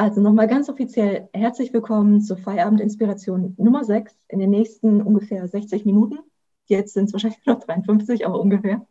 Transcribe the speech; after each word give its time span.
Also 0.00 0.22
nochmal 0.22 0.48
ganz 0.48 0.70
offiziell 0.70 1.28
herzlich 1.34 1.74
willkommen 1.74 2.22
zur 2.22 2.38
Feierabendinspiration 2.38 3.52
Nummer 3.58 3.84
6 3.84 4.16
in 4.28 4.38
den 4.38 4.48
nächsten 4.48 5.02
ungefähr 5.02 5.46
60 5.46 5.84
Minuten. 5.84 6.20
Jetzt 6.64 6.94
sind 6.94 7.04
es 7.04 7.12
wahrscheinlich 7.12 7.38
noch 7.44 7.60
53, 7.60 8.24
aber 8.24 8.40
ungefähr. 8.40 8.86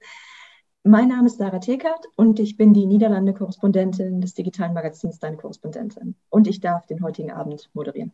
Mein 0.84 1.08
Name 1.08 1.26
ist 1.26 1.40
Sarah 1.40 1.58
Tekert 1.58 2.06
und 2.16 2.40
ich 2.40 2.58
bin 2.58 2.76
die 2.76 2.86
Niederlande-Korrespondentin 2.86 4.22
des 4.22 4.36
digitalen 4.36 4.76
Magazins 4.76 5.18
Deine 5.18 5.38
Korrespondentin. 5.38 6.14
Und 6.30 6.46
ich 6.46 6.60
darf 6.60 6.86
den 6.86 7.02
heutigen 7.02 7.32
Abend 7.32 7.72
moderieren. 7.74 8.12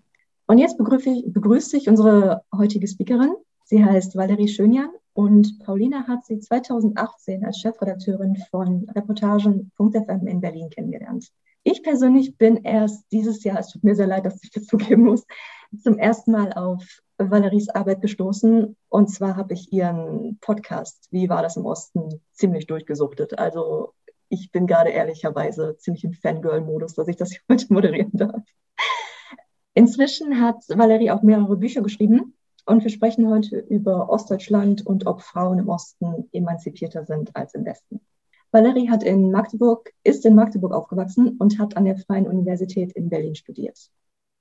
Und 0.48 0.58
jetzt 0.60 0.78
begrüße 0.78 1.10
ich, 1.10 1.34
begrüße 1.34 1.76
ich 1.76 1.90
unsere 1.90 2.44
heutige 2.56 2.88
Speakerin. 2.88 3.36
Sie 3.66 3.84
heißt 3.84 4.16
Valerie 4.16 4.48
Schönjan 4.48 4.92
und 5.12 5.60
Paulina 5.60 6.08
hat 6.08 6.26
sie 6.26 6.40
2018 6.40 7.44
als 7.44 7.60
Chefredakteurin 7.60 8.38
von 8.50 8.88
Reportagen.fm 8.96 10.28
in 10.28 10.40
Berlin 10.40 10.70
kennengelernt. 10.70 11.34
Ich 11.68 11.82
persönlich 11.82 12.38
bin 12.38 12.58
erst 12.58 13.12
dieses 13.12 13.44
Jahr, 13.44 13.58
es 13.58 13.70
tut 13.70 13.84
mir 13.84 13.96
sehr 13.96 14.06
leid, 14.06 14.24
dass 14.24 14.44
ich 14.44 14.52
das 14.52 14.66
zugeben 14.68 15.04
muss, 15.04 15.26
zum 15.82 15.98
ersten 15.98 16.32
Mal 16.32 16.54
auf 16.54 16.86
Valeries 17.18 17.70
Arbeit 17.70 18.02
gestoßen. 18.02 18.78
Und 18.88 19.08
zwar 19.10 19.36
habe 19.36 19.56
ich 19.56 19.74
ihren 19.74 20.38
Podcast, 20.42 21.08
Wie 21.10 21.28
war 21.28 21.42
das 21.42 21.58
im 21.58 21.66
Osten, 21.66 22.22
ziemlich 22.34 22.68
durchgesuchtet. 22.68 23.40
Also 23.40 23.94
ich 24.30 24.52
bin 24.52 24.68
gerade 24.68 24.92
ehrlicherweise 24.92 25.76
ziemlich 25.78 26.04
im 26.04 26.14
Fangirl-Modus, 26.14 26.94
dass 26.94 27.08
ich 27.08 27.16
das 27.16 27.32
hier 27.32 27.42
heute 27.50 27.74
moderieren 27.74 28.12
darf. 28.14 28.44
Inzwischen 29.74 30.40
hat 30.40 30.64
Valerie 30.70 31.10
auch 31.10 31.24
mehrere 31.24 31.58
Bücher 31.58 31.82
geschrieben 31.82 32.36
und 32.68 32.84
wir 32.84 32.92
sprechen 32.92 33.28
heute 33.28 33.58
über 33.58 34.08
Ostdeutschland 34.10 34.86
und 34.86 35.08
ob 35.08 35.24
Frauen 35.24 35.58
im 35.58 35.70
Osten 35.70 36.30
emanzipierter 36.32 37.06
sind 37.06 37.36
als 37.36 37.56
im 37.56 37.66
Westen. 37.66 38.02
Valerie 38.56 38.90
hat 38.90 39.04
in 39.04 39.32
Magdeburg, 39.32 39.92
ist 40.06 40.26
in 40.26 40.34
Magdeburg 40.34 40.72
aufgewachsen 40.72 41.36
und 41.40 41.60
hat 41.60 41.76
an 41.76 41.84
der 41.84 41.98
Freien 41.98 42.26
Universität 42.26 42.94
in 42.94 43.10
Berlin 43.10 43.36
studiert. 43.36 43.78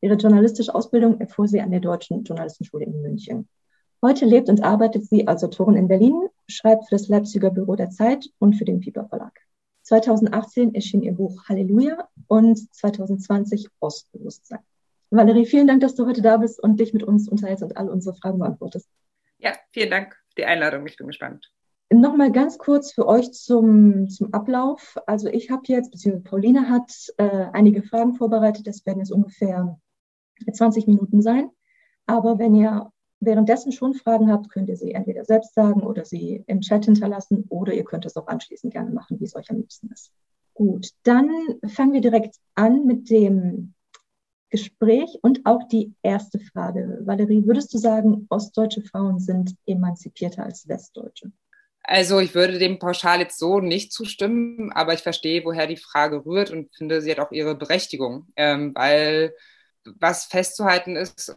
Ihre 0.03 0.15
journalistische 0.15 0.73
Ausbildung 0.73 1.21
erfuhr 1.21 1.49
sie 1.49 1.61
an 1.61 1.73
der 1.73 1.81
Deutschen 1.81 2.23
Journalistenschule 2.23 2.85
in 2.85 3.03
München. 3.03 3.49
Heute 4.01 4.25
lebt 4.25 4.49
und 4.49 4.63
arbeitet 4.63 5.05
sie 5.07 5.27
als 5.27 5.43
Autorin 5.43 5.75
in 5.75 5.89
Berlin, 5.89 6.29
schreibt 6.47 6.85
für 6.85 6.95
das 6.95 7.09
Leipziger 7.09 7.51
Büro 7.51 7.75
der 7.75 7.91
Zeit 7.91 8.31
und 8.39 8.55
für 8.55 8.65
den 8.65 8.79
Piper 8.79 9.05
Verlag. 9.09 9.37
2018 9.83 10.77
erschien 10.77 11.03
ihr 11.03 11.15
Buch 11.15 11.49
Halleluja 11.49 12.09
und 12.29 12.73
2020 12.73 13.67
Ostbewusstsein. 13.81 14.61
Valerie, 15.11 15.45
vielen 15.45 15.67
Dank, 15.67 15.81
dass 15.81 15.97
du 15.97 16.07
heute 16.07 16.23
da 16.23 16.37
bist 16.37 16.63
und 16.63 16.79
dich 16.79 16.93
mit 16.93 17.03
uns 17.03 17.29
unterhältst 17.29 17.65
und 17.65 17.77
all 17.77 17.89
unsere 17.89 18.15
Fragen 18.15 18.39
beantwortest. 18.39 18.89
Ja, 19.39 19.55
vielen 19.73 19.91
Dank 19.91 20.15
für 20.29 20.43
die 20.43 20.45
Einladung. 20.45 20.87
Ich 20.87 20.97
bin 20.97 21.09
gespannt. 21.09 21.51
Nochmal 21.95 22.33
ganz 22.33 22.59
kurz 22.59 22.93
für 22.93 23.07
euch 23.07 23.33
zum, 23.33 24.09
zum 24.09 24.35
Ablauf. 24.35 24.97
Also 25.07 25.29
ich 25.29 25.51
habe 25.51 25.63
jetzt, 25.67 25.93
beziehungsweise 25.93 26.25
Pauline 26.25 26.69
hat 26.69 26.91
äh, 27.19 27.47
einige 27.53 27.83
Fragen 27.83 28.15
vorbereitet. 28.15 28.67
Das 28.67 28.85
werden 28.85 28.99
jetzt 28.99 29.13
ungefähr 29.13 29.79
20 30.53 30.89
Minuten 30.89 31.23
sein. 31.23 31.51
Aber 32.07 32.39
wenn 32.39 32.55
ihr 32.55 32.91
währenddessen 33.21 33.71
schon 33.71 33.95
Fragen 33.95 34.31
habt, 34.31 34.51
könnt 34.51 34.69
ihr 34.69 34.77
sie 34.77 34.93
entweder 34.93 35.25
selbst 35.25 35.55
sagen 35.55 35.83
oder 35.83 36.05
sie 36.05 36.43
im 36.47 36.61
Chat 36.61 36.85
hinterlassen 36.85 37.45
oder 37.49 37.73
ihr 37.73 37.85
könnt 37.85 38.07
es 38.07 38.17
auch 38.17 38.27
anschließend 38.27 38.73
gerne 38.73 38.91
machen, 38.91 39.21
wie 39.21 39.25
es 39.25 39.37
euch 39.37 39.51
am 39.51 39.59
liebsten 39.59 39.91
ist. 39.93 40.13
Gut, 40.53 40.91
dann 41.05 41.31
fangen 41.67 41.93
wir 41.93 42.01
direkt 42.01 42.37
an 42.57 42.87
mit 42.87 43.09
dem 43.09 43.75
Gespräch 44.51 45.19
und 45.23 45.47
auch 45.47 45.63
die 45.69 45.95
erste 46.03 46.39
Frage. 46.41 47.03
Valerie, 47.05 47.47
würdest 47.47 47.73
du 47.73 47.79
sagen, 47.79 48.27
ostdeutsche 48.29 48.83
Frauen 48.83 49.19
sind 49.19 49.55
emanzipierter 49.67 50.45
als 50.45 50.69
westdeutsche? 50.69 51.33
Also 51.87 52.19
ich 52.19 52.35
würde 52.35 52.59
dem 52.59 52.79
pauschal 52.79 53.21
jetzt 53.21 53.39
so 53.39 53.61
nicht 53.61 53.93
zustimmen, 53.93 54.73
aber 54.73 54.95
ich 54.95 55.01
verstehe, 55.01 55.45
woher 55.45 55.67
die 55.67 55.77
Frage 55.77 56.25
rührt 56.25 56.51
und 56.51 56.75
finde, 56.75 57.03
sie 57.03 57.11
hat 57.11 57.21
auch 57.21 57.31
ihre 57.31 57.55
Berechtigung, 57.55 58.27
ähm, 58.37 58.75
weil 58.75 59.35
was 59.85 60.25
festzuhalten 60.25 60.97
ist 60.97 61.37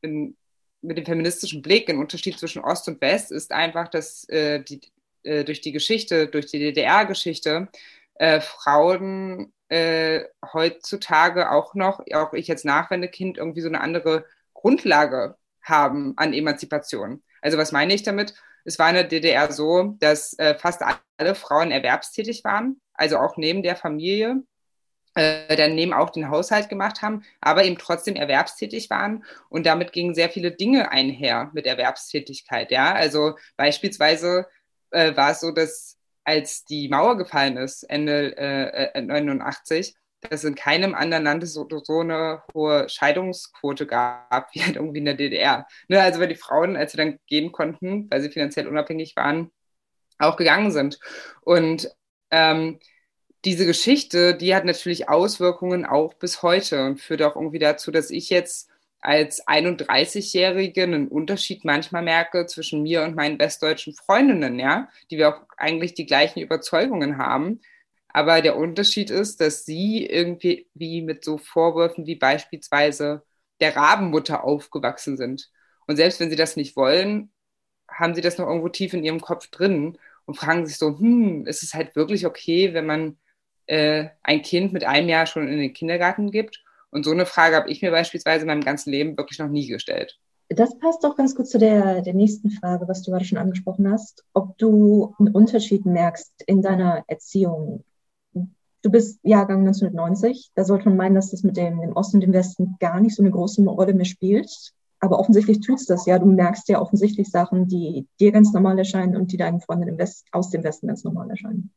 in, 0.00 0.36
mit 0.80 0.96
dem 0.96 1.04
feministischen 1.04 1.60
Blick, 1.60 1.90
ein 1.90 1.98
Unterschied 1.98 2.38
zwischen 2.38 2.64
Ost 2.64 2.88
und 2.88 3.00
West 3.02 3.30
ist 3.30 3.52
einfach, 3.52 3.88
dass 3.88 4.26
äh, 4.30 4.62
die, 4.62 4.80
äh, 5.22 5.44
durch 5.44 5.60
die 5.60 5.72
Geschichte, 5.72 6.28
durch 6.28 6.46
die 6.46 6.60
DDR-Geschichte, 6.60 7.68
äh, 8.14 8.40
Frauen 8.40 9.52
äh, 9.68 10.24
heutzutage 10.54 11.50
auch 11.50 11.74
noch, 11.74 12.00
auch 12.14 12.32
ich 12.32 12.50
als 12.50 12.64
Nachwendekind, 12.64 13.36
irgendwie 13.36 13.60
so 13.60 13.68
eine 13.68 13.82
andere 13.82 14.24
Grundlage 14.54 15.36
haben 15.62 16.14
an 16.16 16.32
Emanzipation. 16.32 17.22
Also 17.44 17.58
was 17.58 17.72
meine 17.72 17.92
ich 17.92 18.02
damit? 18.02 18.34
Es 18.64 18.78
war 18.78 18.88
in 18.88 18.94
der 18.94 19.04
DDR 19.04 19.52
so, 19.52 19.96
dass 20.00 20.36
äh, 20.38 20.54
fast 20.54 20.82
alle 21.18 21.34
Frauen 21.34 21.70
erwerbstätig 21.70 22.42
waren, 22.42 22.80
also 22.94 23.18
auch 23.18 23.36
neben 23.36 23.62
der 23.62 23.76
Familie, 23.76 24.42
äh, 25.14 25.54
dann 25.54 25.74
neben 25.74 25.92
auch 25.92 26.08
den 26.08 26.30
Haushalt 26.30 26.70
gemacht 26.70 27.02
haben, 27.02 27.22
aber 27.42 27.64
eben 27.64 27.76
trotzdem 27.76 28.16
erwerbstätig 28.16 28.88
waren 28.88 29.24
und 29.50 29.66
damit 29.66 29.92
gingen 29.92 30.14
sehr 30.14 30.30
viele 30.30 30.52
Dinge 30.52 30.90
einher 30.90 31.50
mit 31.52 31.66
Erwerbstätigkeit. 31.66 32.70
Ja, 32.70 32.94
also 32.94 33.36
beispielsweise 33.58 34.46
äh, 34.90 35.14
war 35.14 35.32
es 35.32 35.40
so, 35.40 35.50
dass 35.50 35.98
als 36.24 36.64
die 36.64 36.88
Mauer 36.88 37.18
gefallen 37.18 37.58
ist, 37.58 37.82
Ende 37.82 38.38
äh, 38.38 39.02
89, 39.02 39.90
äh, 39.90 39.92
dass 40.30 40.40
es 40.40 40.48
in 40.48 40.54
keinem 40.54 40.94
anderen 40.94 41.24
Land 41.24 41.46
so, 41.48 41.66
so 41.68 42.00
eine 42.00 42.42
hohe 42.52 42.88
Scheidungsquote 42.88 43.86
gab, 43.86 44.54
wie 44.54 44.62
halt 44.62 44.76
irgendwie 44.76 44.98
in 44.98 45.04
der 45.04 45.14
DDR. 45.14 45.66
Ne, 45.88 46.00
also 46.00 46.20
weil 46.20 46.28
die 46.28 46.34
Frauen, 46.34 46.76
als 46.76 46.92
sie 46.92 46.98
dann 46.98 47.18
gehen 47.26 47.52
konnten, 47.52 48.10
weil 48.10 48.20
sie 48.20 48.30
finanziell 48.30 48.66
unabhängig 48.66 49.16
waren, 49.16 49.50
auch 50.18 50.36
gegangen 50.36 50.70
sind. 50.70 50.98
Und 51.42 51.90
ähm, 52.30 52.78
diese 53.44 53.66
Geschichte, 53.66 54.34
die 54.34 54.54
hat 54.54 54.64
natürlich 54.64 55.08
Auswirkungen 55.08 55.84
auch 55.84 56.14
bis 56.14 56.42
heute 56.42 56.84
und 56.86 57.00
führt 57.00 57.22
auch 57.22 57.36
irgendwie 57.36 57.58
dazu, 57.58 57.90
dass 57.90 58.10
ich 58.10 58.30
jetzt 58.30 58.70
als 59.00 59.46
31-Jährige 59.46 60.84
einen 60.84 61.08
Unterschied 61.08 61.64
manchmal 61.64 62.02
merke 62.02 62.46
zwischen 62.46 62.82
mir 62.82 63.02
und 63.02 63.14
meinen 63.14 63.38
westdeutschen 63.38 63.94
Freundinnen, 63.94 64.58
ja, 64.58 64.88
die 65.10 65.18
wir 65.18 65.28
auch 65.28 65.42
eigentlich 65.58 65.92
die 65.92 66.06
gleichen 66.06 66.40
Überzeugungen 66.40 67.18
haben. 67.18 67.60
Aber 68.14 68.40
der 68.42 68.56
Unterschied 68.56 69.10
ist, 69.10 69.40
dass 69.40 69.64
sie 69.66 70.06
irgendwie 70.06 70.68
wie 70.74 71.02
mit 71.02 71.24
so 71.24 71.36
Vorwürfen 71.36 72.06
wie 72.06 72.14
beispielsweise 72.14 73.24
der 73.58 73.74
Rabenmutter 73.76 74.44
aufgewachsen 74.44 75.16
sind. 75.16 75.50
Und 75.88 75.96
selbst 75.96 76.20
wenn 76.20 76.30
sie 76.30 76.36
das 76.36 76.54
nicht 76.56 76.76
wollen, 76.76 77.32
haben 77.88 78.14
sie 78.14 78.20
das 78.20 78.38
noch 78.38 78.46
irgendwo 78.46 78.68
tief 78.68 78.94
in 78.94 79.02
ihrem 79.02 79.20
Kopf 79.20 79.48
drin 79.48 79.98
und 80.26 80.36
fragen 80.36 80.64
sich 80.64 80.78
so, 80.78 80.96
hm, 80.96 81.44
ist 81.46 81.64
es 81.64 81.74
halt 81.74 81.96
wirklich 81.96 82.24
okay, 82.24 82.72
wenn 82.72 82.86
man 82.86 83.18
äh, 83.66 84.06
ein 84.22 84.42
Kind 84.42 84.72
mit 84.72 84.84
einem 84.84 85.08
Jahr 85.08 85.26
schon 85.26 85.48
in 85.48 85.58
den 85.58 85.74
Kindergarten 85.74 86.30
gibt? 86.30 86.62
Und 86.90 87.04
so 87.04 87.10
eine 87.10 87.26
Frage 87.26 87.56
habe 87.56 87.68
ich 87.68 87.82
mir 87.82 87.90
beispielsweise 87.90 88.42
in 88.42 88.46
meinem 88.46 88.62
ganzen 88.62 88.92
Leben 88.92 89.16
wirklich 89.16 89.40
noch 89.40 89.48
nie 89.48 89.66
gestellt. 89.66 90.20
Das 90.50 90.78
passt 90.78 91.02
doch 91.02 91.16
ganz 91.16 91.34
gut 91.34 91.48
zu 91.48 91.58
der, 91.58 92.00
der 92.02 92.14
nächsten 92.14 92.50
Frage, 92.50 92.86
was 92.86 93.02
du 93.02 93.10
gerade 93.10 93.24
schon 93.24 93.38
angesprochen 93.38 93.90
hast, 93.90 94.24
ob 94.34 94.56
du 94.58 95.16
einen 95.18 95.34
Unterschied 95.34 95.84
merkst 95.84 96.44
in 96.46 96.62
deiner 96.62 97.02
Erziehung 97.08 97.82
Du 98.84 98.90
bist 98.90 99.18
Jahrgang 99.22 99.60
1990. 99.60 100.50
Da 100.54 100.62
sollte 100.62 100.90
man 100.90 100.98
meinen, 100.98 101.14
dass 101.14 101.30
das 101.30 101.42
mit 101.42 101.56
dem, 101.56 101.80
dem 101.80 101.96
Osten 101.96 102.18
und 102.18 102.20
dem 102.20 102.34
Westen 102.34 102.76
gar 102.80 103.00
nicht 103.00 103.16
so 103.16 103.22
eine 103.22 103.30
große 103.30 103.64
Rolle 103.64 103.94
mehr 103.94 104.04
spielt. 104.04 104.50
Aber 105.00 105.18
offensichtlich 105.18 105.60
tut 105.60 105.80
es 105.80 105.86
das 105.86 106.04
ja. 106.04 106.18
Du 106.18 106.26
merkst 106.26 106.68
ja 106.68 106.82
offensichtlich 106.82 107.30
Sachen, 107.30 107.66
die 107.66 108.06
dir 108.20 108.30
ganz 108.30 108.52
normal 108.52 108.78
erscheinen 108.78 109.16
und 109.16 109.32
die 109.32 109.38
deinen 109.38 109.62
Freunden 109.62 109.88
im 109.88 109.96
West, 109.96 110.26
aus 110.32 110.50
dem 110.50 110.62
Westen 110.64 110.86
ganz 110.86 111.02
normal 111.02 111.30
erscheinen. 111.30 111.72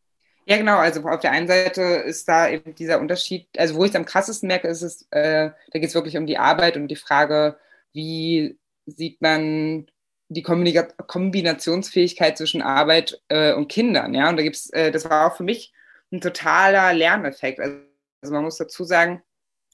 Ja, 0.47 0.57
genau. 0.57 0.79
Also 0.79 1.01
auf 1.03 1.21
der 1.21 1.31
einen 1.31 1.47
Seite 1.47 1.81
ist 1.81 2.27
da 2.27 2.49
eben 2.49 2.75
dieser 2.75 2.99
Unterschied, 2.99 3.47
also 3.57 3.75
wo 3.75 3.85
ich 3.85 3.91
es 3.91 3.95
am 3.95 4.03
krassesten 4.03 4.47
merke, 4.47 4.67
ist 4.67 4.81
es, 4.81 5.07
äh, 5.11 5.51
da 5.71 5.79
geht 5.79 5.87
es 5.87 5.95
wirklich 5.95 6.17
um 6.17 6.27
die 6.27 6.37
Arbeit 6.37 6.75
und 6.75 6.89
die 6.89 6.97
Frage, 6.97 7.55
wie 7.93 8.59
sieht 8.85 9.21
man 9.21 9.87
die 10.27 10.43
Kombinationsfähigkeit 10.43 12.37
zwischen 12.37 12.61
Arbeit 12.61 13.21
äh, 13.29 13.53
und 13.53 13.69
Kindern, 13.69 14.13
ja. 14.13 14.29
Und 14.29 14.35
da 14.35 14.43
gibt's, 14.43 14.69
äh, 14.71 14.91
das 14.91 15.09
war 15.09 15.31
auch 15.31 15.37
für 15.37 15.43
mich 15.43 15.71
ein 16.11 16.21
totaler 16.21 16.93
Lerneffekt. 16.93 17.59
Also, 17.59 17.77
also 18.21 18.33
man 18.33 18.43
muss 18.43 18.57
dazu 18.57 18.83
sagen, 18.83 19.21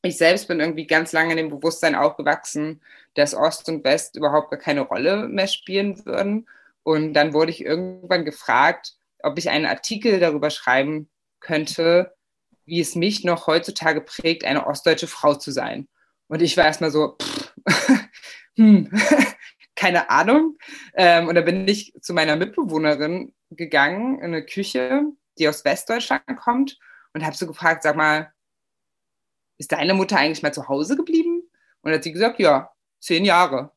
ich 0.03 0.17
selbst 0.17 0.47
bin 0.47 0.59
irgendwie 0.59 0.85
ganz 0.85 1.13
lange 1.13 1.31
in 1.31 1.37
dem 1.37 1.49
Bewusstsein 1.49 1.95
aufgewachsen, 1.95 2.81
dass 3.13 3.33
Ost 3.33 3.69
und 3.69 3.83
West 3.83 4.17
überhaupt 4.17 4.51
gar 4.51 4.59
keine 4.59 4.81
Rolle 4.81 5.27
mehr 5.29 5.47
spielen 5.47 6.05
würden. 6.05 6.47
Und 6.83 7.13
dann 7.13 7.33
wurde 7.33 7.51
ich 7.51 7.63
irgendwann 7.63 8.25
gefragt, 8.25 8.95
ob 9.19 9.37
ich 9.37 9.49
einen 9.49 9.65
Artikel 9.65 10.19
darüber 10.19 10.49
schreiben 10.49 11.09
könnte, 11.39 12.13
wie 12.65 12.81
es 12.81 12.95
mich 12.95 13.23
noch 13.23 13.47
heutzutage 13.47 14.01
prägt, 14.01 14.43
eine 14.43 14.67
ostdeutsche 14.67 15.07
Frau 15.07 15.35
zu 15.35 15.51
sein. 15.51 15.87
Und 16.27 16.41
ich 16.41 16.57
war 16.57 16.65
erstmal 16.65 16.91
so, 16.91 17.17
pff, 17.21 17.53
hm, 18.57 18.91
keine 19.75 20.09
Ahnung. 20.09 20.57
Ähm, 20.95 21.29
und 21.29 21.35
da 21.35 21.41
bin 21.41 21.67
ich 21.67 21.93
zu 22.01 22.13
meiner 22.13 22.35
Mitbewohnerin 22.35 23.33
gegangen 23.51 24.17
in 24.19 24.25
eine 24.25 24.45
Küche 24.45 25.03
die 25.37 25.47
aus 25.47 25.65
Westdeutschland 25.65 26.23
kommt 26.37 26.79
und 27.13 27.25
habe 27.25 27.35
so 27.35 27.47
gefragt, 27.47 27.83
sag 27.83 27.95
mal, 27.95 28.33
ist 29.57 29.71
deine 29.71 29.93
Mutter 29.93 30.17
eigentlich 30.17 30.43
mal 30.43 30.53
zu 30.53 30.67
Hause 30.67 30.95
geblieben? 30.95 31.43
Und 31.81 31.91
hat 31.91 32.03
sie 32.03 32.13
gesagt, 32.13 32.39
ja, 32.39 32.71
zehn 32.99 33.25
Jahre. 33.25 33.71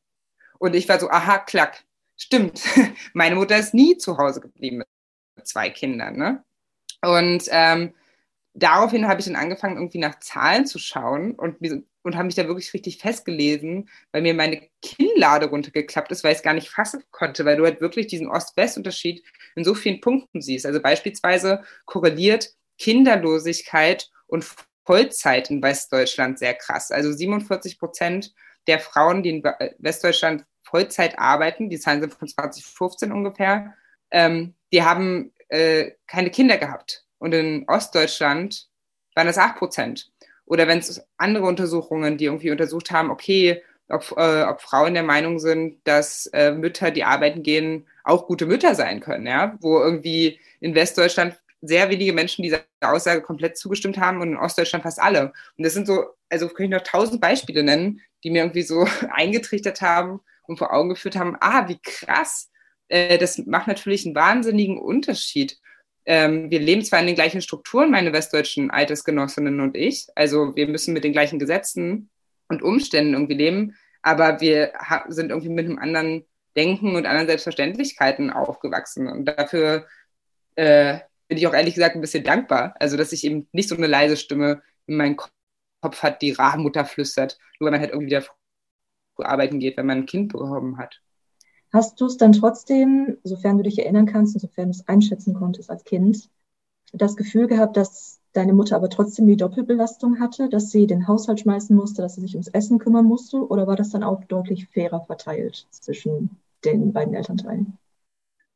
Und 0.58 0.74
ich 0.74 0.88
war 0.88 0.98
so, 0.98 1.10
aha, 1.10 1.38
klack, 1.38 1.84
stimmt. 2.16 2.62
Meine 3.12 3.34
Mutter 3.34 3.58
ist 3.58 3.74
nie 3.74 3.98
zu 3.98 4.16
Hause 4.18 4.40
geblieben 4.40 4.82
mit 5.36 5.46
zwei 5.46 5.70
Kindern. 5.70 6.16
Ne? 6.16 6.44
Und 7.02 7.44
ähm, 7.50 7.94
daraufhin 8.56 9.06
habe 9.06 9.20
ich 9.20 9.26
dann 9.26 9.36
angefangen, 9.36 9.76
irgendwie 9.76 9.98
nach 9.98 10.18
Zahlen 10.18 10.66
zu 10.66 10.78
schauen 10.78 11.32
und, 11.32 11.58
und 12.02 12.16
habe 12.16 12.24
mich 12.24 12.34
da 12.34 12.46
wirklich 12.46 12.72
richtig 12.72 12.98
festgelesen, 12.98 13.88
weil 14.12 14.22
mir 14.22 14.34
meine 14.34 14.68
Kinnlade 14.82 15.46
runtergeklappt 15.46 16.10
ist, 16.10 16.24
weil 16.24 16.32
ich 16.32 16.38
es 16.38 16.42
gar 16.42 16.54
nicht 16.54 16.70
fassen 16.70 17.04
konnte, 17.10 17.44
weil 17.44 17.56
du 17.56 17.64
halt 17.64 17.80
wirklich 17.80 18.06
diesen 18.06 18.28
Ost-West-Unterschied 18.28 19.22
in 19.54 19.64
so 19.64 19.74
vielen 19.74 20.00
Punkten 20.00 20.40
siehst. 20.40 20.66
Also 20.66 20.80
beispielsweise 20.80 21.62
korreliert 21.84 22.50
Kinderlosigkeit 22.78 24.10
und 24.26 24.46
Vollzeit 24.84 25.50
in 25.50 25.62
Westdeutschland 25.62 26.38
sehr 26.38 26.54
krass. 26.54 26.90
Also 26.90 27.12
47 27.12 27.78
Prozent 27.78 28.32
der 28.66 28.80
Frauen, 28.80 29.22
die 29.22 29.30
in 29.30 29.44
Westdeutschland 29.78 30.44
Vollzeit 30.62 31.18
arbeiten, 31.18 31.70
die 31.70 31.78
Zahlen 31.78 32.00
sind 32.00 32.14
von 32.14 32.26
2015 32.26 33.12
ungefähr, 33.12 33.74
ähm, 34.10 34.54
die 34.72 34.82
haben 34.82 35.32
äh, 35.48 35.92
keine 36.06 36.30
Kinder 36.30 36.58
gehabt. 36.58 37.05
Und 37.18 37.32
in 37.32 37.64
Ostdeutschland 37.68 38.68
waren 39.14 39.26
das 39.26 39.38
8 39.38 39.56
Prozent. 39.56 40.10
Oder 40.44 40.68
wenn 40.68 40.78
es 40.78 41.02
andere 41.16 41.46
Untersuchungen, 41.46 42.18
die 42.18 42.26
irgendwie 42.26 42.50
untersucht 42.50 42.90
haben, 42.90 43.10
okay, 43.10 43.62
ob, 43.88 44.14
äh, 44.16 44.42
ob 44.42 44.60
Frauen 44.60 44.94
der 44.94 45.02
Meinung 45.02 45.38
sind, 45.38 45.80
dass 45.84 46.26
äh, 46.26 46.52
Mütter, 46.52 46.90
die 46.90 47.04
arbeiten 47.04 47.42
gehen, 47.42 47.86
auch 48.04 48.26
gute 48.26 48.46
Mütter 48.46 48.74
sein 48.74 49.00
können, 49.00 49.26
ja, 49.26 49.56
wo 49.60 49.78
irgendwie 49.80 50.40
in 50.60 50.74
Westdeutschland 50.74 51.36
sehr 51.62 51.88
wenige 51.90 52.12
Menschen 52.12 52.42
dieser 52.42 52.64
Aussage 52.80 53.22
komplett 53.22 53.56
zugestimmt 53.56 53.98
haben 53.98 54.20
und 54.20 54.32
in 54.32 54.36
Ostdeutschland 54.36 54.82
fast 54.82 55.00
alle. 55.00 55.32
Und 55.56 55.64
das 55.64 55.74
sind 55.74 55.86
so, 55.86 56.04
also 56.28 56.48
kann 56.48 56.64
ich 56.64 56.70
noch 56.70 56.82
tausend 56.82 57.20
Beispiele 57.20 57.62
nennen, 57.62 58.00
die 58.22 58.30
mir 58.30 58.42
irgendwie 58.42 58.62
so 58.62 58.86
eingetrichtert 59.10 59.80
haben 59.80 60.20
und 60.46 60.58
vor 60.58 60.72
Augen 60.72 60.90
geführt 60.90 61.16
haben, 61.16 61.36
ah, 61.40 61.68
wie 61.68 61.78
krass. 61.82 62.50
Äh, 62.88 63.18
das 63.18 63.38
macht 63.38 63.66
natürlich 63.66 64.06
einen 64.06 64.14
wahnsinnigen 64.14 64.78
Unterschied. 64.78 65.58
Ähm, 66.06 66.50
wir 66.50 66.60
leben 66.60 66.84
zwar 66.84 67.00
in 67.00 67.06
den 67.06 67.16
gleichen 67.16 67.42
Strukturen, 67.42 67.90
meine 67.90 68.12
westdeutschen 68.12 68.70
Altersgenossinnen 68.70 69.60
und 69.60 69.76
ich. 69.76 70.06
Also 70.14 70.54
wir 70.54 70.68
müssen 70.68 70.94
mit 70.94 71.04
den 71.04 71.12
gleichen 71.12 71.38
Gesetzen 71.38 72.10
und 72.48 72.62
Umständen 72.62 73.14
irgendwie 73.14 73.34
leben, 73.34 73.76
aber 74.02 74.40
wir 74.40 74.72
sind 75.08 75.30
irgendwie 75.30 75.48
mit 75.48 75.66
einem 75.66 75.78
anderen 75.78 76.24
Denken 76.56 76.94
und 76.94 77.06
anderen 77.06 77.26
Selbstverständlichkeiten 77.26 78.30
aufgewachsen. 78.30 79.08
Und 79.08 79.26
dafür 79.26 79.86
äh, 80.54 81.00
bin 81.28 81.38
ich 81.38 81.46
auch 81.46 81.54
ehrlich 81.54 81.74
gesagt 81.74 81.96
ein 81.96 82.00
bisschen 82.00 82.24
dankbar. 82.24 82.74
Also, 82.78 82.96
dass 82.96 83.12
ich 83.12 83.24
eben 83.24 83.48
nicht 83.52 83.68
so 83.68 83.76
eine 83.76 83.88
leise 83.88 84.16
Stimme 84.16 84.62
in 84.86 84.96
meinem 84.96 85.16
Kopf 85.16 86.02
hat, 86.02 86.22
die 86.22 86.32
Rahmutter 86.32 86.84
flüstert, 86.84 87.38
nur 87.58 87.66
weil 87.66 87.72
man 87.72 87.80
halt 87.80 87.90
irgendwie 87.90 88.10
wieder 88.10 88.24
arbeiten 89.18 89.58
geht, 89.58 89.76
wenn 89.76 89.86
man 89.86 89.98
ein 89.98 90.06
Kind 90.06 90.32
bekommen 90.32 90.78
hat. 90.78 91.00
Hast 91.72 92.00
du 92.00 92.06
es 92.06 92.16
dann 92.16 92.32
trotzdem, 92.32 93.18
sofern 93.24 93.58
du 93.58 93.64
dich 93.64 93.78
erinnern 93.78 94.06
kannst 94.06 94.34
und 94.34 94.40
sofern 94.40 94.66
du 94.66 94.70
es 94.70 94.88
einschätzen 94.88 95.34
konntest 95.34 95.70
als 95.70 95.84
Kind, 95.84 96.28
das 96.92 97.16
Gefühl 97.16 97.46
gehabt, 97.46 97.76
dass 97.76 98.20
deine 98.32 98.52
Mutter 98.52 98.76
aber 98.76 98.90
trotzdem 98.90 99.26
die 99.26 99.36
Doppelbelastung 99.36 100.20
hatte, 100.20 100.48
dass 100.48 100.70
sie 100.70 100.86
den 100.86 101.08
Haushalt 101.08 101.40
schmeißen 101.40 101.74
musste, 101.74 102.02
dass 102.02 102.14
sie 102.14 102.20
sich 102.20 102.34
ums 102.34 102.48
Essen 102.48 102.78
kümmern 102.78 103.04
musste? 103.04 103.38
Oder 103.38 103.66
war 103.66 103.76
das 103.76 103.90
dann 103.90 104.04
auch 104.04 104.24
deutlich 104.24 104.68
fairer 104.68 105.04
verteilt 105.04 105.66
zwischen 105.70 106.36
den 106.64 106.92
beiden 106.92 107.14
Elternteilen? 107.14 107.78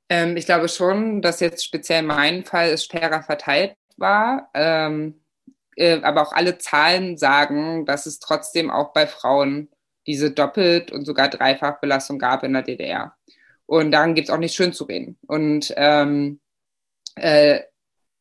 Ähm, 0.08 0.36
ich 0.36 0.46
glaube 0.46 0.68
schon, 0.68 1.22
dass 1.22 1.40
jetzt 1.40 1.64
speziell 1.64 2.02
mein 2.02 2.44
Fall 2.44 2.68
es 2.70 2.84
fairer 2.84 3.22
verteilt 3.22 3.74
war. 3.96 4.50
Ähm, 4.54 5.20
äh, 5.76 6.00
aber 6.02 6.22
auch 6.22 6.32
alle 6.32 6.58
Zahlen 6.58 7.16
sagen, 7.16 7.86
dass 7.86 8.06
es 8.06 8.18
trotzdem 8.18 8.70
auch 8.70 8.92
bei 8.92 9.06
Frauen 9.06 9.68
diese 10.06 10.30
Doppelt- 10.30 10.92
und 10.92 11.04
sogar 11.04 11.28
Dreifachbelastung 11.28 12.18
gab 12.18 12.42
in 12.42 12.52
der 12.52 12.62
DDR. 12.62 13.16
Und 13.66 13.92
daran 13.92 14.14
gibt 14.14 14.28
es 14.28 14.34
auch 14.34 14.38
nicht 14.38 14.54
schön 14.54 14.72
zu 14.72 14.84
reden. 14.84 15.18
Und 15.26 15.72
ähm, 15.76 16.40
äh, 17.14 17.60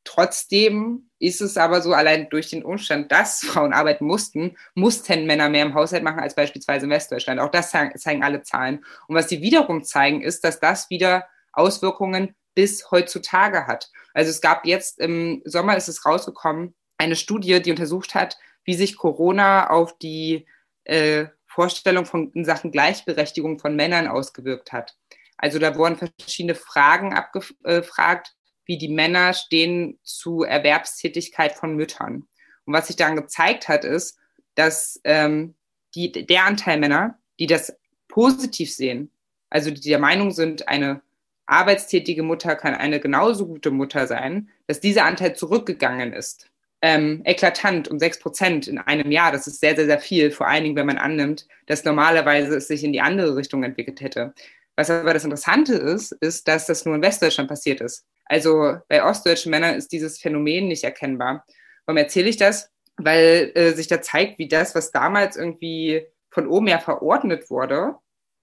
trotzdem 0.03 1.09
ist 1.19 1.41
es 1.41 1.57
aber 1.57 1.81
so, 1.81 1.93
allein 1.93 2.29
durch 2.29 2.49
den 2.49 2.63
Umstand, 2.63 3.11
dass 3.11 3.39
Frauen 3.45 3.73
arbeiten 3.73 4.05
mussten, 4.05 4.55
mussten 4.75 5.25
Männer 5.25 5.49
mehr 5.49 5.65
im 5.65 5.73
Haushalt 5.73 6.03
machen 6.03 6.19
als 6.19 6.35
beispielsweise 6.35 6.85
in 6.85 6.91
Westdeutschland. 6.91 7.39
Auch 7.39 7.51
das 7.51 7.71
zeigen, 7.71 8.23
alle 8.23 8.41
Zahlen. 8.43 8.85
Und 9.07 9.15
was 9.15 9.29
sie 9.29 9.41
wiederum 9.41 9.83
zeigen, 9.83 10.21
ist, 10.21 10.43
dass 10.43 10.59
das 10.59 10.89
wieder 10.89 11.27
Auswirkungen 11.51 12.35
bis 12.55 12.91
heutzutage 12.91 13.67
hat. 13.67 13.89
Also 14.13 14.31
es 14.31 14.41
gab 14.41 14.65
jetzt 14.65 14.99
im 14.99 15.41
Sommer 15.45 15.77
ist 15.77 15.87
es 15.87 16.05
rausgekommen, 16.05 16.75
eine 16.97 17.15
Studie, 17.15 17.61
die 17.61 17.71
untersucht 17.71 18.15
hat, 18.15 18.37
wie 18.65 18.73
sich 18.73 18.97
Corona 18.97 19.69
auf 19.69 19.97
die 19.97 20.45
äh, 20.83 21.27
Vorstellung 21.49 22.05
von 22.05 22.31
in 22.33 22.45
Sachen 22.45 22.71
Gleichberechtigung 22.71 23.59
von 23.59 23.75
Männern 23.75 24.07
ausgewirkt 24.07 24.71
hat. 24.71 24.95
Also 25.37 25.57
da 25.57 25.75
wurden 25.75 25.97
verschiedene 25.97 26.55
Fragen 26.55 27.13
abgefragt, 27.13 28.35
wie 28.65 28.77
die 28.77 28.89
Männer 28.89 29.33
stehen 29.33 29.99
zu 30.03 30.43
Erwerbstätigkeit 30.43 31.53
von 31.53 31.75
Müttern. 31.75 32.27
Und 32.65 32.73
was 32.73 32.87
sich 32.87 32.97
dann 32.97 33.15
gezeigt 33.15 33.67
hat, 33.67 33.83
ist, 33.83 34.19
dass 34.53 35.01
ähm, 35.03 35.55
die, 35.95 36.11
der 36.11 36.45
Anteil 36.45 36.79
Männer, 36.79 37.17
die 37.39 37.47
das 37.47 37.75
positiv 38.07 38.73
sehen, 38.73 39.11
also 39.49 39.71
die 39.71 39.81
der 39.81 39.99
Meinung 39.99 40.31
sind, 40.31 40.67
eine 40.67 41.01
arbeitstätige 41.47 42.21
Mutter 42.21 42.55
kann 42.55 42.75
eine 42.75 42.99
genauso 42.99 43.47
gute 43.47 43.71
Mutter 43.71 44.05
sein, 44.05 44.49
dass 44.67 44.81
dieser 44.81 45.05
Anteil 45.05 45.35
zurückgegangen 45.35 46.13
ist. 46.13 46.51
Ähm, 46.81 47.21
eklatant 47.25 47.89
um 47.89 47.99
sechs 47.99 48.19
Prozent 48.19 48.67
in 48.67 48.77
einem 48.77 49.11
Jahr. 49.11 49.33
Das 49.33 49.47
ist 49.47 49.59
sehr, 49.59 49.75
sehr, 49.75 49.85
sehr 49.85 49.99
viel, 49.99 50.31
vor 50.31 50.47
allen 50.47 50.63
Dingen, 50.63 50.75
wenn 50.77 50.85
man 50.85 50.97
annimmt, 50.97 51.45
dass 51.65 51.83
normalerweise 51.83 52.55
es 52.55 52.67
sich 52.67 52.85
in 52.85 52.93
die 52.93 53.01
andere 53.01 53.35
Richtung 53.35 53.63
entwickelt 53.63 53.99
hätte. 53.99 54.33
Was 54.77 54.89
aber 54.89 55.13
das 55.13 55.25
Interessante 55.25 55.73
ist, 55.73 56.13
ist, 56.13 56.47
dass 56.47 56.67
das 56.67 56.85
nur 56.85 56.95
in 56.95 57.01
Westdeutschland 57.01 57.49
passiert 57.49 57.81
ist. 57.81 58.05
Also 58.23 58.77
bei 58.87 59.03
ostdeutschen 59.03 59.49
Männern 59.49 59.75
ist 59.75 59.91
dieses 59.91 60.21
Phänomen 60.21 60.69
nicht 60.69 60.85
erkennbar. 60.85 61.45
Warum 61.85 61.97
erzähle 61.97 62.29
ich 62.29 62.37
das? 62.37 62.71
Weil 62.95 63.51
äh, 63.55 63.73
sich 63.73 63.87
da 63.87 64.01
zeigt, 64.01 64.39
wie 64.39 64.47
das, 64.47 64.75
was 64.75 64.91
damals 64.91 65.35
irgendwie 65.35 66.05
von 66.29 66.47
oben 66.47 66.67
her 66.67 66.79
verordnet 66.79 67.49
wurde 67.49 67.95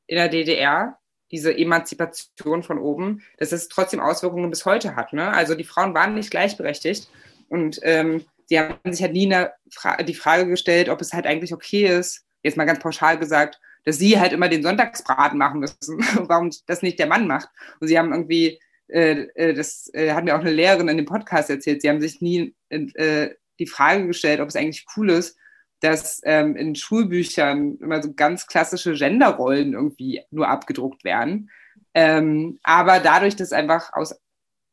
in 0.06 0.16
der 0.16 0.28
DDR, 0.28 0.98
diese 1.30 1.56
Emanzipation 1.56 2.62
von 2.62 2.78
oben, 2.78 3.22
dass 3.38 3.52
es 3.52 3.68
trotzdem 3.68 4.00
Auswirkungen 4.00 4.50
bis 4.50 4.66
heute 4.66 4.94
hat. 4.94 5.14
Ne? 5.14 5.28
Also 5.28 5.54
die 5.54 5.64
Frauen 5.64 5.94
waren 5.94 6.14
nicht 6.14 6.30
gleichberechtigt 6.30 7.08
und 7.48 7.80
ähm, 7.82 8.24
sie 8.46 8.58
haben 8.58 8.92
sich 8.92 9.02
halt 9.02 9.12
nie 9.12 9.32
Fra 9.70 10.02
die 10.02 10.14
Frage 10.14 10.46
gestellt, 10.46 10.88
ob 10.88 11.00
es 11.00 11.12
halt 11.12 11.26
eigentlich 11.26 11.52
okay 11.52 11.86
ist, 11.86 12.24
jetzt 12.42 12.56
mal 12.56 12.64
ganz 12.64 12.78
pauschal 12.78 13.18
gesagt, 13.18 13.60
dass 13.84 13.98
sie 13.98 14.18
halt 14.18 14.32
immer 14.32 14.48
den 14.48 14.62
Sonntagsbraten 14.62 15.38
machen 15.38 15.60
müssen, 15.60 15.98
warum 16.28 16.50
das 16.66 16.82
nicht 16.82 16.98
der 16.98 17.06
Mann 17.06 17.26
macht. 17.26 17.48
Und 17.80 17.88
sie 17.88 17.98
haben 17.98 18.12
irgendwie, 18.12 18.60
äh, 18.88 19.26
äh, 19.34 19.54
das 19.54 19.90
äh, 19.94 20.12
hat 20.12 20.24
mir 20.24 20.34
auch 20.34 20.40
eine 20.40 20.52
Lehrerin 20.52 20.88
in 20.88 20.96
dem 20.96 21.06
Podcast 21.06 21.50
erzählt, 21.50 21.82
sie 21.82 21.88
haben 21.88 22.00
sich 22.00 22.20
nie 22.20 22.54
äh, 22.68 23.30
die 23.58 23.66
Frage 23.66 24.06
gestellt, 24.06 24.40
ob 24.40 24.48
es 24.48 24.56
eigentlich 24.56 24.86
cool 24.96 25.10
ist, 25.10 25.38
dass 25.80 26.20
ähm, 26.24 26.56
in 26.56 26.74
Schulbüchern 26.74 27.78
immer 27.80 28.02
so 28.02 28.12
ganz 28.14 28.46
klassische 28.46 28.94
Genderrollen 28.94 29.74
irgendwie 29.74 30.22
nur 30.30 30.48
abgedruckt 30.48 31.04
werden. 31.04 31.50
Ähm, 31.94 32.58
aber 32.62 33.00
dadurch, 33.00 33.36
dass 33.36 33.52
einfach 33.52 33.92
aus 33.92 34.14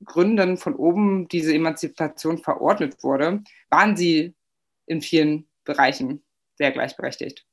Gründen 0.05 0.57
von 0.57 0.75
oben 0.75 1.27
diese 1.27 1.53
Emanzipation 1.53 2.37
verordnet 2.37 3.03
wurde, 3.03 3.43
waren 3.69 3.95
sie 3.95 4.33
in 4.85 5.01
vielen 5.01 5.47
Bereichen 5.63 6.23
sehr 6.57 6.71
gleichberechtigt 6.71 7.45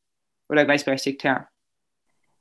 oder 0.48 0.64
gleichberechtigt, 0.64 1.22
ja. 1.24 1.48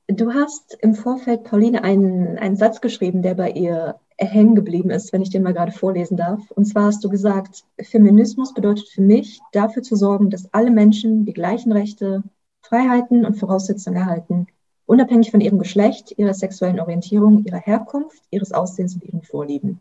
Du 0.08 0.34
hast 0.34 0.76
im 0.82 0.96
Vorfeld, 0.96 1.44
Pauline, 1.44 1.84
einen, 1.84 2.40
einen 2.40 2.56
Satz 2.56 2.82
geschrieben, 2.82 3.22
der 3.22 3.36
bei 3.36 3.52
ihr 3.52 4.00
hängen 4.18 4.56
geblieben 4.56 4.90
ist, 4.90 5.14
wenn 5.14 5.22
ich 5.22 5.30
den 5.30 5.44
mal 5.44 5.54
gerade 5.54 5.72
vorlesen 5.72 6.18
darf. 6.18 6.50
Und 6.52 6.66
zwar 6.66 6.86
hast 6.86 7.04
du 7.04 7.10
gesagt, 7.10 7.64
Feminismus 7.80 8.54
bedeutet 8.54 8.90
für 8.90 9.02
mich, 9.02 9.40
dafür 9.52 9.84
zu 9.84 9.96
sorgen, 9.96 10.32
dass 10.32 10.52
alle 10.52 10.72
Menschen 10.72 11.26
die 11.26 11.34
gleichen 11.34 11.72
Rechte, 11.72 12.24
Freiheiten 12.62 13.24
und 13.26 13.36
Voraussetzungen 13.36 13.98
erhalten, 13.98 14.48
unabhängig 14.86 15.32
von 15.32 15.42
ihrem 15.42 15.60
Geschlecht, 15.60 16.16
ihrer 16.18 16.34
sexuellen 16.34 16.80
Orientierung, 16.80 17.46
ihrer 17.46 17.60
Herkunft, 17.60 18.24
ihres 18.32 18.52
Aussehens 18.52 18.96
und 18.96 19.04
ihren 19.04 19.22
Vorlieben. 19.22 19.80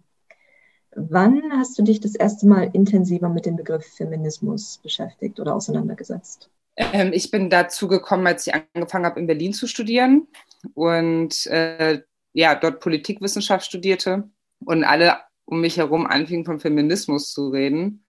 Wann 0.95 1.43
hast 1.53 1.79
du 1.79 1.83
dich 1.83 2.01
das 2.01 2.15
erste 2.15 2.47
Mal 2.47 2.71
intensiver 2.73 3.29
mit 3.29 3.47
dem 3.47 3.57
Begriff 3.57 3.87
Feminismus 3.97 4.79
beschäftigt 4.83 5.39
oder 5.39 5.55
auseinandergesetzt? 5.55 6.51
Ähm, 6.77 7.13
ich 7.13 7.31
bin 7.31 7.51
dazu 7.51 7.89
gekommen, 7.89 8.27
als 8.27 8.47
ich 8.47 8.55
angefangen 8.55 9.05
habe, 9.05 9.21
in 9.21 9.27
Berlin 9.27 9.53
zu 9.53 9.67
studieren 9.67 10.29
und 10.75 11.47
äh, 11.47 12.03
ja, 12.33 12.55
dort 12.55 12.81
Politikwissenschaft 12.81 13.67
studierte 13.67 14.29
und 14.65 14.85
alle 14.85 15.19
um 15.45 15.61
mich 15.61 15.79
herum 15.79 16.07
anfingen 16.07 16.45
von 16.45 16.61
Feminismus 16.61 17.33
zu 17.33 17.49
reden. 17.49 18.05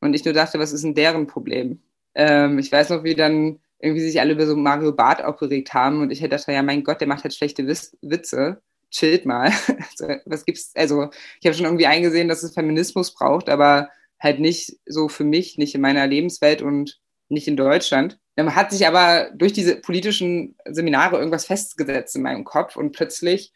Und 0.00 0.14
ich 0.14 0.24
nur 0.24 0.34
dachte, 0.34 0.58
was 0.58 0.72
ist 0.72 0.84
denn 0.84 0.94
deren 0.94 1.26
Problem? 1.26 1.82
Ähm, 2.14 2.58
ich 2.58 2.70
weiß 2.70 2.90
noch, 2.90 3.04
wie 3.04 3.14
dann 3.14 3.60
irgendwie 3.78 4.02
sich 4.02 4.20
alle 4.20 4.32
über 4.32 4.46
so 4.46 4.56
Mario 4.56 4.92
Barth 4.92 5.22
aufgeregt 5.22 5.74
haben 5.74 6.00
und 6.00 6.10
ich 6.10 6.20
hätte 6.20 6.36
gedacht, 6.36 6.48
ja, 6.48 6.62
mein 6.62 6.84
Gott, 6.84 7.00
der 7.00 7.08
macht 7.08 7.24
halt 7.24 7.34
schlechte 7.34 7.66
Witze. 7.66 8.62
Chillt 8.94 9.26
mal. 9.26 9.50
Was 10.24 10.44
gibt's? 10.44 10.70
Also, 10.74 11.10
ich 11.40 11.46
habe 11.46 11.54
schon 11.54 11.66
irgendwie 11.66 11.86
eingesehen, 11.86 12.28
dass 12.28 12.44
es 12.44 12.54
Feminismus 12.54 13.12
braucht, 13.12 13.48
aber 13.48 13.90
halt 14.20 14.38
nicht 14.38 14.78
so 14.86 15.08
für 15.08 15.24
mich, 15.24 15.58
nicht 15.58 15.74
in 15.74 15.80
meiner 15.80 16.06
Lebenswelt 16.06 16.62
und 16.62 17.00
nicht 17.28 17.48
in 17.48 17.56
Deutschland. 17.56 18.18
Dann 18.36 18.54
hat 18.54 18.70
sich 18.70 18.86
aber 18.86 19.30
durch 19.34 19.52
diese 19.52 19.76
politischen 19.76 20.56
Seminare 20.64 21.18
irgendwas 21.18 21.46
festgesetzt 21.46 22.14
in 22.14 22.22
meinem 22.22 22.44
Kopf 22.44 22.76
und 22.76 22.92
plötzlich 22.92 23.52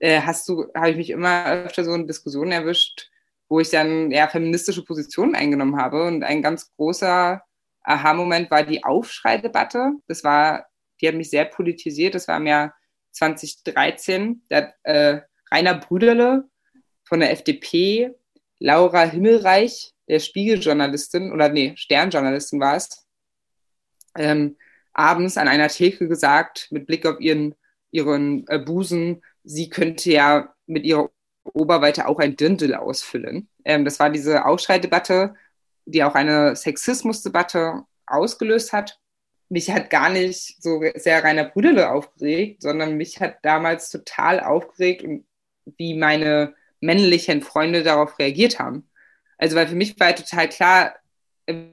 äh, 0.00 0.20
hast 0.22 0.48
du, 0.48 0.66
habe 0.74 0.90
ich 0.90 0.96
mich 0.96 1.10
immer 1.10 1.46
öfter 1.46 1.84
so 1.84 1.94
in 1.94 2.08
Diskussionen 2.08 2.50
erwischt, 2.50 3.10
wo 3.48 3.60
ich 3.60 3.70
dann 3.70 4.10
ja 4.10 4.26
feministische 4.26 4.84
Positionen 4.84 5.36
eingenommen 5.36 5.76
habe. 5.76 6.04
Und 6.04 6.24
ein 6.24 6.42
ganz 6.42 6.72
großer 6.76 7.42
Aha-Moment 7.82 8.50
war 8.50 8.64
die 8.64 8.82
Aufschreidebatte. 8.82 9.92
Das 10.08 10.24
war, 10.24 10.66
die 11.00 11.06
hat 11.06 11.14
mich 11.14 11.30
sehr 11.30 11.44
politisiert. 11.44 12.14
Das 12.14 12.26
war 12.26 12.42
Jahr 12.42 12.74
2013. 13.12 14.42
Da 14.48 14.56
hat 14.56 14.74
äh, 14.82 15.20
Rainer 15.50 15.74
Brüderle 15.78 16.48
von 17.04 17.20
der 17.20 17.32
FDP, 17.32 18.14
Laura 18.58 19.04
Himmelreich, 19.04 19.92
der 20.08 20.20
Spiegeljournalistin, 20.20 21.32
oder 21.32 21.48
nee, 21.48 21.74
Sternjournalistin 21.76 22.60
war 22.60 22.76
es, 22.76 23.06
ähm, 24.16 24.56
abends 24.92 25.36
an 25.36 25.48
einer 25.48 25.68
Theke 25.68 26.08
gesagt, 26.08 26.68
mit 26.70 26.86
Blick 26.86 27.06
auf 27.06 27.20
ihren, 27.20 27.54
ihren 27.90 28.46
äh, 28.48 28.58
Busen, 28.58 29.22
sie 29.44 29.68
könnte 29.68 30.10
ja 30.10 30.54
mit 30.66 30.84
ihrer 30.84 31.10
Oberweite 31.44 32.06
auch 32.06 32.18
ein 32.18 32.36
Dirndl 32.36 32.74
ausfüllen. 32.74 33.48
Ähm, 33.64 33.84
das 33.84 33.98
war 33.98 34.10
diese 34.10 34.44
Aufschreidebatte, 34.44 35.34
die 35.86 36.04
auch 36.04 36.14
eine 36.14 36.54
Sexismusdebatte 36.54 37.84
ausgelöst 38.06 38.72
hat. 38.72 38.98
Mich 39.50 39.70
hat 39.70 39.90
gar 39.90 40.10
nicht 40.10 40.62
so 40.62 40.80
sehr 40.94 41.22
Rainer 41.22 41.44
Brüderle 41.44 41.90
aufgeregt, 41.90 42.62
sondern 42.62 42.96
mich 42.96 43.20
hat 43.20 43.38
damals 43.42 43.90
total 43.90 44.40
aufgeregt, 44.40 45.04
wie 45.76 45.94
meine 45.94 46.54
männlichen 46.80 47.42
Freunde 47.42 47.82
darauf 47.82 48.18
reagiert 48.18 48.58
haben. 48.58 48.88
Also, 49.38 49.56
weil 49.56 49.66
für 49.66 49.74
mich 49.74 49.98
war 50.00 50.14
total 50.14 50.48
klar, 50.48 50.94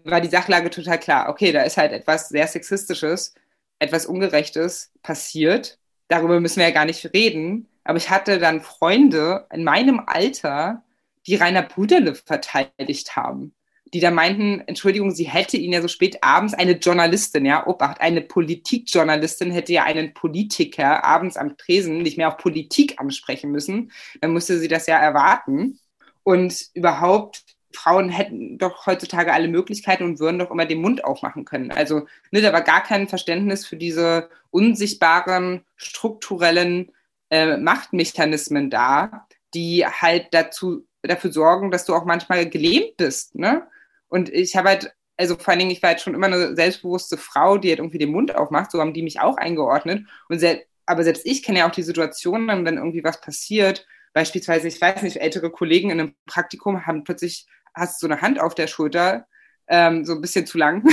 war 0.03 0.21
die 0.21 0.29
Sachlage 0.29 0.69
total 0.69 0.99
klar. 0.99 1.29
Okay, 1.29 1.51
da 1.51 1.61
ist 1.61 1.77
halt 1.77 1.91
etwas 1.91 2.29
sehr 2.29 2.47
Sexistisches, 2.47 3.35
etwas 3.79 4.05
Ungerechtes 4.05 4.91
passiert. 5.03 5.77
Darüber 6.07 6.39
müssen 6.39 6.57
wir 6.59 6.67
ja 6.67 6.73
gar 6.73 6.85
nicht 6.85 7.13
reden. 7.13 7.67
Aber 7.83 7.97
ich 7.97 8.09
hatte 8.09 8.39
dann 8.39 8.61
Freunde 8.61 9.47
in 9.53 9.63
meinem 9.63 10.01
Alter, 10.05 10.83
die 11.25 11.35
Rainer 11.35 11.61
Brüderle 11.63 12.15
verteidigt 12.15 13.15
haben. 13.15 13.53
Die 13.93 13.99
da 13.99 14.11
meinten, 14.11 14.61
Entschuldigung, 14.67 15.11
sie 15.11 15.27
hätte 15.27 15.57
ihn 15.57 15.71
ja 15.71 15.81
so 15.81 15.87
spät 15.87 16.23
abends, 16.23 16.53
eine 16.53 16.73
Journalistin, 16.73 17.45
ja, 17.45 17.65
Obacht, 17.65 18.01
eine 18.01 18.21
Politikjournalistin 18.21 19.51
hätte 19.51 19.73
ja 19.73 19.83
einen 19.83 20.13
Politiker 20.13 21.03
abends 21.03 21.37
am 21.37 21.57
Tresen 21.57 21.99
nicht 21.99 22.17
mehr 22.17 22.27
auf 22.27 22.37
Politik 22.37 22.99
ansprechen 22.99 23.51
müssen. 23.51 23.91
Dann 24.21 24.33
musste 24.33 24.59
sie 24.59 24.67
das 24.67 24.87
ja 24.87 24.97
erwarten. 24.97 25.79
Und 26.23 26.67
überhaupt 26.73 27.43
Frauen 27.77 28.09
hätten 28.09 28.57
doch 28.57 28.85
heutzutage 28.85 29.33
alle 29.33 29.47
Möglichkeiten 29.47 30.03
und 30.03 30.19
würden 30.19 30.39
doch 30.39 30.51
immer 30.51 30.65
den 30.65 30.81
Mund 30.81 31.03
aufmachen 31.03 31.45
können. 31.45 31.71
Also 31.71 32.07
ne, 32.31 32.41
da 32.41 32.51
war 32.51 32.61
gar 32.61 32.81
kein 32.81 33.07
Verständnis 33.07 33.65
für 33.65 33.77
diese 33.77 34.29
unsichtbaren, 34.49 35.63
strukturellen 35.75 36.91
äh, 37.29 37.57
Machtmechanismen 37.57 38.69
da, 38.69 39.27
die 39.53 39.85
halt 39.85 40.27
dazu, 40.31 40.85
dafür 41.01 41.31
sorgen, 41.31 41.71
dass 41.71 41.85
du 41.85 41.93
auch 41.93 42.05
manchmal 42.05 42.49
gelähmt 42.49 42.97
bist. 42.97 43.35
Ne? 43.35 43.67
Und 44.09 44.29
ich 44.29 44.55
habe 44.55 44.69
halt, 44.69 44.93
also 45.17 45.35
vor 45.35 45.49
allen 45.49 45.59
Dingen, 45.59 45.71
ich 45.71 45.81
war 45.81 45.89
halt 45.89 46.01
schon 46.01 46.13
immer 46.13 46.27
eine 46.27 46.55
selbstbewusste 46.55 47.17
Frau, 47.17 47.57
die 47.57 47.69
halt 47.69 47.79
irgendwie 47.79 47.97
den 47.97 48.11
Mund 48.11 48.35
aufmacht, 48.35 48.71
so 48.71 48.79
haben 48.79 48.93
die 48.93 49.03
mich 49.03 49.19
auch 49.19 49.37
eingeordnet. 49.37 50.05
Und 50.29 50.39
sel 50.39 50.63
aber 50.89 51.03
selbst 51.03 51.25
ich 51.25 51.43
kenne 51.43 51.59
ja 51.59 51.67
auch 51.67 51.73
die 51.73 51.83
Situation, 51.83 52.47
wenn 52.47 52.77
irgendwie 52.77 53.03
was 53.03 53.19
passiert, 53.19 53.85
beispielsweise, 54.13 54.69
ich 54.69 54.79
weiß 54.79 55.01
nicht, 55.01 55.17
ältere 55.17 55.51
Kollegen 55.51 55.89
in 55.89 55.99
einem 55.99 56.15
Praktikum 56.25 56.85
haben 56.85 57.03
plötzlich 57.03 57.45
hast 57.75 57.99
so 57.99 58.07
eine 58.07 58.21
Hand 58.21 58.39
auf 58.39 58.55
der 58.55 58.67
Schulter, 58.67 59.27
ähm, 59.67 60.05
so 60.05 60.13
ein 60.13 60.21
bisschen 60.21 60.45
zu 60.45 60.57
lang. 60.57 60.83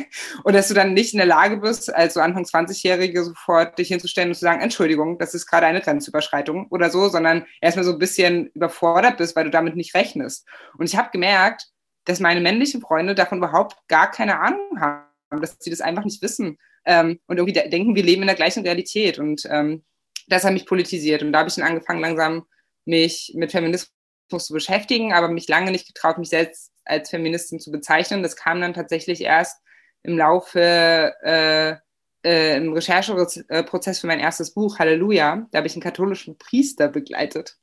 und 0.44 0.54
dass 0.54 0.68
du 0.68 0.74
dann 0.74 0.94
nicht 0.94 1.12
in 1.12 1.18
der 1.18 1.26
Lage 1.26 1.58
bist, 1.58 1.94
als 1.94 2.14
so 2.14 2.20
Anfang 2.20 2.44
20-Jährige 2.44 3.24
sofort 3.24 3.78
dich 3.78 3.88
hinzustellen 3.88 4.30
und 4.30 4.34
zu 4.34 4.40
sagen, 4.40 4.60
Entschuldigung, 4.60 5.18
das 5.18 5.34
ist 5.34 5.46
gerade 5.46 5.66
eine 5.66 5.80
Grenzüberschreitung 5.80 6.68
oder 6.70 6.90
so, 6.90 7.08
sondern 7.08 7.44
erstmal 7.60 7.84
so 7.84 7.92
ein 7.92 7.98
bisschen 7.98 8.46
überfordert 8.54 9.18
bist, 9.18 9.36
weil 9.36 9.44
du 9.44 9.50
damit 9.50 9.76
nicht 9.76 9.94
rechnest. 9.94 10.46
Und 10.78 10.88
ich 10.88 10.96
habe 10.96 11.10
gemerkt, 11.12 11.66
dass 12.10 12.20
meine 12.20 12.40
männlichen 12.40 12.80
Freunde 12.80 13.14
davon 13.14 13.38
überhaupt 13.38 13.76
gar 13.88 14.10
keine 14.10 14.40
Ahnung 14.40 14.80
haben, 14.80 15.06
dass 15.40 15.56
sie 15.60 15.70
das 15.70 15.80
einfach 15.80 16.04
nicht 16.04 16.22
wissen 16.22 16.58
ähm, 16.84 17.20
und 17.26 17.38
irgendwie 17.38 17.68
denken, 17.70 17.94
wir 17.94 18.02
leben 18.02 18.22
in 18.22 18.26
der 18.26 18.36
gleichen 18.36 18.62
Realität. 18.62 19.18
Und 19.18 19.42
ähm, 19.50 19.84
das 20.28 20.44
hat 20.44 20.52
mich 20.52 20.66
politisiert. 20.66 21.22
Und 21.22 21.32
da 21.32 21.40
habe 21.40 21.48
ich 21.48 21.54
dann 21.54 21.66
angefangen, 21.66 22.00
langsam 22.00 22.46
mich 22.84 23.32
mit 23.34 23.52
Feminismus 23.52 23.90
zu 24.38 24.52
beschäftigen, 24.52 25.12
aber 25.12 25.28
mich 25.28 25.48
lange 25.48 25.70
nicht 25.70 25.86
getraut, 25.86 26.18
mich 26.18 26.28
selbst 26.28 26.72
als 26.84 27.10
Feministin 27.10 27.60
zu 27.60 27.70
bezeichnen. 27.70 28.22
Das 28.22 28.36
kam 28.36 28.60
dann 28.60 28.74
tatsächlich 28.74 29.20
erst 29.20 29.60
im 30.02 30.16
Laufe, 30.16 31.14
äh, 31.22 31.76
äh, 32.24 32.56
im 32.56 32.72
Rechercheprozess 32.72 34.00
für 34.00 34.06
mein 34.06 34.20
erstes 34.20 34.54
Buch, 34.54 34.78
Halleluja. 34.78 35.46
Da 35.50 35.58
habe 35.58 35.66
ich 35.66 35.74
einen 35.74 35.82
katholischen 35.82 36.38
Priester 36.38 36.88
begleitet 36.88 37.56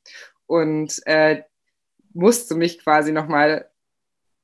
und 0.46 0.94
äh, 1.06 1.42
musste 2.12 2.54
mich 2.54 2.78
quasi 2.78 3.12
nochmal, 3.12 3.70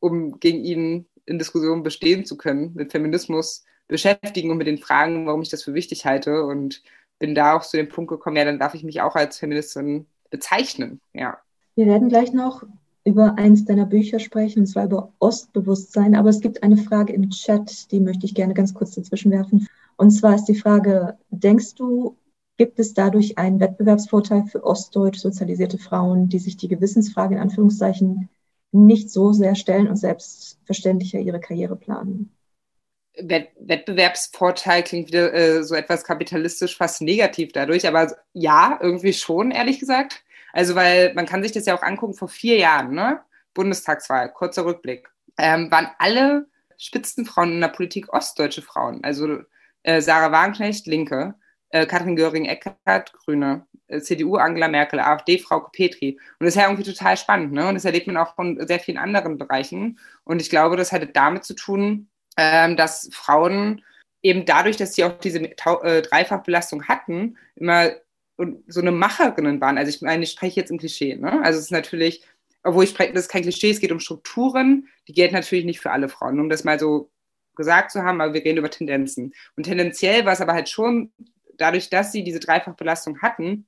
um 0.04 0.38
gegen 0.38 0.62
ihn 0.62 1.06
in 1.24 1.38
Diskussionen 1.38 1.82
bestehen 1.82 2.26
zu 2.26 2.36
können, 2.36 2.72
mit 2.74 2.92
Feminismus 2.92 3.64
beschäftigen 3.88 4.50
und 4.50 4.58
mit 4.58 4.66
den 4.66 4.76
Fragen, 4.76 5.26
warum 5.26 5.40
ich 5.40 5.48
das 5.48 5.62
für 5.62 5.72
wichtig 5.72 6.04
halte. 6.04 6.44
Und 6.44 6.82
bin 7.18 7.34
da 7.34 7.54
auch 7.54 7.62
zu 7.62 7.78
dem 7.78 7.88
Punkt 7.88 8.10
gekommen, 8.10 8.36
ja, 8.36 8.44
dann 8.44 8.58
darf 8.58 8.74
ich 8.74 8.84
mich 8.84 9.00
auch 9.00 9.14
als 9.14 9.38
Feministin 9.38 10.06
bezeichnen, 10.30 11.00
ja. 11.14 11.38
Wir 11.74 11.86
werden 11.86 12.08
gleich 12.08 12.32
noch 12.32 12.64
über 13.04 13.38
eins 13.38 13.64
deiner 13.64 13.86
Bücher 13.86 14.18
sprechen, 14.18 14.60
und 14.60 14.66
zwar 14.66 14.84
über 14.84 15.12
Ostbewusstsein. 15.20 16.14
Aber 16.14 16.28
es 16.28 16.40
gibt 16.40 16.62
eine 16.62 16.76
Frage 16.76 17.12
im 17.14 17.30
Chat, 17.30 17.90
die 17.90 18.00
möchte 18.00 18.26
ich 18.26 18.34
gerne 18.34 18.52
ganz 18.52 18.74
kurz 18.74 18.94
dazwischen 18.94 19.32
werfen. 19.32 19.66
Und 19.96 20.10
zwar 20.10 20.34
ist 20.34 20.44
die 20.44 20.54
Frage, 20.54 21.16
denkst 21.30 21.76
du, 21.76 22.16
gibt 22.58 22.78
es 22.78 22.92
dadurch 22.94 23.38
einen 23.38 23.58
Wettbewerbsvorteil 23.58 24.44
für 24.44 24.64
ostdeutsch 24.64 25.18
sozialisierte 25.18 25.78
Frauen, 25.78 26.28
die 26.28 26.38
sich 26.38 26.56
die 26.56 26.68
Gewissensfrage 26.68 27.34
in 27.34 27.40
Anführungszeichen 27.40 28.28
nicht 28.74 29.10
so 29.10 29.32
sehr 29.32 29.54
stellen 29.54 29.88
und 29.88 29.96
selbstverständlicher 29.96 31.18
ihre 31.18 31.40
Karriere 31.40 31.76
planen? 31.76 32.30
Wettbewerbsvorteil 33.16 34.82
klingt 34.82 35.08
wieder 35.08 35.32
äh, 35.32 35.62
so 35.62 35.74
etwas 35.76 36.04
kapitalistisch, 36.04 36.76
fast 36.76 37.00
negativ 37.00 37.52
dadurch, 37.52 37.86
aber 37.86 38.12
ja, 38.32 38.78
irgendwie 38.82 39.12
schon, 39.12 39.52
ehrlich 39.52 39.78
gesagt. 39.78 40.24
Also, 40.52 40.74
weil 40.74 41.14
man 41.14 41.26
kann 41.26 41.42
sich 41.42 41.52
das 41.52 41.66
ja 41.66 41.76
auch 41.76 41.82
angucken, 41.82 42.14
vor 42.14 42.28
vier 42.28 42.58
Jahren, 42.58 42.94
ne? 42.94 43.20
Bundestagswahl, 43.54 44.32
kurzer 44.32 44.64
Rückblick, 44.64 45.08
ähm, 45.38 45.70
waren 45.70 45.88
alle 45.98 46.46
Spitzenfrauen 46.76 47.52
in 47.52 47.60
der 47.60 47.68
Politik 47.68 48.12
ostdeutsche 48.12 48.62
Frauen. 48.62 49.02
Also 49.04 49.38
äh, 49.84 50.00
Sarah 50.00 50.32
Wagenknecht, 50.32 50.86
Linke, 50.86 51.34
äh, 51.70 51.86
Katrin 51.86 52.16
Göring-Eckardt, 52.16 53.12
Grüne, 53.12 53.66
CDU 54.00 54.36
Angela 54.36 54.68
Merkel, 54.68 55.00
AfD 55.00 55.38
Frau 55.38 55.60
Petri. 55.72 56.18
Und 56.38 56.46
das 56.46 56.50
ist 56.50 56.60
ja 56.60 56.68
irgendwie 56.68 56.90
total 56.90 57.16
spannend, 57.16 57.52
ne? 57.52 57.68
Und 57.68 57.74
das 57.74 57.84
erlebt 57.84 58.06
man 58.06 58.16
auch 58.16 58.34
von 58.34 58.64
sehr 58.66 58.80
vielen 58.80 58.98
anderen 58.98 59.38
Bereichen. 59.38 59.98
Und 60.24 60.40
ich 60.40 60.50
glaube, 60.50 60.76
das 60.76 60.92
hatte 60.92 61.06
damit 61.06 61.44
zu 61.44 61.54
tun, 61.54 62.08
ähm, 62.36 62.76
dass 62.76 63.08
Frauen 63.12 63.82
eben 64.22 64.44
dadurch, 64.44 64.76
dass 64.76 64.94
sie 64.94 65.04
auch 65.04 65.18
diese 65.18 65.40
äh, 65.40 66.02
Dreifachbelastung 66.02 66.88
hatten, 66.88 67.36
immer 67.56 67.92
so 68.66 68.80
eine 68.80 68.90
Macherinnen 68.90 69.60
waren. 69.60 69.78
Also 69.78 69.90
ich 69.90 70.02
meine, 70.02 70.24
ich 70.24 70.32
spreche 70.32 70.60
jetzt 70.60 70.70
im 70.70 70.78
Klischee. 70.78 71.14
Ne? 71.14 71.40
Also 71.44 71.58
es 71.58 71.66
ist 71.66 71.70
natürlich, 71.70 72.24
obwohl 72.64 72.84
ich 72.84 72.90
spreche, 72.90 73.12
das 73.12 73.24
ist 73.24 73.30
kein 73.30 73.42
Klischee, 73.42 73.70
es 73.70 73.80
geht 73.80 73.92
um 73.92 74.00
Strukturen, 74.00 74.88
die 75.06 75.12
gelten 75.12 75.34
natürlich 75.34 75.64
nicht 75.64 75.80
für 75.80 75.92
alle 75.92 76.08
Frauen, 76.08 76.40
um 76.40 76.48
das 76.48 76.64
mal 76.64 76.78
so 76.80 77.10
gesagt 77.54 77.92
zu 77.92 78.02
haben, 78.02 78.20
aber 78.20 78.34
wir 78.34 78.44
reden 78.44 78.58
über 78.58 78.70
Tendenzen. 78.70 79.32
Und 79.56 79.64
tendenziell 79.64 80.24
war 80.24 80.32
es 80.32 80.40
aber 80.40 80.54
halt 80.54 80.68
schon, 80.68 81.12
dadurch, 81.56 81.88
dass 81.90 82.10
sie 82.10 82.24
diese 82.24 82.40
Dreifachbelastung 82.40 83.22
hatten, 83.22 83.66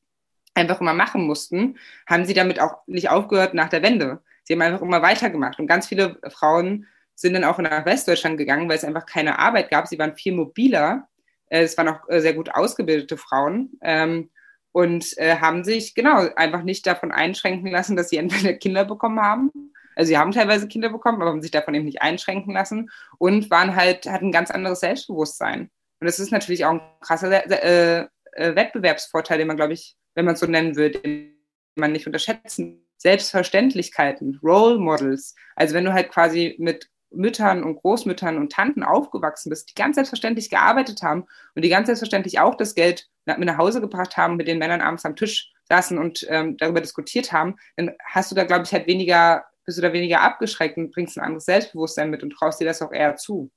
einfach 0.57 0.81
immer 0.81 0.95
machen 0.95 1.27
mussten, 1.27 1.79
haben 2.07 2.25
sie 2.25 2.35
damit 2.35 2.61
auch 2.61 2.79
nicht 2.87 3.11
aufgehört 3.11 3.55
nach 3.55 3.69
der 3.69 3.83
Wende. 3.83 4.23
Sie 4.45 4.55
haben 4.55 4.63
einfach 4.63 4.83
immer 4.83 5.03
weitergemacht. 5.03 5.59
Und 5.59 5.67
ganz 5.67 5.87
viele 5.87 6.19
Frauen 6.29 6.87
sind 7.15 7.35
dann 7.35 7.45
auch 7.45 7.59
nach 7.59 7.85
Westdeutschland 7.85 8.39
gegangen, 8.39 8.69
weil 8.69 8.77
es 8.77 8.85
einfach 8.85 9.07
keine 9.07 9.39
Arbeit 9.39 9.71
gab. 9.71 9.89
Sie 9.89 9.99
waren 9.99 10.17
viel 10.17 10.35
mobiler. 10.35 11.09
Äh, 11.49 11.63
es 11.63 11.77
waren 11.77 11.89
auch 11.89 12.09
äh, 12.09 12.21
sehr 12.21 12.35
gut 12.35 12.55
ausgebildete 12.55 13.17
Frauen. 13.17 13.79
Ähm, 13.83 14.31
und 14.73 15.17
äh, 15.17 15.37
haben 15.37 15.65
sich 15.65 15.95
genau 15.95 16.29
einfach 16.37 16.63
nicht 16.63 16.87
davon 16.87 17.11
einschränken 17.11 17.71
lassen, 17.71 17.97
dass 17.97 18.11
sie 18.11 18.17
entweder 18.19 18.53
Kinder 18.53 18.85
bekommen 18.85 19.21
haben. 19.21 19.51
Also 19.97 20.09
sie 20.09 20.19
haben 20.19 20.33
teilweise 20.33 20.69
Kinder 20.69 20.91
bekommen, 20.91 21.23
aber 21.23 21.31
haben 21.31 21.41
sich 21.41 21.51
davon 21.51 21.75
eben 21.75 21.87
nicht 21.87 22.03
einschränken 22.03 22.53
lassen 22.53 22.91
und 23.17 23.51
waren 23.51 23.75
halt, 23.75 24.07
hatten 24.07 24.27
ein 24.27 24.33
ganz 24.33 24.51
anderes 24.51 24.81
Selbstbewusstsein. 24.81 25.71
Und 26.01 26.07
das 26.07 26.19
ist 26.19 26.31
natürlich 26.31 26.67
auch 26.67 26.73
ein 26.73 26.83
krasser 27.01 27.51
äh, 27.51 28.07
äh, 28.33 28.55
Wettbewerbsvorteil, 28.55 29.39
den 29.39 29.47
man, 29.47 29.57
glaube 29.57 29.73
ich, 29.73 29.97
wenn 30.17 30.25
man 30.25 30.35
es 30.35 30.41
so 30.41 30.47
nennen 30.47 30.75
würde, 30.75 30.99
den 30.99 31.37
man 31.77 31.93
nicht 31.93 32.07
unterschätzen. 32.07 32.83
Selbstverständlichkeiten, 32.97 34.41
Role 34.43 34.79
Models. 34.79 35.35
Also 35.55 35.75
wenn 35.75 35.85
du 35.85 35.93
halt 35.93 36.09
quasi 36.11 36.57
mit 36.59 36.89
Müttern 37.11 37.63
und 37.63 37.77
Großmüttern 37.77 38.39
und 38.39 38.51
Tanten 38.51 38.83
aufgewachsen 38.83 39.51
bist, 39.51 39.71
die 39.71 39.75
ganz 39.75 39.95
selbstverständlich 39.95 40.51
gearbeitet 40.51 41.03
haben 41.03 41.27
und 41.55 41.65
die 41.65 41.69
ganz 41.69 41.87
selbstverständlich 41.87 42.41
auch 42.41 42.57
das 42.57 42.75
Geld 42.75 43.09
mit 43.27 43.39
nach 43.41 43.59
Hause 43.59 43.81
gebracht 43.81 44.17
haben, 44.17 44.37
mit 44.37 44.49
den 44.49 44.59
Männern 44.59 44.81
abends 44.81 45.05
am 45.05 45.15
Tisch 45.15 45.53
saßen 45.69 45.99
und 45.99 46.27
ähm, 46.31 46.57
darüber 46.57 46.81
diskutiert 46.81 47.33
haben, 47.33 47.57
dann 47.77 47.93
hast 48.05 48.31
du 48.31 48.35
da, 48.35 48.45
glaube 48.45 48.65
ich, 48.65 48.73
halt 48.73 48.87
weniger, 48.87 49.45
bist 49.65 49.79
du 49.79 49.83
da 49.83 49.93
weniger 49.93 50.21
abgeschreckt 50.23 50.77
und 50.77 50.93
bringst 50.93 51.19
ein 51.19 51.25
anderes 51.25 51.45
Selbstbewusstsein 51.45 52.11
mit 52.11 52.23
und 52.23 52.31
traust 52.31 52.61
dir 52.61 52.67
das 52.67 52.83
auch 52.83 52.93
eher 52.93 53.17
zu. 53.17 53.51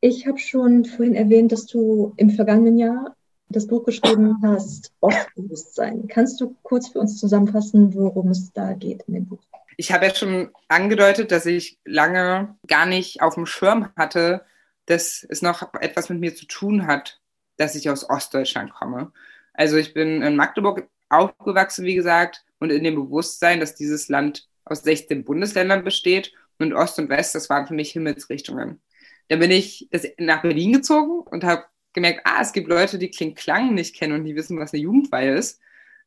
Ich 0.00 0.26
habe 0.26 0.38
schon 0.38 0.84
vorhin 0.84 1.14
erwähnt, 1.14 1.52
dass 1.52 1.66
du 1.66 2.14
im 2.16 2.30
vergangenen 2.30 2.78
Jahr 2.78 3.16
das 3.48 3.66
Buch 3.66 3.84
geschrieben 3.84 4.36
hast, 4.42 4.92
Ostbewusstsein. 5.00 6.08
Kannst 6.08 6.40
du 6.40 6.56
kurz 6.62 6.88
für 6.88 7.00
uns 7.00 7.18
zusammenfassen, 7.18 7.94
worum 7.94 8.30
es 8.30 8.52
da 8.52 8.72
geht 8.72 9.02
in 9.06 9.14
dem 9.14 9.26
Buch? 9.26 9.40
ich 9.76 9.92
habe 9.92 10.06
ja 10.06 10.14
schon 10.14 10.50
angedeutet, 10.68 11.30
dass 11.30 11.46
ich 11.46 11.78
lange 11.84 12.56
gar 12.66 12.86
nicht 12.86 13.22
auf 13.22 13.34
dem 13.34 13.46
Schirm 13.46 13.90
hatte, 13.96 14.44
dass 14.86 15.26
es 15.28 15.42
noch 15.42 15.74
etwas 15.80 16.08
mit 16.08 16.20
mir 16.20 16.34
zu 16.34 16.46
tun 16.46 16.86
hat, 16.86 17.20
dass 17.56 17.74
ich 17.74 17.90
aus 17.90 18.08
Ostdeutschland 18.08 18.72
komme. 18.72 19.12
Also 19.52 19.76
ich 19.76 19.94
bin 19.94 20.22
in 20.22 20.36
Magdeburg 20.36 20.88
aufgewachsen, 21.08 21.84
wie 21.84 21.94
gesagt, 21.94 22.44
und 22.58 22.70
in 22.70 22.84
dem 22.84 22.94
Bewusstsein, 22.94 23.60
dass 23.60 23.74
dieses 23.74 24.08
Land 24.08 24.48
aus 24.64 24.82
16 24.82 25.24
Bundesländern 25.24 25.84
besteht 25.84 26.32
und 26.58 26.72
Ost 26.72 26.98
und 26.98 27.08
West, 27.08 27.34
das 27.34 27.50
waren 27.50 27.66
für 27.66 27.74
mich 27.74 27.92
Himmelsrichtungen. 27.92 28.80
Dann 29.28 29.40
bin 29.40 29.50
ich 29.50 29.88
nach 30.18 30.42
Berlin 30.42 30.72
gezogen 30.72 31.20
und 31.20 31.44
habe 31.44 31.64
gemerkt, 31.96 32.20
ah, 32.24 32.38
es 32.40 32.52
gibt 32.52 32.68
Leute, 32.68 32.98
die 32.98 33.10
Kling 33.10 33.34
Klang 33.34 33.74
nicht 33.74 33.96
kennen 33.96 34.12
und 34.14 34.24
die 34.24 34.36
wissen, 34.36 34.58
was 34.60 34.72
eine 34.72 34.82
Jugendweihe 34.82 35.34
ist. 35.34 35.60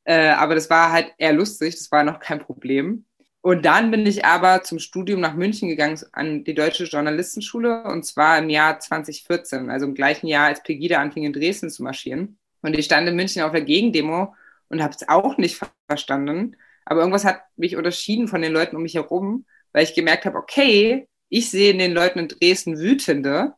Äh, 0.06 0.30
aber 0.30 0.56
das 0.56 0.70
war 0.70 0.92
halt 0.92 1.14
eher 1.18 1.34
lustig, 1.34 1.76
das 1.76 1.92
war 1.92 2.04
noch 2.06 2.20
kein 2.22 2.40
Problem. 2.40 3.06
Und 3.42 3.66
dann 3.66 3.92
bin 3.92 4.06
ich 4.06 4.26
aber 4.26 4.64
zum 4.64 4.80
Studium 4.80 5.22
nach 5.22 5.34
München 5.34 5.70
gegangen, 5.70 6.00
an 6.12 6.44
die 6.44 6.54
Deutsche 6.54 6.86
Journalistenschule, 6.86 7.84
und 7.84 8.06
zwar 8.06 8.38
im 8.38 8.50
Jahr 8.50 8.80
2014, 8.80 9.70
also 9.70 9.86
im 9.86 9.94
gleichen 9.94 10.28
Jahr, 10.28 10.48
als 10.48 10.62
Pegida 10.64 11.00
anfing, 11.00 11.24
in 11.24 11.34
Dresden 11.34 11.70
zu 11.70 11.84
marschieren. 11.84 12.38
Und 12.62 12.78
ich 12.78 12.86
stand 12.86 13.08
in 13.08 13.16
München 13.16 13.42
auf 13.44 13.52
der 13.52 13.62
Gegendemo 13.62 14.36
und 14.70 14.84
habe 14.84 14.94
es 14.94 15.08
auch 15.08 15.38
nicht 15.38 15.62
verstanden. 15.88 16.58
Aber 16.86 17.00
irgendwas 17.02 17.24
hat 17.26 17.42
mich 17.56 17.78
unterschieden 17.78 18.28
von 18.28 18.42
den 18.42 18.52
Leuten 18.52 18.76
um 18.76 18.84
mich 18.84 18.96
herum, 18.96 19.46
weil 19.72 19.84
ich 19.84 19.96
gemerkt 19.96 20.26
habe, 20.26 20.38
okay, 20.38 21.08
ich 21.30 21.50
sehe 21.50 21.72
in 21.72 21.80
den 21.80 21.94
Leuten 21.94 22.20
in 22.20 22.28
Dresden 22.28 22.78
Wütende 22.78 23.54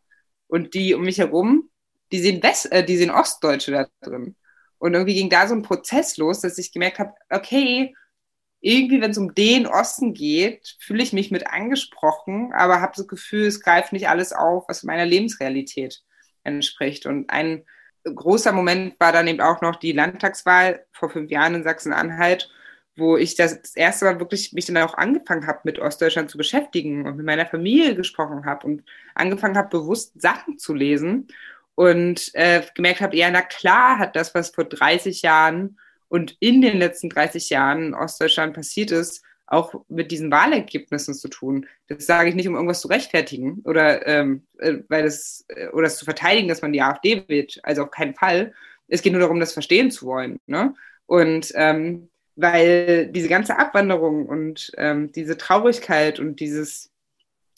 und 0.48 0.74
die 0.74 0.94
um 0.94 1.04
mich 1.04 1.18
herum, 1.18 1.71
die 2.12 2.20
sehen, 2.20 2.44
West, 2.44 2.72
äh, 2.72 2.84
die 2.84 2.98
sehen 2.98 3.12
Ostdeutsche 3.12 3.72
da 3.72 3.88
drin. 4.02 4.36
Und 4.78 4.94
irgendwie 4.94 5.16
ging 5.16 5.30
da 5.30 5.48
so 5.48 5.54
ein 5.56 5.62
Prozess 5.62 6.18
los, 6.18 6.42
dass 6.42 6.58
ich 6.58 6.72
gemerkt 6.72 7.00
habe, 7.00 7.14
okay, 7.30 7.94
irgendwie, 8.62 9.02
wenn 9.02 9.12
es 9.12 9.18
um 9.18 9.34
den 9.34 9.66
Osten 9.68 10.14
geht, 10.14 10.78
fühle 10.80 11.04
ich 11.04 11.14
mich 11.14 11.32
mit 11.32 11.48
angesprochen, 11.48 12.54
aber 12.54 12.80
habe 12.82 12.94
das 12.96 13.08
Gefühl, 13.08 13.48
es 13.48 13.62
greift 13.62 13.92
nicht 13.92 14.08
alles 14.08 14.34
auf, 14.34 14.66
was 14.68 14.84
meiner 14.84 15.06
Lebensrealität 15.06 16.02
entspricht. 16.44 17.06
Und 17.08 17.30
ein 17.30 17.64
großer 18.04 18.52
Moment 18.52 19.00
war 19.00 19.12
dann 19.12 19.28
eben 19.28 19.42
auch 19.42 19.62
noch 19.62 19.76
die 19.78 19.92
Landtagswahl 19.92 20.86
vor 20.94 21.10
fünf 21.10 21.32
Jahren 21.32 21.56
in 21.56 21.64
Sachsen-Anhalt, 21.64 22.50
wo 22.96 23.18
ich 23.18 23.36
das, 23.36 23.62
das 23.62 23.76
erste 23.76 24.06
Mal 24.06 24.20
wirklich 24.20 24.54
mich 24.54 24.66
dann 24.66 24.78
auch 24.78 24.96
angefangen 24.96 25.48
habe, 25.48 25.62
mit 25.64 25.80
Ostdeutschland 25.80 26.30
zu 26.30 26.38
beschäftigen 26.38 27.08
und 27.08 27.18
mit 27.18 27.26
meiner 27.26 27.48
Familie 27.48 27.96
gesprochen 27.96 28.46
habe 28.46 28.68
und 28.68 28.84
angefangen 29.16 29.58
habe, 29.58 29.70
bewusst 29.70 30.20
Sachen 30.22 30.58
zu 30.60 30.74
lesen 30.74 31.28
und 31.82 32.30
äh, 32.36 32.62
gemerkt 32.76 33.02
habe, 33.02 33.18
ja, 33.18 33.32
na 33.32 33.42
klar 33.42 33.98
hat 33.98 34.16
das, 34.16 34.36
was 34.36 34.52
vor 34.52 34.66
30 34.66 35.24
Jahren 35.24 35.80
und 36.10 36.38
in 36.40 36.62
den 36.62 36.78
letzten 36.78 37.10
30 37.10 37.50
Jahren 37.50 37.88
in 37.88 37.94
Ostdeutschland 37.96 38.54
passiert 38.54 38.92
ist, 38.92 39.24
auch 39.48 39.74
mit 39.90 40.12
diesen 40.12 40.30
Wahlergebnissen 40.30 41.16
zu 41.16 41.28
tun. 41.28 41.66
Das 41.88 42.06
sage 42.06 42.30
ich 42.30 42.36
nicht, 42.36 42.48
um 42.48 42.54
irgendwas 42.54 42.82
zu 42.82 42.88
rechtfertigen 42.88 43.64
oder 43.66 44.06
ähm, 44.06 44.44
äh, 44.60 44.76
weil 44.90 45.06
das 45.06 45.44
äh, 45.48 45.70
oder 45.70 45.88
es 45.88 45.98
zu 45.98 46.06
verteidigen, 46.06 46.48
dass 46.48 46.62
man 46.62 46.72
die 46.72 46.84
AfD 46.84 47.24
wählt. 47.28 47.60
Also 47.64 47.82
auf 47.82 47.90
keinen 47.90 48.14
Fall. 48.14 48.54
Es 48.88 49.02
geht 49.02 49.14
nur 49.14 49.22
darum, 49.22 49.40
das 49.40 49.54
verstehen 49.54 49.90
zu 49.90 50.06
wollen. 50.06 50.40
Ne? 50.46 50.76
Und 51.08 51.52
ähm, 51.56 52.10
weil 52.36 53.08
diese 53.08 53.28
ganze 53.28 53.58
Abwanderung 53.58 54.28
und 54.28 54.72
ähm, 54.78 55.12
diese 55.14 55.36
Traurigkeit 55.36 56.20
und 56.20 56.42
dieses 56.42 56.91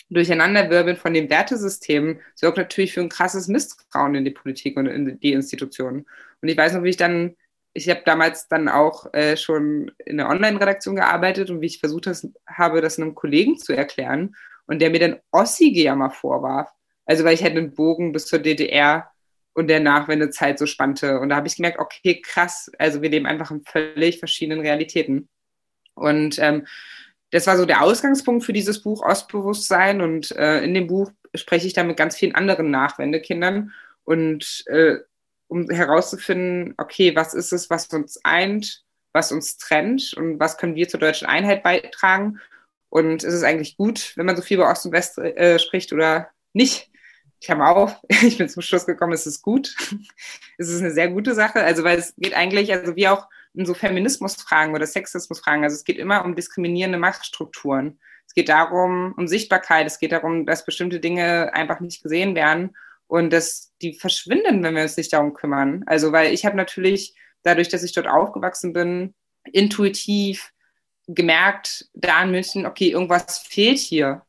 Durcheinanderwirbeln 0.10 0.98
von 0.98 1.13
dem 1.13 1.29
Wertesystem 1.29 2.19
sorgt 2.36 2.57
natürlich 2.57 2.93
für 2.93 3.01
ein 3.01 3.10
krasses 3.10 3.48
Misstrauen 3.48 4.15
in 4.15 4.25
die 4.25 4.31
Politik 4.31 4.77
und 4.77 4.88
in 4.88 5.19
die 5.19 5.33
Institutionen. 5.33 6.05
Und 6.41 6.50
ich 6.50 6.57
weiß 6.57 6.74
noch, 6.74 6.83
wie 6.83 6.89
ich 6.89 6.98
dann 6.98 7.36
ich 7.74 7.89
habe 7.89 8.01
damals 8.05 8.48
dann 8.48 8.69
auch 8.69 9.12
äh, 9.13 9.36
schon 9.36 9.91
in 10.05 10.17
der 10.17 10.29
Online-Redaktion 10.29 10.95
gearbeitet 10.95 11.50
und 11.50 11.62
wie 11.62 11.65
ich 11.65 11.79
versucht 11.79 12.05
das, 12.05 12.27
habe, 12.48 12.81
das 12.81 13.00
einem 13.00 13.15
Kollegen 13.15 13.57
zu 13.57 13.74
erklären 13.74 14.36
und 14.67 14.79
der 14.79 14.91
mir 14.91 15.00
dann 15.00 15.19
Ossi-Gejammer 15.31 16.12
vorwarf. 16.12 16.69
Also 17.05 17.24
weil 17.24 17.33
ich 17.33 17.43
halt 17.43 17.57
einen 17.57 17.74
Bogen 17.74 18.12
bis 18.12 18.27
zur 18.27 18.39
DDR 18.39 19.10
und 19.53 19.67
der 19.67 19.79
Nachwendezeit 19.79 20.57
so 20.57 20.65
spannte. 20.65 21.19
Und 21.19 21.29
da 21.29 21.36
habe 21.36 21.48
ich 21.48 21.55
gemerkt, 21.55 21.79
okay, 21.79 22.22
krass, 22.22 22.71
also 22.78 23.01
wir 23.01 23.10
leben 23.10 23.25
einfach 23.25 23.51
in 23.51 23.63
völlig 23.63 24.19
verschiedenen 24.19 24.62
Realitäten. 24.62 25.28
Und 25.95 26.39
ähm, 26.39 26.65
das 27.34 27.48
war 27.48 27.58
so 27.58 27.65
der 27.65 27.82
Ausgangspunkt 27.82 28.46
für 28.46 28.54
dieses 28.54 28.84
Buch 28.84 29.02
Ostbewusstsein. 29.02 30.02
Und 30.02 30.32
äh, 30.34 30.63
in 30.63 30.76
dem 30.76 30.86
Buch 30.86 31.12
spreche 31.34 31.65
ich 31.65 31.74
da 31.74 31.84
mit 31.84 31.98
ganz 31.98 32.15
vielen 32.15 32.36
anderen 32.36 32.69
Nachwendekindern 32.69 33.74
und 34.04 34.63
äh, 34.67 34.98
um 35.48 35.67
herauszufinden, 35.67 36.76
okay, 36.78 37.15
was 37.15 37.34
ist 37.34 37.52
es, 37.52 37.72
was 37.72 37.88
uns 37.88 38.24
eint, 38.24 38.84
was 39.13 39.32
uns 39.32 39.58
trennt 39.58 40.13
und 40.13 40.39
was 40.39 40.58
können 40.60 40.76
wir 40.76 40.88
zur 40.88 41.00
deutschen 41.00 41.28
Einheit 41.28 41.63
beitragen. 41.63 42.39
Und 42.89 43.24
ist 43.24 43.34
es 43.34 43.43
eigentlich 43.43 43.78
gut, 43.78 44.13
wenn 44.15 44.28
man 44.28 44.36
so 44.36 44.43
viel 44.43 44.58
über 44.58 44.69
Ost 44.69 44.86
und 44.86 44.91
West 44.91 45.17
äh, 45.17 45.58
spricht 45.58 45.91
oder 45.91 46.30
nicht? 46.54 46.91
Ich 47.39 47.50
habe 47.50 47.65
auf, 47.65 48.00
ich 48.10 48.38
bin 48.38 48.48
zum 48.48 48.62
Schluss 48.62 48.86
gekommen, 48.86 49.13
es 49.13 49.26
ist 49.26 49.41
gut. 49.41 49.76
es 50.60 50.69
ist 50.69 50.82
eine 50.82 50.91
sehr 50.91 51.10
gute 51.10 51.34
Sache. 51.34 51.63
Also, 51.63 51.84
weil 51.84 51.98
es 51.98 52.13
geht 52.15 52.36
eigentlich, 52.36 52.72
also 52.72 52.96
wie 52.96 53.08
auch 53.08 53.28
in 53.54 53.66
so 53.66 53.74
Feminismusfragen 53.74 54.74
oder 54.74 54.88
Sexismusfragen, 54.88 55.63
also 55.63 55.76
es 55.76 55.84
geht 55.84 55.98
immer 55.98 56.26
um 56.26 56.36
diskriminierende 56.36 56.98
Machtstrukturen. 56.98 58.00
Es 58.26 58.34
geht 58.34 58.50
darum, 58.50 59.13
um 59.18 59.28
Sichtbarkeit, 59.28 59.86
es 59.86 60.00
geht 60.00 60.12
darum, 60.12 60.46
dass 60.46 60.66
bestimmte 60.66 61.00
Dinge 61.00 61.54
einfach 61.54 61.80
nicht 61.80 62.02
gesehen 62.02 62.36
werden 62.36 62.76
und 63.08 63.32
dass 63.32 63.74
die 63.82 63.94
verschwinden, 63.94 64.63
wenn 64.63 64.76
wir 64.76 64.84
uns 64.84 64.98
nicht 64.98 65.13
darum 65.13 65.34
kümmern. 65.34 65.84
Also, 65.86 66.12
weil 66.12 66.34
ich 66.34 66.46
habe 66.46 66.58
natürlich 66.58 67.16
dadurch, 67.44 67.70
dass 67.70 67.84
ich 67.84 67.94
dort 67.94 68.08
aufgewachsen 68.08 68.74
bin, 68.74 69.13
intuitiv 69.52 70.52
gemerkt, 71.08 71.89
da 71.94 72.24
in 72.24 72.32
München, 72.32 72.66
okay, 72.66 72.89
irgendwas 72.89 73.39
fehlt 73.39 73.78
hier. 73.78 74.24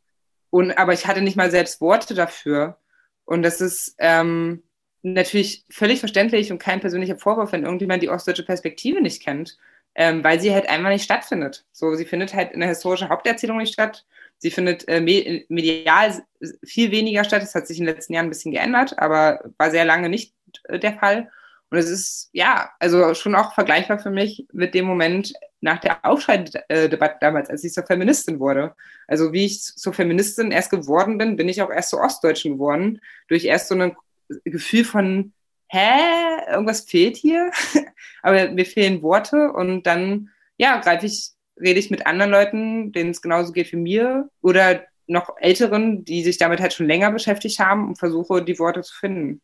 Und, 0.51 0.77
aber 0.77 0.93
ich 0.93 1.07
hatte 1.07 1.23
nicht 1.23 1.37
mal 1.37 1.51
selbst 1.51 1.81
Worte 1.81 2.15
dafür. 2.15 2.79
Und 3.25 3.43
das 3.43 3.61
ist 3.61 3.95
ähm, 3.99 4.64
natürlich 5.05 5.65
völlig 5.71 6.01
verständlich 6.01 6.51
und 6.51 6.59
kein 6.59 6.81
persönlicher 6.81 7.17
Vorwurf, 7.17 7.53
wenn 7.53 7.65
irgendjemand 7.65 8.03
die 8.03 8.09
ostdeutsche 8.09 8.45
Perspektive 8.45 9.01
nicht 9.01 9.23
kennt, 9.23 9.59
ähm, 9.95 10.25
weil 10.25 10.41
sie 10.41 10.53
halt 10.53 10.69
einfach 10.69 10.89
nicht 10.89 11.05
stattfindet. 11.05 11.67
So, 11.73 11.95
sie 11.95 12.07
findet 12.07 12.35
halt 12.35 12.53
in 12.53 12.61
der 12.61 12.71
historischen 12.71 13.11
Haupterzählung 13.11 13.59
nicht 13.59 13.75
statt. 13.75 14.07
Sie 14.39 14.51
findet 14.51 14.89
äh, 14.89 15.01
medial 15.01 16.25
viel 16.65 16.91
weniger 16.91 17.23
statt. 17.25 17.43
Das 17.43 17.55
hat 17.55 17.67
sich 17.67 17.79
in 17.79 17.85
den 17.85 17.95
letzten 17.95 18.15
Jahren 18.15 18.27
ein 18.27 18.31
bisschen 18.31 18.53
geändert, 18.53 18.99
aber 18.99 19.45
war 19.59 19.71
sehr 19.71 19.85
lange 19.85 20.09
nicht 20.09 20.35
äh, 20.65 20.79
der 20.79 20.95
Fall. 20.95 21.31
Und 21.71 21.79
es 21.79 21.91
ist, 21.91 22.31
ja, 22.33 22.71
also 22.79 23.15
schon 23.15 23.35
auch 23.35 23.53
vergleichbar 23.55 23.99
für 23.99 24.11
mich 24.11 24.47
mit 24.53 24.75
dem 24.75 24.87
Moment 24.87 25.33
nach 25.61 25.81
der 25.81 26.05
Aufschreidebatte 26.05 27.17
damals, 27.21 27.51
als 27.51 27.65
ich 27.65 27.73
zur 27.73 27.87
Feministin 27.87 28.39
wurde. 28.39 28.75
Also 29.09 29.33
wie 29.33 29.47
ich 29.47 29.61
zur 29.63 29.93
Feministin 29.93 30.51
erst 30.51 30.71
geworden 30.71 31.19
bin, 31.19 31.37
bin 31.37 31.49
ich 31.49 31.63
auch 31.63 31.71
erst 31.71 31.91
zur 31.91 32.01
Ostdeutschen 32.01 32.55
geworden, 32.55 33.01
durch 33.29 33.45
erst 33.45 33.69
so 33.69 33.75
ein 33.75 33.97
Gefühl 34.45 34.85
von, 34.85 35.33
hä, 35.69 36.51
irgendwas 36.51 36.83
fehlt 36.83 37.17
hier, 37.17 37.51
aber 38.23 38.51
mir 38.51 38.67
fehlen 38.67 39.03
Worte 39.03 39.53
und 39.53 39.85
dann, 39.85 40.31
ja, 40.57 40.79
greife 40.79 41.07
ich 41.07 41.35
rede 41.61 41.79
ich 41.79 41.91
mit 41.91 42.07
anderen 42.07 42.31
Leuten, 42.31 42.93
denen 42.93 43.11
es 43.11 43.23
genauso 43.23 43.53
geht 43.53 43.73
wie 43.73 43.77
mir 43.77 44.29
oder 44.43 44.83
noch 45.07 45.37
Älteren, 45.39 46.05
die 46.05 46.23
sich 46.23 46.39
damit 46.39 46.61
halt 46.61 46.73
schon 46.73 46.87
länger 46.87 47.11
beschäftigt 47.11 47.59
haben 47.59 47.89
und 47.89 47.99
versuche, 47.99 48.43
die 48.43 48.59
Worte 48.59 48.83
zu 48.83 48.95
finden. 48.95 49.41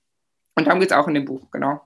Und 0.57 0.67
darum 0.67 0.81
geht 0.81 0.91
es 0.91 0.97
auch 0.97 1.09
in 1.09 1.15
dem 1.15 1.27
Buch, 1.27 1.51
genau. 1.51 1.81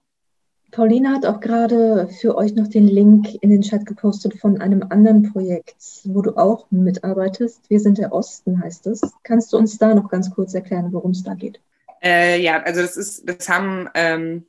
Pauline 0.71 1.11
hat 1.11 1.25
auch 1.25 1.41
gerade 1.41 2.09
für 2.21 2.37
euch 2.37 2.55
noch 2.55 2.67
den 2.67 2.89
Link 2.89 3.29
in 3.43 3.51
den 3.51 3.63
Chat 3.63 3.87
gepostet 3.87 4.35
von 4.35 4.61
einem 4.61 4.83
anderen 4.89 5.23
Projekt, 5.33 5.77
wo 6.05 6.21
du 6.21 6.37
auch 6.37 6.67
mitarbeitest. 6.71 7.71
Wir 7.71 7.79
sind 7.79 7.99
der 7.99 8.13
Osten, 8.13 8.61
heißt 8.61 8.89
es. 8.89 9.01
Kannst 9.23 9.53
du 9.53 9.57
uns 9.57 9.79
da 9.79 9.95
noch 9.95 10.09
ganz 10.09 10.33
kurz 10.33 10.53
erklären, 10.53 10.93
worum 10.93 11.13
es 11.13 11.23
da 11.23 11.35
geht? 11.35 11.61
Äh, 12.05 12.41
ja, 12.41 12.63
also 12.63 12.83
das 12.83 12.97
ist, 12.97 13.29
das 13.29 13.49
haben 13.49 13.89
ähm, 13.95 14.47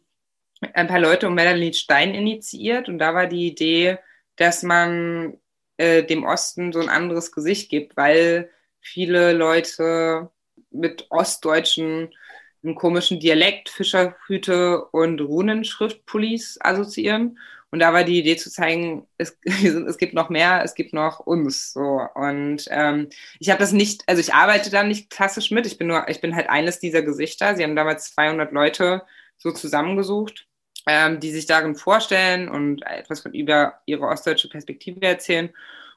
ein 0.73 0.87
paar 0.87 0.99
Leute 0.99 1.27
um 1.27 1.35
Melanie 1.35 1.73
Stein 1.73 2.13
initiiert 2.13 2.89
und 2.89 2.99
da 2.99 3.13
war 3.13 3.27
die 3.27 3.47
Idee, 3.47 3.99
dass 4.35 4.63
man 4.63 5.37
äh, 5.77 6.03
dem 6.03 6.23
Osten 6.25 6.73
so 6.73 6.79
ein 6.81 6.89
anderes 6.89 7.31
Gesicht 7.31 7.69
gibt, 7.69 7.97
weil 7.97 8.51
viele 8.81 9.33
Leute 9.33 10.31
mit 10.71 11.07
Ostdeutschen 11.09 12.13
einen 12.63 12.75
komischen 12.75 13.19
Dialekt, 13.19 13.69
Fischerhüte 13.69 14.85
und 14.85 15.21
Runenschriftpullis 15.21 16.57
assoziieren. 16.61 17.39
Und 17.75 17.79
da 17.79 17.91
war 17.91 18.05
die 18.05 18.19
Idee 18.19 18.37
zu 18.37 18.49
zeigen, 18.49 19.05
es, 19.17 19.37
es 19.43 19.97
gibt 19.97 20.13
noch 20.13 20.29
mehr, 20.29 20.61
es 20.63 20.75
gibt 20.75 20.93
noch 20.93 21.19
uns. 21.19 21.73
So. 21.73 22.01
Und 22.15 22.65
ähm, 22.69 23.09
ich 23.39 23.49
habe 23.49 23.59
das 23.59 23.73
nicht, 23.73 24.03
also 24.07 24.21
ich 24.21 24.33
arbeite 24.33 24.69
da 24.69 24.83
nicht 24.83 25.09
klassisch 25.09 25.51
mit. 25.51 25.67
Ich 25.67 25.77
bin 25.77 25.87
nur, 25.87 26.07
ich 26.07 26.21
bin 26.21 26.35
halt 26.35 26.49
eines 26.49 26.79
dieser 26.79 27.01
Gesichter. 27.01 27.55
Sie 27.55 27.63
haben 27.63 27.75
damals 27.75 28.13
200 28.13 28.51
Leute 28.53 29.03
so 29.37 29.51
zusammengesucht 29.51 30.47
ähm, 30.87 31.19
die 31.19 31.31
sich 31.31 31.45
darin 31.45 31.75
vorstellen 31.75 32.49
und 32.49 32.85
etwas 32.85 33.21
von 33.21 33.33
über 33.33 33.81
ihre 33.85 34.05
ostdeutsche 34.05 34.49
Perspektive 34.49 35.05
erzählen. 35.05 35.49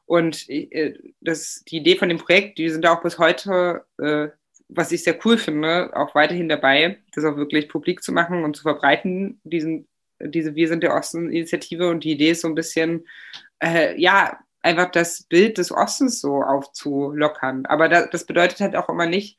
Und 0.07 0.49
äh, 0.49 0.95
das, 1.21 1.65
die 1.69 1.79
Idee 1.79 1.97
von 1.97 2.09
dem 2.09 2.19
Projekt, 2.19 2.59
die 2.59 2.71
sind 2.71 2.87
auch 2.87 3.03
bis 3.03 3.19
heute, 3.19 3.85
äh, 3.99 4.29
was 4.69 4.93
ich 4.93 5.03
sehr 5.03 5.19
cool 5.25 5.39
finde, 5.39 5.95
auch 5.95 6.15
weiterhin 6.15 6.49
dabei, 6.49 6.99
das 7.15 7.25
auch 7.25 7.37
wirklich 7.37 7.69
publik 7.69 8.03
zu 8.03 8.13
machen 8.13 8.45
und 8.45 8.57
zu 8.57 8.63
verbreiten, 8.63 9.41
diesen, 9.45 9.87
diese 10.21 10.55
Wir 10.55 10.69
sind 10.69 10.83
der 10.83 10.95
Osten-Initiative. 10.95 11.89
Und 11.89 12.05
die 12.05 12.13
Idee 12.13 12.31
ist 12.31 12.43
so 12.43 12.49
ein 12.49 12.55
bisschen, 12.55 13.07
äh, 13.61 13.99
ja, 14.01 14.39
einfach 14.63 14.91
das 14.91 15.23
Bild 15.23 15.59
des 15.59 15.73
Ostens 15.73 16.21
so 16.21 16.43
aufzulockern. 16.43 17.67
Aber 17.67 17.89
das, 17.89 18.11
das 18.11 18.25
bedeutet 18.25 18.61
halt 18.61 18.77
auch 18.77 18.89
immer 18.89 19.07
nicht, 19.07 19.39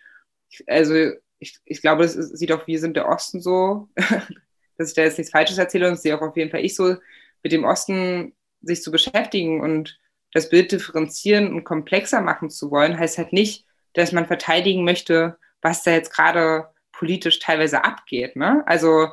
also 0.67 0.93
ich, 1.39 1.57
ich 1.65 1.81
glaube, 1.81 2.03
das 2.03 2.13
sieht 2.13 2.51
auch 2.51 2.67
Wir 2.67 2.79
sind 2.79 2.95
der 2.95 3.07
Osten 3.07 3.41
so, 3.41 3.89
dass 4.77 4.89
ich 4.89 4.95
da 4.95 5.03
jetzt 5.03 5.17
nichts 5.17 5.31
Falsches 5.31 5.57
erzähle 5.57 5.89
und 5.89 5.99
sehe 5.99 6.17
auch 6.17 6.21
auf 6.21 6.37
jeden 6.37 6.51
Fall 6.51 6.65
ich 6.65 6.75
so, 6.75 6.95
mit 7.43 7.51
dem 7.51 7.63
Osten 7.63 8.33
sich 8.61 8.81
zu 8.81 8.91
beschäftigen 8.91 9.61
und 9.61 9.99
das 10.33 10.49
Bild 10.49 10.71
differenzieren 10.71 11.53
und 11.53 11.63
komplexer 11.63 12.21
machen 12.21 12.49
zu 12.49 12.69
wollen, 12.71 12.99
heißt 12.99 13.17
halt 13.17 13.33
nicht, 13.33 13.65
dass 13.93 14.11
man 14.11 14.27
verteidigen 14.27 14.83
möchte, 14.83 15.37
was 15.61 15.83
da 15.83 15.91
jetzt 15.91 16.13
gerade 16.13 16.69
politisch 16.91 17.39
teilweise 17.39 17.83
abgeht. 17.83 18.35
Ne? 18.35 18.63
Also 18.65 19.07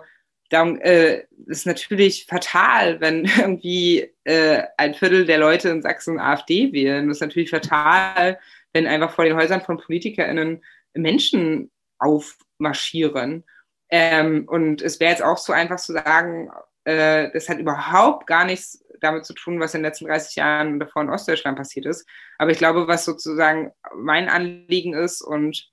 darum 0.51 0.81
äh, 0.81 1.25
ist 1.47 1.67
natürlich 1.67 2.27
fatal, 2.27 3.01
wenn 3.01 3.25
irgendwie 3.39 4.13
äh, 4.25 4.63
ein 4.77 4.95
Viertel 4.95 5.27
der 5.27 5.39
Leute 5.39 5.69
in 5.69 5.83
Sachsen 5.83 6.19
AfD 6.19 6.73
wählen. 6.73 7.09
Das 7.09 7.19
ist 7.19 7.23
natürlich 7.23 7.51
fatal, 7.51 8.39
wenn 8.73 8.87
einfach 8.87 9.15
vor 9.15 9.25
den 9.25 9.37
Häusern 9.37 9.63
von 9.63 9.79
PolitikerInnen 9.79 10.63
Menschen 10.95 11.71
aufmarschieren. 11.99 13.45
Ähm, 13.89 14.47
und 14.49 14.83
es 14.83 15.01
wäre 15.01 15.11
jetzt 15.11 15.23
auch 15.23 15.39
so 15.39 15.53
einfach 15.53 15.79
zu 15.79 15.93
sagen, 15.93 16.51
äh, 16.85 17.31
das 17.33 17.49
hat 17.49 17.59
überhaupt 17.59 18.27
gar 18.27 18.45
nichts 18.45 18.85
damit 19.01 19.25
zu 19.25 19.35
tun, 19.35 19.61
was 19.61 19.75
in 19.75 19.81
den 19.81 19.91
letzten 19.91 20.07
30 20.07 20.37
Jahren 20.37 20.81
davor 20.81 21.03
in 21.03 21.11
Ostdeutschland 21.11 21.57
passiert 21.57 21.87
ist. 21.87 22.07
Aber 22.39 22.51
ich 22.51 22.59
glaube, 22.59 22.89
was 22.89 23.05
sozusagen 23.05 23.73
mein 23.95 24.29
Anliegen 24.29 24.95
ist 24.95 25.21
und 25.23 25.71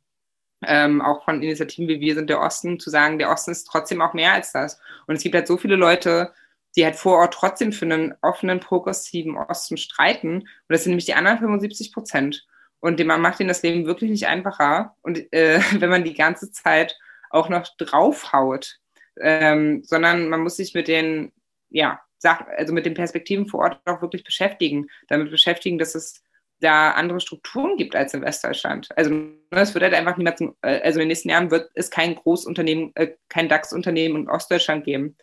ähm, 0.67 1.01
auch 1.01 1.23
von 1.25 1.41
Initiativen 1.41 1.87
wie 1.87 1.99
Wir 1.99 2.15
sind 2.15 2.29
der 2.29 2.39
Osten, 2.39 2.79
zu 2.79 2.89
sagen, 2.89 3.19
der 3.19 3.29
Osten 3.29 3.51
ist 3.51 3.65
trotzdem 3.65 4.01
auch 4.01 4.13
mehr 4.13 4.33
als 4.33 4.51
das. 4.51 4.79
Und 5.07 5.15
es 5.15 5.23
gibt 5.23 5.35
halt 5.35 5.47
so 5.47 5.57
viele 5.57 5.75
Leute, 5.75 6.33
die 6.75 6.85
halt 6.85 6.95
vor 6.95 7.17
Ort 7.17 7.33
trotzdem 7.33 7.71
für 7.71 7.85
einen 7.85 8.15
offenen, 8.21 8.59
progressiven 8.59 9.37
Osten 9.37 9.77
streiten. 9.77 10.41
Und 10.41 10.49
das 10.69 10.83
sind 10.83 10.91
nämlich 10.91 11.05
die 11.05 11.13
anderen 11.13 11.39
75 11.39 11.93
Prozent. 11.93 12.45
Und 12.79 13.03
man 13.05 13.21
macht 13.21 13.39
ihnen 13.39 13.49
das 13.49 13.63
Leben 13.63 13.85
wirklich 13.85 14.09
nicht 14.09 14.27
einfacher. 14.27 14.95
Und 15.01 15.31
äh, 15.33 15.59
wenn 15.79 15.89
man 15.89 16.03
die 16.03 16.15
ganze 16.15 16.51
Zeit 16.51 16.97
auch 17.29 17.49
noch 17.49 17.67
draufhaut, 17.77 18.79
ähm, 19.19 19.83
sondern 19.83 20.29
man 20.29 20.41
muss 20.41 20.57
sich 20.57 20.73
mit 20.73 20.87
den, 20.87 21.31
ja, 21.69 22.01
also 22.23 22.73
mit 22.73 22.85
den 22.85 22.93
Perspektiven 22.93 23.47
vor 23.47 23.61
Ort 23.61 23.81
auch 23.85 24.01
wirklich 24.01 24.23
beschäftigen, 24.23 24.87
damit 25.07 25.29
beschäftigen, 25.29 25.77
dass 25.77 25.93
es 25.93 26.22
da 26.63 26.91
andere 26.91 27.19
Strukturen 27.19 27.77
gibt 27.77 27.95
als 27.95 28.13
in 28.13 28.21
Westdeutschland. 28.21 28.89
Also 28.95 29.11
ne, 29.11 29.35
es 29.51 29.73
wird 29.73 29.83
halt 29.83 29.93
einfach 29.93 30.17
niemals, 30.17 30.41
äh, 30.41 30.81
also 30.81 30.99
in 30.99 31.03
den 31.03 31.07
nächsten 31.09 31.29
Jahren 31.29 31.51
wird 31.51 31.69
es 31.75 31.89
kein 31.89 32.15
Großunternehmen, 32.15 32.91
äh, 32.95 33.13
kein 33.29 33.49
DAX-Unternehmen 33.49 34.23
in 34.23 34.29
Ostdeutschland 34.29 34.85
geben. 34.85 35.15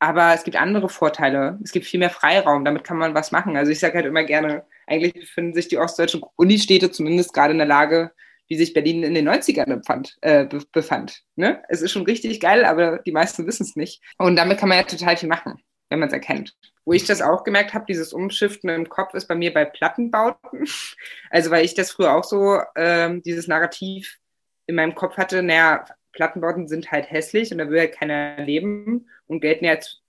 Aber 0.00 0.34
es 0.34 0.44
gibt 0.44 0.56
andere 0.56 0.88
Vorteile. 0.88 1.58
Es 1.64 1.72
gibt 1.72 1.86
viel 1.86 2.00
mehr 2.00 2.10
Freiraum. 2.10 2.64
Damit 2.64 2.84
kann 2.84 2.98
man 2.98 3.14
was 3.14 3.32
machen. 3.32 3.56
Also 3.56 3.72
ich 3.72 3.80
sage 3.80 3.94
halt 3.94 4.06
immer 4.06 4.24
gerne, 4.24 4.64
eigentlich 4.86 5.14
befinden 5.14 5.54
sich 5.54 5.68
die 5.68 5.78
ostdeutschen 5.78 6.22
Unistädte 6.36 6.90
zumindest 6.90 7.32
gerade 7.32 7.52
in 7.52 7.58
der 7.58 7.66
Lage, 7.66 8.12
wie 8.46 8.56
sich 8.56 8.72
Berlin 8.72 9.02
in 9.02 9.14
den 9.14 9.28
90ern 9.28 9.76
befand. 9.76 10.16
Äh, 10.20 10.46
befand 10.72 11.22
ne? 11.36 11.62
Es 11.68 11.82
ist 11.82 11.92
schon 11.92 12.04
richtig 12.04 12.40
geil, 12.40 12.64
aber 12.64 12.98
die 12.98 13.12
meisten 13.12 13.46
wissen 13.46 13.64
es 13.64 13.76
nicht. 13.76 14.02
Und 14.18 14.36
damit 14.36 14.58
kann 14.58 14.68
man 14.68 14.78
ja 14.78 14.84
total 14.84 15.16
viel 15.16 15.28
machen 15.28 15.60
wenn 15.88 15.98
man 15.98 16.08
es 16.08 16.12
erkennt. 16.12 16.56
Wo 16.84 16.92
ich 16.92 17.04
das 17.04 17.22
auch 17.22 17.44
gemerkt 17.44 17.74
habe, 17.74 17.84
dieses 17.86 18.12
Umschiften 18.12 18.70
im 18.70 18.88
Kopf 18.88 19.14
ist 19.14 19.26
bei 19.26 19.34
mir 19.34 19.52
bei 19.52 19.64
Plattenbauten. 19.64 20.66
Also 21.30 21.50
weil 21.50 21.64
ich 21.64 21.74
das 21.74 21.90
früher 21.90 22.14
auch 22.14 22.24
so, 22.24 22.60
ähm, 22.74 23.22
dieses 23.22 23.48
Narrativ 23.48 24.18
in 24.66 24.76
meinem 24.76 24.94
Kopf 24.94 25.18
hatte, 25.18 25.42
naja, 25.42 25.84
Plattenbauten 26.12 26.68
sind 26.68 26.90
halt 26.90 27.10
hässlich 27.10 27.52
und 27.52 27.58
da 27.58 27.68
will 27.68 27.80
halt 27.80 27.92
keiner 27.92 28.38
leben 28.42 29.08
und 29.26 29.40
gelten 29.40 29.66
ja 29.66 29.72
als 29.72 30.00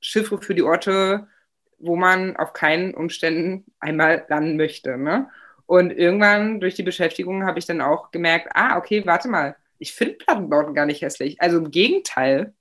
Schiffe 0.00 0.38
für 0.38 0.54
die 0.54 0.62
Orte, 0.62 1.26
wo 1.78 1.96
man 1.96 2.36
auf 2.36 2.52
keinen 2.52 2.94
Umständen 2.94 3.64
einmal 3.80 4.26
landen 4.28 4.56
möchte. 4.56 4.96
Ne? 4.98 5.28
Und 5.66 5.90
irgendwann 5.90 6.60
durch 6.60 6.74
die 6.74 6.82
Beschäftigung 6.82 7.44
habe 7.44 7.58
ich 7.58 7.66
dann 7.66 7.80
auch 7.80 8.10
gemerkt, 8.10 8.48
ah, 8.54 8.76
okay, 8.76 9.04
warte 9.06 9.28
mal, 9.28 9.56
ich 9.78 9.92
finde 9.92 10.14
Plattenbauten 10.14 10.74
gar 10.74 10.86
nicht 10.86 11.02
hässlich. 11.02 11.40
Also 11.40 11.58
im 11.58 11.70
Gegenteil, 11.70 12.54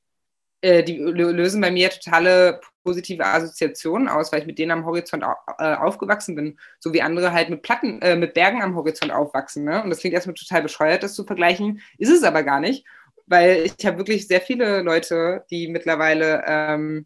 äh, 0.61 0.83
die 0.83 0.97
lösen 0.97 1.61
bei 1.61 1.71
mir 1.71 1.89
totale 1.89 2.59
positive 2.83 3.25
Assoziationen 3.25 4.07
aus, 4.07 4.31
weil 4.31 4.41
ich 4.41 4.47
mit 4.47 4.57
denen 4.57 4.71
am 4.71 4.85
Horizont 4.85 5.23
äh, 5.59 5.75
aufgewachsen 5.75 6.35
bin, 6.35 6.57
so 6.79 6.93
wie 6.93 7.01
andere 7.01 7.33
halt 7.33 7.49
mit 7.49 7.61
Platten, 7.61 8.01
äh, 8.01 8.15
mit 8.15 8.33
Bergen 8.33 8.61
am 8.61 8.75
Horizont 8.75 9.11
aufwachsen. 9.11 9.65
Ne? 9.65 9.83
Und 9.83 9.89
das 9.89 9.99
klingt 9.99 10.15
erstmal 10.15 10.35
total 10.35 10.61
bescheuert, 10.61 11.03
das 11.03 11.13
zu 11.13 11.25
vergleichen, 11.25 11.81
ist 11.97 12.11
es 12.11 12.23
aber 12.23 12.43
gar 12.43 12.59
nicht, 12.59 12.85
weil 13.25 13.65
ich 13.65 13.85
habe 13.85 13.97
wirklich 13.97 14.27
sehr 14.27 14.41
viele 14.41 14.81
Leute, 14.81 15.45
die 15.51 15.67
mittlerweile, 15.67 16.43
ähm, 16.47 17.05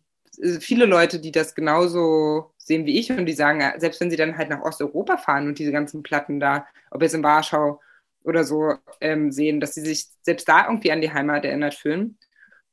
viele 0.59 0.85
Leute, 0.85 1.19
die 1.19 1.31
das 1.31 1.55
genauso 1.55 2.53
sehen 2.57 2.85
wie 2.85 2.99
ich 2.99 3.11
und 3.11 3.25
die 3.25 3.33
sagen, 3.33 3.61
selbst 3.79 3.99
wenn 3.99 4.11
sie 4.11 4.17
dann 4.17 4.37
halt 4.37 4.49
nach 4.49 4.61
Osteuropa 4.61 5.17
fahren 5.17 5.47
und 5.47 5.59
diese 5.59 5.71
ganzen 5.71 6.03
Platten 6.03 6.39
da, 6.39 6.65
ob 6.91 7.01
jetzt 7.01 7.15
in 7.15 7.23
Warschau 7.23 7.81
oder 8.23 8.43
so 8.43 8.75
ähm, 9.01 9.31
sehen, 9.31 9.59
dass 9.59 9.73
sie 9.73 9.81
sich 9.81 10.07
selbst 10.21 10.47
da 10.47 10.67
irgendwie 10.67 10.91
an 10.91 11.01
die 11.01 11.11
Heimat 11.11 11.43
erinnert 11.43 11.73
fühlen. 11.73 12.17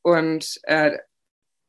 Und 0.03 0.61
äh, 0.65 0.99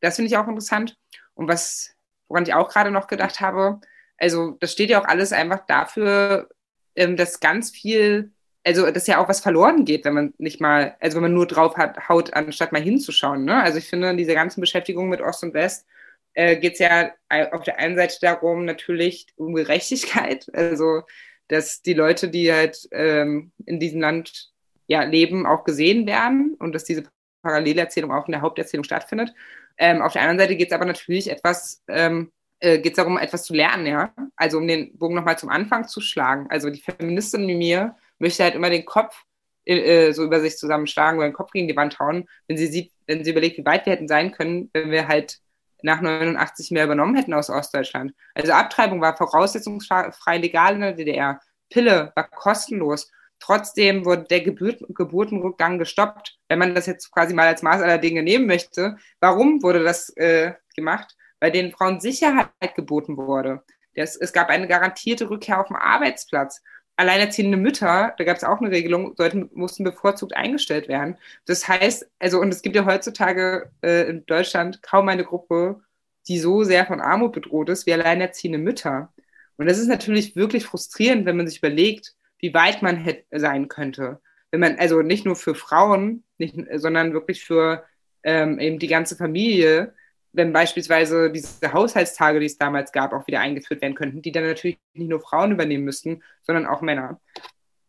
das 0.01 0.15
finde 0.15 0.27
ich 0.27 0.37
auch 0.37 0.47
interessant. 0.47 0.97
Und 1.33 1.47
was, 1.47 1.95
woran 2.27 2.43
ich 2.43 2.53
auch 2.53 2.69
gerade 2.69 2.91
noch 2.91 3.07
gedacht 3.07 3.39
habe, 3.39 3.79
also 4.17 4.57
das 4.59 4.71
steht 4.71 4.89
ja 4.89 5.01
auch 5.01 5.07
alles 5.07 5.31
einfach 5.31 5.65
dafür, 5.65 6.49
ähm, 6.95 7.15
dass 7.15 7.39
ganz 7.39 7.71
viel, 7.71 8.31
also 8.65 8.89
dass 8.91 9.07
ja 9.07 9.21
auch 9.23 9.29
was 9.29 9.39
verloren 9.39 9.85
geht, 9.85 10.05
wenn 10.05 10.13
man 10.13 10.33
nicht 10.37 10.59
mal, 10.59 10.95
also 10.99 11.15
wenn 11.15 11.23
man 11.23 11.33
nur 11.33 11.47
drauf 11.47 11.77
hat, 11.77 12.09
haut, 12.09 12.33
anstatt 12.33 12.71
mal 12.71 12.81
hinzuschauen. 12.81 13.45
Ne? 13.45 13.61
Also 13.61 13.77
ich 13.77 13.89
finde, 13.89 14.09
in 14.09 14.17
dieser 14.17 14.35
ganzen 14.35 14.61
Beschäftigung 14.61 15.09
mit 15.09 15.21
Ost 15.21 15.43
und 15.43 15.53
West 15.53 15.85
äh, 16.33 16.57
geht 16.57 16.73
es 16.73 16.79
ja 16.79 17.11
auf 17.51 17.63
der 17.63 17.79
einen 17.79 17.95
Seite 17.95 18.17
darum, 18.21 18.65
natürlich 18.65 19.27
um 19.35 19.53
Gerechtigkeit, 19.53 20.47
also 20.53 21.03
dass 21.47 21.81
die 21.81 21.93
Leute, 21.93 22.29
die 22.29 22.51
halt 22.53 22.87
ähm, 22.91 23.51
in 23.65 23.79
diesem 23.79 24.01
Land 24.01 24.51
ja, 24.87 25.03
leben, 25.03 25.45
auch 25.45 25.63
gesehen 25.63 26.05
werden 26.07 26.55
und 26.59 26.73
dass 26.73 26.83
diese 26.83 27.03
Parallelerzählung 27.41 28.11
auch 28.11 28.27
in 28.27 28.33
der 28.33 28.41
Haupterzählung 28.41 28.83
stattfindet. 28.83 29.33
Ähm, 29.77 30.01
auf 30.01 30.13
der 30.13 30.21
anderen 30.21 30.39
Seite 30.39 30.55
geht 30.55 30.69
es 30.69 30.73
aber 30.73 30.85
natürlich 30.85 31.29
etwas, 31.29 31.83
ähm, 31.87 32.31
äh, 32.59 32.79
geht 32.79 32.93
es 32.93 32.97
darum, 32.97 33.17
etwas 33.17 33.43
zu 33.43 33.53
lernen, 33.53 33.85
ja. 33.85 34.13
Also 34.35 34.57
um 34.57 34.67
den 34.67 34.97
Bogen 34.97 35.15
nochmal 35.15 35.37
zum 35.37 35.49
Anfang 35.49 35.87
zu 35.87 36.01
schlagen. 36.01 36.47
Also 36.49 36.69
die 36.69 36.81
Feministin 36.81 37.47
wie 37.47 37.55
mir 37.55 37.95
möchte 38.19 38.43
halt 38.43 38.55
immer 38.55 38.69
den 38.69 38.85
Kopf 38.85 39.23
äh, 39.65 40.07
äh, 40.07 40.11
so 40.13 40.23
über 40.23 40.39
sich 40.41 40.57
zusammenschlagen 40.57 41.19
oder 41.19 41.29
den 41.29 41.33
Kopf 41.33 41.51
gegen 41.51 41.67
die 41.67 41.75
Wand 41.75 41.99
hauen, 41.99 42.27
wenn 42.47 42.57
sie 42.57 42.67
sieht, 42.67 42.91
wenn 43.07 43.23
sie 43.23 43.31
überlegt, 43.31 43.57
wie 43.57 43.65
weit 43.65 43.85
wir 43.85 43.93
hätten 43.93 44.07
sein 44.07 44.31
können, 44.31 44.69
wenn 44.73 44.91
wir 44.91 45.07
halt 45.07 45.39
nach 45.81 46.01
89 46.01 46.71
mehr 46.71 46.85
übernommen 46.85 47.15
hätten 47.15 47.33
aus 47.33 47.49
Ostdeutschland. 47.49 48.13
Also 48.33 48.51
Abtreibung 48.51 48.99
war 48.99 49.15
voraussetzungsfrei 49.15 50.37
legal 50.37 50.75
in 50.75 50.81
der 50.81 50.93
DDR. 50.93 51.39
Pille 51.69 52.11
war 52.15 52.27
kostenlos. 52.29 53.11
Trotzdem 53.39 54.05
wurde 54.05 54.23
der 54.23 54.41
Geburt, 54.41 54.83
Geburtenrückgang 54.89 55.79
gestoppt. 55.79 56.37
Wenn 56.49 56.59
man 56.59 56.75
das 56.75 56.85
jetzt 56.85 57.11
quasi 57.11 57.33
mal 57.33 57.47
als 57.47 57.61
Maß 57.61 57.81
aller 57.81 57.97
Dinge 57.97 58.21
nehmen 58.21 58.47
möchte, 58.47 58.97
warum 59.19 59.63
wurde 59.63 59.83
das 59.83 60.09
äh, 60.17 60.53
gemacht? 60.75 61.15
Weil 61.39 61.51
den 61.51 61.71
Frauen 61.71 61.99
Sicherheit 62.01 62.75
geboten 62.75 63.17
wurde. 63.17 63.63
Das, 63.95 64.15
es 64.15 64.33
gab 64.33 64.49
eine 64.49 64.67
garantierte 64.67 65.29
Rückkehr 65.29 65.59
auf 65.59 65.67
den 65.67 65.77
Arbeitsplatz. 65.77 66.61
Alleinerziehende 66.97 67.57
Mütter, 67.57 68.13
da 68.17 68.23
gab 68.25 68.35
es 68.35 68.43
auch 68.43 68.59
eine 68.59 68.71
Regelung, 68.71 69.15
sollten, 69.15 69.49
mussten 69.53 69.85
bevorzugt 69.85 70.35
eingestellt 70.35 70.89
werden. 70.89 71.17
Das 71.45 71.67
heißt, 71.67 72.09
also, 72.19 72.39
und 72.41 72.53
es 72.53 72.61
gibt 72.61 72.75
ja 72.75 72.85
heutzutage 72.85 73.71
äh, 73.81 74.09
in 74.09 74.25
Deutschland 74.25 74.83
kaum 74.83 75.07
eine 75.07 75.23
Gruppe, 75.23 75.81
die 76.27 76.39
so 76.39 76.63
sehr 76.63 76.85
von 76.85 76.99
Armut 76.99 77.31
bedroht 77.31 77.69
ist 77.69 77.85
wie 77.85 77.93
alleinerziehende 77.93 78.59
Mütter. 78.59 79.13
Und 79.57 79.67
das 79.67 79.77
ist 79.79 79.87
natürlich 79.87 80.35
wirklich 80.35 80.65
frustrierend, 80.65 81.25
wenn 81.25 81.37
man 81.37 81.47
sich 81.47 81.59
überlegt, 81.59 82.15
wie 82.39 82.53
weit 82.53 82.81
man 82.81 83.07
sein 83.31 83.67
könnte. 83.67 84.19
Wenn 84.51 84.61
man, 84.61 84.77
also 84.77 85.01
nicht 85.01 85.25
nur 85.25 85.35
für 85.35 85.55
Frauen, 85.55 86.23
nicht, 86.37 86.55
sondern 86.75 87.13
wirklich 87.13 87.43
für 87.43 87.85
ähm, 88.23 88.59
eben 88.59 88.79
die 88.79 88.87
ganze 88.87 89.15
Familie, 89.15 89.93
wenn 90.31 90.53
beispielsweise 90.53 91.31
diese 91.31 91.73
Haushaltstage, 91.73 92.39
die 92.39 92.45
es 92.45 92.57
damals 92.57 92.91
gab, 92.91 93.13
auch 93.13 93.27
wieder 93.27 93.39
eingeführt 93.39 93.81
werden 93.81 93.95
könnten, 93.95 94.21
die 94.21 94.31
dann 94.31 94.45
natürlich 94.45 94.79
nicht 94.93 95.09
nur 95.09 95.21
Frauen 95.21 95.51
übernehmen 95.51 95.83
müssten, 95.83 96.23
sondern 96.43 96.65
auch 96.65 96.81
Männer 96.81 97.19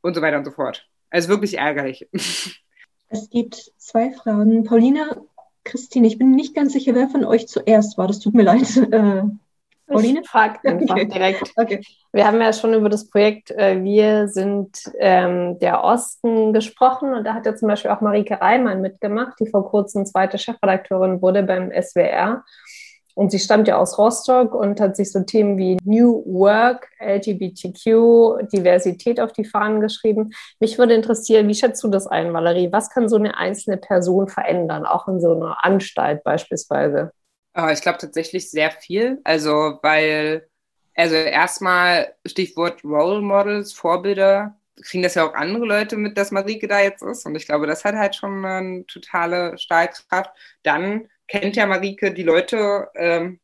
und 0.00 0.14
so 0.14 0.22
weiter 0.22 0.38
und 0.38 0.44
so 0.44 0.50
fort. 0.50 0.88
Also 1.10 1.28
wirklich 1.28 1.58
ärgerlich. 1.58 2.08
Es 3.12 3.28
gibt 3.28 3.72
zwei 3.76 4.12
Fragen. 4.12 4.62
Paulina, 4.62 5.20
Christine, 5.64 6.06
ich 6.06 6.16
bin 6.16 6.30
nicht 6.30 6.54
ganz 6.54 6.72
sicher, 6.72 6.94
wer 6.94 7.08
von 7.08 7.24
euch 7.24 7.48
zuerst 7.48 7.98
war. 7.98 8.06
Das 8.06 8.20
tut 8.20 8.34
mir 8.34 8.44
leid. 8.44 8.68
Pauline? 9.90 10.20
Ich 10.22 10.28
frage 10.28 10.58
einfach 10.64 10.96
okay. 10.96 11.06
direkt. 11.06 11.52
Okay. 11.56 11.80
Wir 12.12 12.26
haben 12.26 12.40
ja 12.40 12.52
schon 12.52 12.74
über 12.74 12.88
das 12.88 13.08
Projekt 13.08 13.50
äh, 13.50 13.82
Wir 13.82 14.28
sind 14.28 14.78
ähm, 14.98 15.58
der 15.58 15.84
Osten 15.84 16.52
gesprochen 16.52 17.12
und 17.14 17.24
da 17.24 17.34
hat 17.34 17.46
ja 17.46 17.54
zum 17.54 17.68
Beispiel 17.68 17.90
auch 17.90 18.00
Marike 18.00 18.40
Reimann 18.40 18.80
mitgemacht, 18.80 19.34
die 19.40 19.48
vor 19.48 19.68
kurzem 19.68 20.06
zweite 20.06 20.38
Chefredakteurin 20.38 21.20
wurde 21.20 21.42
beim 21.42 21.70
SWR. 21.70 22.44
Und 23.14 23.30
sie 23.30 23.38
stammt 23.38 23.68
ja 23.68 23.76
aus 23.76 23.98
Rostock 23.98 24.54
und 24.54 24.80
hat 24.80 24.96
sich 24.96 25.12
so 25.12 25.20
Themen 25.20 25.58
wie 25.58 25.76
New 25.84 26.22
Work, 26.26 26.88
LGBTQ, 27.00 28.48
Diversität 28.52 29.20
auf 29.20 29.32
die 29.32 29.44
Fahnen 29.44 29.80
geschrieben. 29.80 30.30
Mich 30.58 30.78
würde 30.78 30.94
interessieren, 30.94 31.48
wie 31.48 31.54
schätzt 31.54 31.82
du 31.82 31.88
das 31.88 32.06
ein, 32.06 32.32
Valerie? 32.32 32.72
Was 32.72 32.88
kann 32.88 33.08
so 33.08 33.16
eine 33.16 33.36
einzelne 33.36 33.76
Person 33.76 34.28
verändern, 34.28 34.86
auch 34.86 35.08
in 35.08 35.20
so 35.20 35.34
einer 35.34 35.64
Anstalt 35.64 36.24
beispielsweise? 36.24 37.12
Äh, 37.56 37.72
ich 37.72 37.80
glaube 37.82 37.98
tatsächlich 37.98 38.50
sehr 38.50 38.70
viel. 38.70 39.20
Also, 39.24 39.78
weil 39.82 40.48
Also 40.94 41.16
erstmal 41.16 42.14
Stichwort 42.26 42.84
Role 42.84 43.22
Models, 43.22 43.72
Vorbilder. 43.72 44.58
Kriegen 44.82 45.02
das 45.02 45.14
ja 45.14 45.28
auch 45.28 45.34
andere 45.34 45.66
Leute 45.66 45.96
mit, 45.96 46.18
dass 46.18 46.30
Marike 46.32 46.68
da 46.68 46.80
jetzt 46.80 47.02
ist. 47.02 47.26
Und 47.26 47.36
ich 47.36 47.46
glaube, 47.46 47.66
das 47.66 47.84
hat 47.84 47.94
halt 47.96 48.16
schon 48.16 48.44
eine 48.44 48.86
totale 48.86 49.58
Stahlkraft. 49.58 50.32
Dann 50.64 51.08
kennt 51.28 51.56
ja 51.56 51.66
Marike 51.66 52.12
die 52.14 52.22
Leute 52.24 52.88
ähm, 52.96 53.40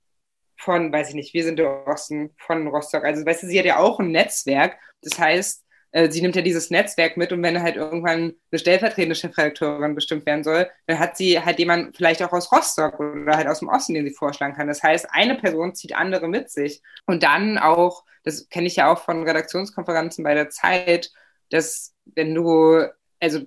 von, 0.59 0.93
weiß 0.93 1.11
ich 1.11 1.17
nicht, 1.17 1.35
wir 1.35 1.45
sind 1.45 1.59
der 1.59 1.87
Osten, 1.87 2.35
von 2.39 2.69
Rostock. 2.69 3.05
Also, 3.05 3.27
weißt 3.27 3.45
du, 3.45 3.49
sie 3.49 3.59
hat 3.59 3.67
ja 3.67 3.79
auch 3.79 4.01
ein 4.01 4.13
Netzwerk. 4.13 4.79
Das 5.03 5.19
heißt, 5.19 5.66
äh, 5.93 6.11
sie 6.11 6.23
nimmt 6.23 6.37
ja 6.37 6.43
dieses 6.43 6.71
Netzwerk 6.71 7.17
mit 7.17 7.33
und 7.33 7.43
wenn 7.43 7.63
halt 7.63 7.77
irgendwann 7.77 8.35
eine 8.51 8.59
stellvertretende 8.59 9.15
Chefredakteurin 9.15 9.95
bestimmt 9.95 10.27
werden 10.27 10.45
soll, 10.45 10.69
dann 10.87 10.99
hat 10.99 11.17
sie 11.17 11.41
halt 11.41 11.59
jemanden 11.59 11.93
vielleicht 11.95 12.23
auch 12.23 12.33
aus 12.33 12.53
Rostock 12.53 13.01
oder 13.01 13.37
halt 13.37 13.49
aus 13.49 13.61
dem 13.61 13.69
Osten, 13.69 13.95
den 13.95 14.07
sie 14.07 14.15
vorschlagen 14.15 14.55
kann. 14.55 14.69
Das 14.69 14.83
heißt, 14.83 15.09
eine 15.11 15.37
Person 15.37 15.75
zieht 15.75 15.95
andere 15.95 16.29
mit 16.29 16.51
sich. 16.51 16.83
Und 17.07 17.23
dann 17.23 17.59
auch, 17.59 18.05
das 18.25 18.49
kenne 18.49 18.67
ich 18.67 18.77
ja 18.77 18.93
auch 18.93 19.03
von 19.03 19.23
Redaktionskonferenzen 19.23 20.25
bei 20.25 20.35
der 20.35 20.51
Zeit, 20.51 21.11
dass 21.51 21.95
wenn 22.05 22.35
du, 22.35 22.85
also 23.21 23.41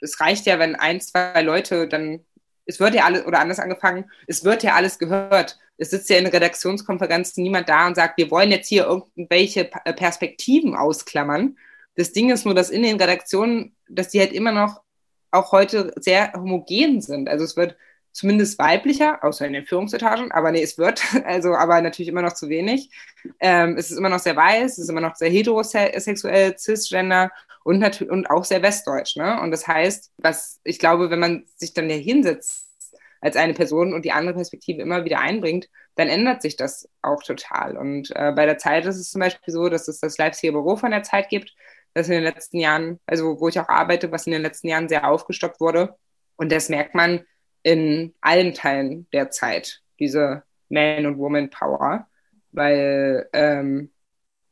es 0.00 0.20
reicht 0.20 0.46
ja, 0.46 0.58
wenn 0.58 0.76
ein, 0.76 1.00
zwei 1.00 1.42
Leute 1.42 1.88
dann, 1.88 2.24
es 2.66 2.80
wird 2.80 2.94
ja 2.94 3.04
alles, 3.04 3.26
oder 3.26 3.40
anders 3.40 3.58
angefangen, 3.58 4.10
es 4.26 4.44
wird 4.44 4.62
ja 4.62 4.74
alles 4.74 4.98
gehört 4.98 5.58
es 5.80 5.88
sitzt 5.88 6.10
ja 6.10 6.18
in 6.18 6.26
Redaktionskonferenzen 6.26 7.42
niemand 7.42 7.70
da 7.70 7.86
und 7.86 7.94
sagt, 7.94 8.18
wir 8.18 8.30
wollen 8.30 8.50
jetzt 8.50 8.68
hier 8.68 8.84
irgendwelche 8.84 9.64
Perspektiven 9.64 10.76
ausklammern. 10.76 11.56
Das 11.96 12.12
Ding 12.12 12.30
ist 12.30 12.44
nur, 12.44 12.54
dass 12.54 12.70
in 12.70 12.82
den 12.82 13.00
Redaktionen, 13.00 13.76
dass 13.88 14.08
die 14.08 14.20
halt 14.20 14.32
immer 14.32 14.52
noch 14.52 14.82
auch 15.30 15.52
heute 15.52 15.92
sehr 15.96 16.32
homogen 16.34 17.00
sind. 17.00 17.28
Also 17.28 17.44
es 17.44 17.56
wird 17.56 17.76
zumindest 18.12 18.58
weiblicher, 18.58 19.22
außer 19.22 19.46
in 19.46 19.52
den 19.52 19.66
Führungsetagen, 19.66 20.32
aber 20.32 20.50
nee, 20.50 20.62
es 20.62 20.78
wird, 20.78 21.02
also 21.24 21.54
aber 21.54 21.80
natürlich 21.80 22.08
immer 22.08 22.22
noch 22.22 22.34
zu 22.34 22.48
wenig. 22.48 22.90
Ähm, 23.38 23.76
es 23.76 23.90
ist 23.90 23.98
immer 23.98 24.08
noch 24.08 24.18
sehr 24.18 24.36
weiß, 24.36 24.72
es 24.72 24.78
ist 24.78 24.90
immer 24.90 25.00
noch 25.00 25.16
sehr 25.16 25.30
heterosexuell, 25.30 26.56
cisgender 26.58 27.30
und 27.62 27.78
natürlich 27.78 28.12
und 28.12 28.28
auch 28.30 28.44
sehr 28.44 28.62
westdeutsch. 28.62 29.16
Ne? 29.16 29.40
Und 29.40 29.50
das 29.50 29.66
heißt, 29.66 30.12
was 30.18 30.60
ich 30.64 30.78
glaube, 30.78 31.10
wenn 31.10 31.20
man 31.20 31.44
sich 31.56 31.74
dann 31.74 31.88
hier 31.88 31.98
hinsetzt 31.98 32.66
als 33.20 33.36
eine 33.36 33.52
Person 33.52 33.92
und 33.92 34.04
die 34.04 34.12
andere 34.12 34.34
Perspektive 34.34 34.80
immer 34.80 35.04
wieder 35.04 35.20
einbringt, 35.20 35.68
dann 35.94 36.08
ändert 36.08 36.40
sich 36.40 36.56
das 36.56 36.88
auch 37.02 37.22
total. 37.22 37.76
Und 37.76 38.10
äh, 38.16 38.32
bei 38.32 38.46
der 38.46 38.56
Zeit 38.56 38.86
ist 38.86 38.96
es 38.96 39.10
zum 39.10 39.20
Beispiel 39.20 39.52
so, 39.52 39.68
dass 39.68 39.88
es 39.88 40.00
das 40.00 40.16
Leipziger 40.16 40.52
Büro 40.52 40.76
von 40.76 40.90
der 40.90 41.02
Zeit 41.02 41.28
gibt, 41.28 41.54
das 41.94 42.08
in 42.08 42.14
den 42.14 42.24
letzten 42.24 42.58
Jahren, 42.58 43.00
also 43.06 43.40
wo 43.40 43.48
ich 43.48 43.58
auch 43.58 43.68
arbeite, 43.68 44.12
was 44.12 44.26
in 44.26 44.32
den 44.32 44.42
letzten 44.42 44.68
Jahren 44.68 44.88
sehr 44.88 45.08
aufgestockt 45.08 45.60
wurde. 45.60 45.96
Und 46.36 46.52
das 46.52 46.68
merkt 46.68 46.94
man 46.94 47.24
in 47.62 48.14
allen 48.20 48.54
Teilen 48.54 49.08
der 49.12 49.30
Zeit, 49.30 49.82
diese 49.98 50.42
Man- 50.68 51.06
und 51.06 51.18
Woman-Power. 51.18 52.06
Weil, 52.52 53.28
ähm, 53.32 53.90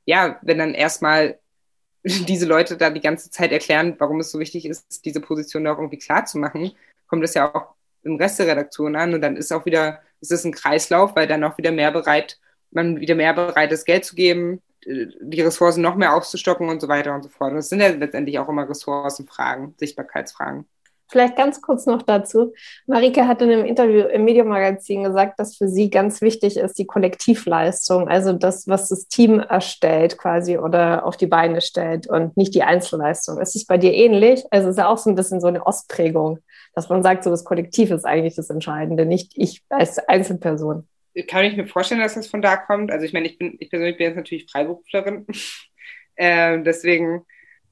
ja, 0.05 0.39
wenn 0.43 0.59
dann 0.59 0.75
erstmal 0.75 1.39
diese 2.05 2.47
Leute 2.47 2.77
da 2.77 2.91
die 2.91 3.01
ganze 3.01 3.31
Zeit 3.31 3.53
erklären, 3.53 3.97
warum 3.99 4.21
es 4.21 4.31
so 4.31 4.39
wichtig 4.39 4.67
ist, 4.67 5.05
diese 5.05 5.21
Position 5.21 5.67
auch 5.67 5.79
irgendwie 5.79 5.99
klar 5.99 6.25
zu 6.27 6.39
machen, 6.39 6.73
kommt 7.07 7.25
es 7.25 7.35
ja 7.35 7.55
auch 7.55 7.75
im 8.03 8.17
Rest 8.17 8.39
der 8.39 8.47
Redaktion 8.47 8.97
an 8.97 9.15
und 9.15 9.21
dann 9.21 9.37
ist 9.37 9.53
auch 9.53 9.67
wieder, 9.67 10.01
ist 10.21 10.33
es 10.33 10.45
ein 10.45 10.53
Kreislauf, 10.53 11.17
weil 11.17 11.27
dann 11.27 11.45
auch 11.45 11.59
wieder 11.59 11.73
mehr 11.73 11.91
bereit, 11.91 12.39
man 12.71 13.01
wieder 13.01 13.15
mehr 13.15 13.35
bereit 13.35 13.73
ist, 13.73 13.85
Geld 13.85 14.05
zu 14.05 14.15
geben, 14.15 14.63
die 14.87 15.41
Ressourcen 15.41 15.83
noch 15.83 15.97
mehr 15.97 16.15
aufzustocken 16.15 16.69
und 16.69 16.81
so 16.81 16.89
weiter 16.89 17.15
und 17.15 17.23
so 17.23 17.29
fort. 17.29 17.51
Und 17.51 17.57
das 17.57 17.69
sind 17.69 17.81
ja 17.81 17.89
letztendlich 17.89 18.39
auch 18.39 18.49
immer 18.49 18.69
Ressourcenfragen, 18.69 19.75
Sichtbarkeitsfragen. 19.79 20.67
Vielleicht 21.11 21.37
ganz 21.37 21.63
kurz 21.63 21.87
noch 21.87 22.03
dazu. 22.03 22.53
Marike 22.87 23.27
hat 23.27 23.41
in 23.41 23.51
einem 23.51 23.65
Interview 23.65 24.03
im 24.03 24.25
Medienmagazin 24.25 25.05
gesagt, 25.05 25.41
dass 25.41 25.57
für 25.57 25.67
sie 25.67 25.89
ganz 25.89 26.21
wichtig 26.21 26.59
ist 26.59 26.79
die 26.79 26.87
Kollektivleistung, 26.87 28.09
also 28.09 28.35
das, 28.35 28.69
was 28.69 28.91
das 28.91 29.09
Team 29.09 29.41
erstellt 29.41 30.19
quasi 30.19 30.59
oder 30.59 31.07
auf 31.07 31.17
die 31.17 31.27
Beine 31.27 31.63
stellt 31.63 32.09
und 32.09 32.37
nicht 32.37 32.55
die 32.55 32.63
Einzelleistung. 32.63 33.41
Ist 33.41 33.57
es 33.57 33.65
bei 33.65 33.79
dir 33.79 33.95
ähnlich? 33.95 34.45
Also 34.51 34.69
ist 34.69 34.77
ja 34.77 34.89
auch 34.89 34.99
so 34.99 35.09
ein 35.09 35.17
bisschen 35.17 35.41
so 35.41 35.47
eine 35.47 35.67
Ostprägung 35.67 36.41
dass 36.79 36.89
man 36.89 37.03
sagt, 37.03 37.25
so 37.25 37.31
das 37.31 37.45
Kollektiv 37.45 37.91
ist 37.91 38.05
eigentlich 38.05 38.37
das 38.37 38.51
Entscheidende, 38.51 39.05
nicht 39.05 39.33
ich 39.35 39.65
als 39.69 39.99
Einzelperson. 39.99 40.87
Kann 41.27 41.45
ich 41.45 41.57
mir 41.57 41.67
vorstellen, 41.67 42.01
dass 42.01 42.15
das 42.15 42.29
von 42.29 42.43
da 42.43 42.57
kommt. 42.57 42.91
Also 42.91 43.05
ich 43.05 43.13
meine, 43.13 43.27
ich 43.27 43.39
bin, 43.39 43.57
ich 43.59 43.71
persönlich 43.71 43.97
bin 43.97 44.07
jetzt 44.07 44.17
natürlich 44.17 44.51
Freiberuflerin. 44.51 45.27
äh, 46.17 46.61
deswegen 46.63 47.25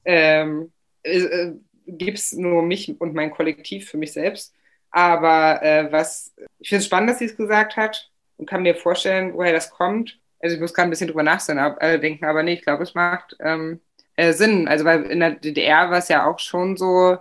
ähm, 0.05 0.71
äh, 1.03 1.51
gibt 1.85 2.17
es 2.17 2.33
nur 2.33 2.61
mich 2.61 2.99
und 2.99 3.13
mein 3.13 3.31
Kollektiv 3.31 3.89
für 3.89 3.97
mich 3.97 4.13
selbst. 4.13 4.53
Aber 4.91 5.61
äh, 5.63 5.91
was 5.91 6.33
ich 6.59 6.69
finde 6.69 6.81
es 6.81 6.85
spannend, 6.85 7.09
dass 7.09 7.19
sie 7.19 7.25
es 7.25 7.37
gesagt 7.37 7.77
hat 7.77 8.09
und 8.37 8.49
kann 8.49 8.63
mir 8.63 8.75
vorstellen, 8.75 9.33
woher 9.33 9.53
das 9.53 9.69
kommt. 9.69 10.19
Also 10.39 10.55
ich 10.55 10.61
muss 10.61 10.73
gerade 10.73 10.87
ein 10.87 10.91
bisschen 10.91 11.07
drüber 11.07 11.23
nachdenken, 11.23 12.25
aber 12.25 12.43
nee, 12.43 12.53
ich 12.53 12.63
glaube, 12.63 12.83
es 12.83 12.93
macht 12.93 13.35
ähm, 13.39 13.81
äh, 14.15 14.33
Sinn. 14.33 14.67
Also 14.67 14.85
weil 14.85 15.03
in 15.03 15.19
der 15.19 15.31
DDR 15.31 15.89
war 15.89 15.97
es 15.97 16.09
ja 16.09 16.25
auch 16.25 16.39
schon 16.39 16.77
so, 16.77 17.17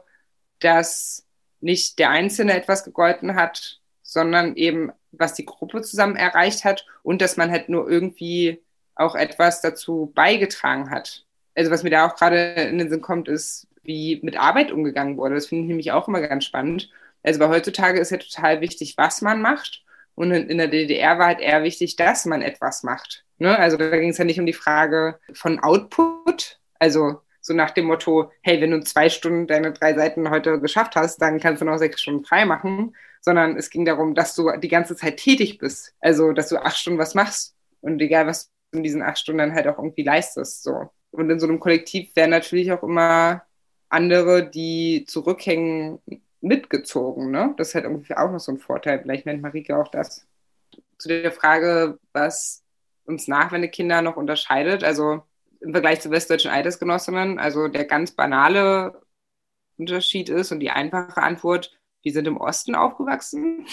dass 0.61 1.27
nicht 1.61 1.99
der 1.99 2.11
Einzelne 2.11 2.55
etwas 2.55 2.85
gegolten 2.85 3.35
hat, 3.35 3.81
sondern 4.07 4.57
eben, 4.57 4.93
was 5.13 5.35
die 5.35 5.45
Gruppe 5.45 5.83
zusammen 5.83 6.17
erreicht 6.17 6.65
hat 6.65 6.87
und 7.03 7.21
dass 7.21 7.37
man 7.37 7.51
halt 7.51 7.69
nur 7.69 7.91
irgendwie 7.91 8.63
auch 8.95 9.15
etwas 9.15 9.61
dazu 9.61 10.13
beigetragen 10.15 10.91
hat. 10.91 11.25
Also 11.55 11.71
was 11.71 11.83
mir 11.83 11.91
da 11.91 12.07
auch 12.07 12.17
gerade 12.17 12.39
in 12.55 12.79
den 12.79 12.89
Sinn 12.89 13.03
kommt, 13.03 13.29
ist, 13.29 13.67
wie 13.83 14.21
mit 14.23 14.39
Arbeit 14.39 14.71
umgegangen 14.71 15.17
wurde. 15.17 15.35
Das 15.35 15.47
finde 15.47 15.63
ich 15.63 15.69
nämlich 15.69 15.93
auch 15.93 16.09
immer 16.09 16.21
ganz 16.21 16.45
spannend. 16.45 16.91
Also 17.23 17.41
weil 17.41 17.49
heutzutage 17.49 17.99
ist 17.99 18.11
ja 18.11 18.19
total 18.19 18.61
wichtig, 18.61 18.97
was 18.97 19.23
man 19.23 19.43
macht. 19.43 19.83
Und 20.15 20.33
in 20.33 20.57
der 20.57 20.69
DDR 20.69 21.19
war 21.19 21.27
halt 21.27 21.41
eher 21.41 21.63
wichtig, 21.63 21.97
dass 21.97 22.25
man 22.25 22.41
etwas 22.41 22.83
macht. 22.83 23.25
Ne? 23.39 23.59
Also 23.59 23.77
da 23.77 23.91
ging 23.91 24.11
es 24.11 24.19
ja 24.19 24.25
nicht 24.25 24.41
um 24.41 24.47
die 24.47 24.55
Frage 24.55 25.19
von 25.35 25.59
Output, 25.61 26.59
also 26.79 27.21
so 27.47 27.55
nach 27.55 27.71
dem 27.71 27.87
Motto, 27.87 28.33
hey, 28.43 28.61
wenn 28.61 28.73
du 28.73 28.81
zwei 28.81 29.09
Stunden 29.09 29.47
deine 29.47 29.73
drei 29.73 29.95
Seiten 29.95 30.31
heute 30.31 30.61
geschafft 30.61 30.97
hast, 30.97 31.23
dann 31.23 31.39
kannst 31.39 31.63
du 31.63 31.65
noch 31.65 31.79
sechs 31.79 32.03
Stunden 32.03 32.25
frei 32.25 32.45
machen, 32.45 32.97
sondern 33.21 33.57
es 33.57 33.71
ging 33.71 33.85
darum, 33.85 34.17
dass 34.17 34.35
du 34.35 34.51
die 34.59 34.69
ganze 34.69 34.97
Zeit 34.97 35.19
tätig 35.19 35.59
bist. 35.59 35.95
Also, 36.01 36.33
dass 36.33 36.49
du 36.49 36.57
acht 36.59 36.77
Stunden 36.77 36.99
was 36.99 37.15
machst 37.15 37.55
und 37.81 38.03
egal, 38.03 38.27
was 38.27 38.51
du 38.73 38.79
in 38.79 38.83
diesen 38.83 39.01
acht 39.01 39.19
Stunden 39.19 39.39
dann 39.39 39.55
halt 39.55 39.69
auch 39.69 39.79
irgendwie 39.79 40.03
leistest, 40.03 40.65
so. 40.65 40.91
Und 41.13 41.31
in 41.31 41.39
so 41.39 41.47
einem 41.47 41.61
Kollektiv 41.61 42.15
werden 42.17 42.33
natürlich 42.33 42.73
auch 42.73 42.83
immer 42.83 43.43
andere, 43.89 44.51
die 44.51 45.05
zurückhängen, 45.07 46.01
mitgezogen, 46.41 47.31
ne? 47.31 47.55
Das 47.57 47.69
ist 47.69 47.75
halt 47.77 47.85
irgendwie 47.85 48.17
auch 48.17 48.31
noch 48.31 48.41
so 48.41 48.51
ein 48.53 48.59
Vorteil. 48.59 49.01
Vielleicht 49.01 49.25
nennt 49.25 49.41
Marike 49.41 49.77
auch 49.77 49.89
das. 49.89 50.27
Zu 50.99 51.09
der 51.09 51.31
Frage, 51.31 51.99
was 52.13 52.65
uns 53.05 53.29
Nachwendekinder 53.29 54.03
noch 54.03 54.17
unterscheidet. 54.17 54.83
Also 54.83 55.23
im 55.61 55.73
Vergleich 55.73 56.01
zu 56.01 56.11
westdeutschen 56.11 56.51
Altersgenossinnen. 56.51 57.39
Also 57.39 57.69
der 57.69 57.85
ganz 57.85 58.13
banale 58.13 59.01
Unterschied 59.77 60.29
ist 60.29 60.53
und 60.53 60.61
die 60.61 60.71
einfache 60.71 61.23
Antwort, 61.23 61.77
wir 62.03 62.13
sind 62.13 62.27
im 62.27 62.37
Osten 62.37 62.75
aufgewachsen. 62.75 63.67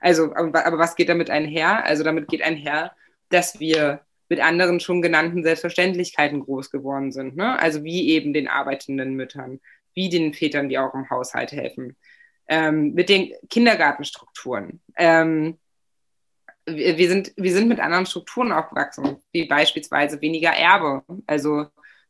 Also, 0.00 0.34
aber, 0.34 0.64
aber 0.64 0.78
was 0.78 0.96
geht 0.96 1.08
damit 1.08 1.30
einher? 1.30 1.84
Also 1.84 2.04
damit 2.04 2.28
geht 2.28 2.42
einher, 2.42 2.92
dass 3.30 3.58
wir 3.60 4.00
mit 4.28 4.40
anderen 4.40 4.78
schon 4.80 5.02
genannten 5.02 5.42
Selbstverständlichkeiten 5.42 6.40
groß 6.40 6.70
geworden 6.70 7.12
sind. 7.12 7.36
Ne? 7.36 7.58
Also 7.58 7.82
wie 7.84 8.10
eben 8.10 8.32
den 8.32 8.48
arbeitenden 8.48 9.14
Müttern, 9.14 9.60
wie 9.94 10.08
den 10.08 10.34
Vätern, 10.34 10.68
die 10.68 10.78
auch 10.78 10.94
im 10.94 11.08
Haushalt 11.10 11.52
helfen, 11.52 11.96
ähm, 12.48 12.94
mit 12.94 13.08
den 13.08 13.32
Kindergartenstrukturen. 13.48 14.80
Ähm, 14.96 15.58
wir 16.76 17.08
sind, 17.08 17.32
wir 17.36 17.52
sind 17.52 17.68
mit 17.68 17.80
anderen 17.80 18.06
Strukturen 18.06 18.52
aufgewachsen, 18.52 19.16
wie 19.32 19.46
beispielsweise 19.46 20.20
weniger 20.20 20.50
Erbe. 20.50 21.02
Also 21.26 21.66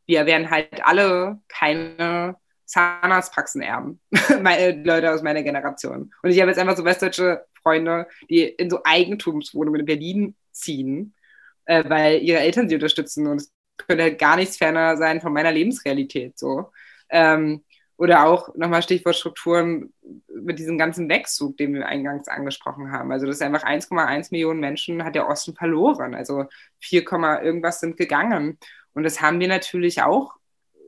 wir 0.06 0.26
werden 0.26 0.50
halt 0.50 0.84
alle 0.84 1.40
keine 1.48 2.36
Zahnarztpraxen 2.64 3.62
erben, 3.62 4.00
meine 4.42 4.82
Leute 4.82 5.12
aus 5.12 5.22
meiner 5.22 5.42
Generation. 5.42 6.12
Und 6.22 6.30
ich 6.30 6.40
habe 6.40 6.50
jetzt 6.50 6.58
einfach 6.58 6.76
so 6.76 6.84
westdeutsche 6.84 7.44
Freunde, 7.62 8.06
die 8.28 8.42
in 8.42 8.70
so 8.70 8.80
Eigentumswohnungen 8.84 9.80
in 9.80 9.86
Berlin 9.86 10.36
ziehen, 10.52 11.14
äh, 11.64 11.88
weil 11.88 12.22
ihre 12.22 12.40
Eltern 12.40 12.68
sie 12.68 12.74
unterstützen. 12.74 13.26
Und 13.26 13.38
es 13.38 13.52
könnte 13.76 14.04
halt 14.04 14.18
gar 14.18 14.36
nichts 14.36 14.56
ferner 14.56 14.96
sein 14.96 15.20
von 15.20 15.32
meiner 15.32 15.52
Lebensrealität. 15.52 16.38
So. 16.38 16.70
Ähm, 17.10 17.64
oder 17.98 18.26
auch 18.26 18.54
nochmal 18.54 18.80
Stichwort 18.82 19.16
Strukturen 19.16 19.92
mit 20.32 20.60
diesem 20.60 20.78
ganzen 20.78 21.08
Wegzug, 21.08 21.56
den 21.56 21.74
wir 21.74 21.86
eingangs 21.86 22.28
angesprochen 22.28 22.92
haben. 22.92 23.10
Also 23.10 23.26
das 23.26 23.36
ist 23.36 23.42
einfach 23.42 23.64
1,1 23.64 24.28
Millionen 24.30 24.60
Menschen 24.60 25.04
hat 25.04 25.16
der 25.16 25.28
Osten 25.28 25.54
verloren. 25.54 26.14
Also 26.14 26.46
4, 26.78 27.02
irgendwas 27.42 27.80
sind 27.80 27.96
gegangen. 27.96 28.56
Und 28.94 29.02
das 29.02 29.20
haben 29.20 29.40
wir 29.40 29.48
natürlich 29.48 30.00
auch 30.02 30.36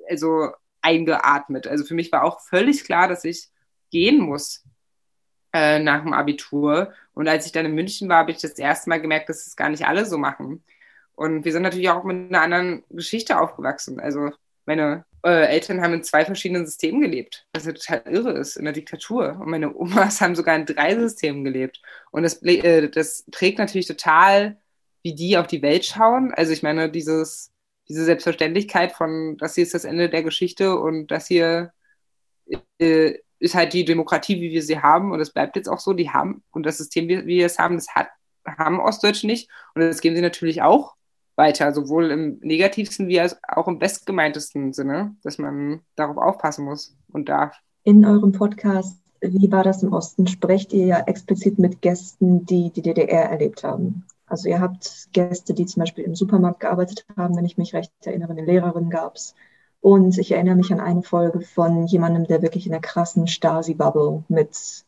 also 0.09 0.51
eingeatmet. 0.83 1.67
Also 1.67 1.85
für 1.85 1.95
mich 1.95 2.13
war 2.13 2.23
auch 2.23 2.41
völlig 2.41 2.85
klar, 2.85 3.09
dass 3.09 3.25
ich 3.25 3.49
gehen 3.91 4.21
muss 4.21 4.65
äh, 5.53 5.81
nach 5.81 6.03
dem 6.03 6.13
Abitur. 6.13 6.93
Und 7.13 7.27
als 7.27 7.45
ich 7.45 7.51
dann 7.51 7.67
in 7.67 7.75
München 7.75 8.09
war, 8.09 8.19
habe 8.19 8.31
ich 8.31 8.39
das 8.39 8.57
erste 8.57 8.89
Mal 8.89 9.01
gemerkt, 9.01 9.29
dass 9.29 9.49
es 9.49 9.57
gar 9.57 9.69
nicht 9.69 9.85
alle 9.85 10.07
so 10.07 10.17
machen. 10.17 10.63
Und 11.17 11.45
wir 11.45 11.51
sind 11.51 11.63
natürlich 11.63 11.91
auch 11.91 12.05
mit 12.05 12.33
einer 12.33 12.43
anderen 12.43 12.85
Geschichte 12.89 13.41
aufgewachsen. 13.41 13.99
Also 13.99 14.31
meine 14.65 15.05
äh, 15.25 15.47
Eltern 15.47 15.81
haben 15.83 15.95
in 15.95 16.03
zwei 16.03 16.25
verschiedenen 16.25 16.67
Systemen 16.67 17.01
gelebt, 17.01 17.47
was 17.53 17.67
ja 17.67 17.73
total 17.73 18.03
irre 18.07 18.33
ist, 18.33 18.57
in 18.57 18.65
der 18.65 18.73
Diktatur. 18.73 19.39
Und 19.41 19.51
meine 19.51 19.75
Omas 19.77 20.21
haben 20.21 20.35
sogar 20.35 20.57
in 20.57 20.67
drei 20.67 20.95
Systemen 20.99 21.45
gelebt. 21.45 21.81
Und 22.11 22.23
das, 22.23 22.43
äh, 22.43 22.89
das 22.89 23.25
trägt 23.31 23.59
natürlich 23.59 23.87
total 23.87 24.59
wie 25.03 25.15
die 25.15 25.37
auf 25.39 25.47
die 25.47 25.63
Welt 25.63 25.85
schauen. 25.85 26.33
Also 26.35 26.53
ich 26.53 26.63
meine, 26.63 26.91
dieses, 26.91 27.53
diese 27.89 28.05
Selbstverständlichkeit 28.05 28.93
von, 28.93 29.37
das 29.39 29.55
hier 29.55 29.65
ist 29.65 29.75
das 29.75 29.85
Ende 29.85 30.09
der 30.09 30.23
Geschichte 30.23 30.79
und 30.79 31.09
das 31.11 31.27
hier 31.27 31.73
äh, 32.79 33.15
ist 33.39 33.55
halt 33.55 33.73
die 33.73 33.85
Demokratie, 33.85 34.41
wie 34.41 34.51
wir 34.51 34.63
sie 34.63 34.81
haben 34.81 35.13
und 35.13 35.21
es 35.21 35.33
bleibt 35.33 35.57
jetzt 35.57 35.69
auch 35.69 35.81
so, 35.81 35.95
die 35.95 36.11
haben 36.11 36.43
und 36.51 36.65
das 36.67 36.79
System, 36.79 37.09
wie, 37.09 37.27
wie 37.27 37.39
wir 37.39 37.47
es 37.47 37.59
haben, 37.59 37.77
das 37.77 37.89
hat, 37.95 38.09
haben 38.45 38.81
Ostdeutsche 38.81 39.27
nicht 39.27 39.51
und 39.75 39.83
das 39.83 40.01
geben 40.01 40.17
sie 40.17 40.23
natürlich 40.23 40.63
auch 40.63 40.95
weiter, 41.41 41.73
sowohl 41.73 42.11
im 42.11 42.39
negativsten 42.43 43.09
wie 43.09 43.21
auch 43.21 43.67
im 43.67 43.79
bestgemeintesten 43.79 44.75
Sinne, 44.75 45.17
dass 45.23 45.39
man 45.39 45.81
darauf 45.97 46.19
aufpassen 46.19 46.67
muss 46.67 46.95
und 47.13 47.31
darf. 47.31 47.57
In 47.85 48.05
eurem 48.05 48.33
Podcast 48.33 49.01
Wie 49.23 49.51
war 49.51 49.65
das 49.65 49.83
im 49.83 49.93
Osten? 49.93 50.27
sprecht 50.27 50.73
ihr 50.73 50.87
ja 50.87 50.99
explizit 51.01 51.59
mit 51.59 51.81
Gästen, 51.81 52.45
die 52.45 52.71
die 52.71 52.83
DDR 52.83 53.31
erlebt 53.31 53.65
haben. 53.65 54.05
Also 54.27 54.49
ihr 54.49 54.61
habt 54.61 55.09
Gäste, 55.13 55.55
die 55.55 55.67
zum 55.67 55.81
Beispiel 55.81 56.05
im 56.05 56.15
Supermarkt 56.15 56.61
gearbeitet 56.61 57.05
haben, 57.17 57.37
wenn 57.37 57.45
ich 57.45 57.59
mich 57.59 57.75
recht 57.75 57.93
erinnere, 58.05 58.33
eine 58.33 58.45
Lehrerin 58.45 58.91
gab 58.91 59.17
es. 59.17 59.35
Und 59.81 60.19
ich 60.19 60.33
erinnere 60.33 60.57
mich 60.57 60.73
an 60.73 60.81
eine 60.81 61.03
Folge 61.03 61.41
von 61.41 61.87
jemandem, 61.87 62.27
der 62.27 62.43
wirklich 62.43 62.67
in 62.67 62.73
der 62.73 62.83
krassen 62.83 63.27
Stasi-Bubble 63.27 64.25
mit 64.29 64.85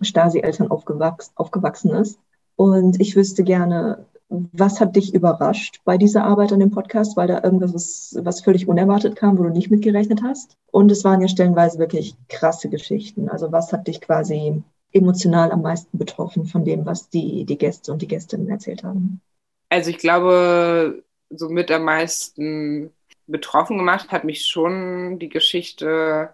Stasi-Eltern 0.00 0.70
aufgewachs 0.70 1.32
aufgewachsen 1.34 1.90
ist. 1.92 2.18
Und 2.56 3.00
ich 3.00 3.16
wüsste 3.16 3.42
gerne, 3.42 4.06
was 4.52 4.80
hat 4.80 4.96
dich 4.96 5.14
überrascht 5.14 5.80
bei 5.84 5.96
dieser 5.96 6.24
Arbeit 6.24 6.52
an 6.52 6.60
dem 6.60 6.70
Podcast, 6.70 7.16
weil 7.16 7.28
da 7.28 7.42
irgendwas 7.42 7.74
ist, 7.74 8.18
was 8.24 8.42
völlig 8.42 8.68
unerwartet 8.68 9.16
kam, 9.16 9.38
wo 9.38 9.42
du 9.42 9.50
nicht 9.50 9.70
mitgerechnet 9.70 10.22
hast? 10.22 10.56
Und 10.70 10.90
es 10.90 11.04
waren 11.04 11.20
ja 11.20 11.28
stellenweise 11.28 11.78
wirklich 11.78 12.14
krasse 12.28 12.68
Geschichten. 12.68 13.28
Also 13.28 13.52
was 13.52 13.72
hat 13.72 13.86
dich 13.86 14.00
quasi 14.00 14.62
emotional 14.92 15.50
am 15.50 15.62
meisten 15.62 15.98
betroffen 15.98 16.46
von 16.46 16.64
dem, 16.64 16.86
was 16.86 17.08
die, 17.08 17.44
die 17.44 17.58
Gäste 17.58 17.92
und 17.92 18.02
die 18.02 18.08
Gästinnen 18.08 18.48
erzählt 18.48 18.84
haben? 18.84 19.20
Also 19.68 19.90
ich 19.90 19.98
glaube, 19.98 21.02
so 21.30 21.48
mit 21.48 21.70
am 21.70 21.84
meisten 21.84 22.90
betroffen 23.26 23.78
gemacht 23.78 24.12
hat 24.12 24.24
mich 24.24 24.46
schon 24.46 25.18
die 25.18 25.28
Geschichte 25.28 26.30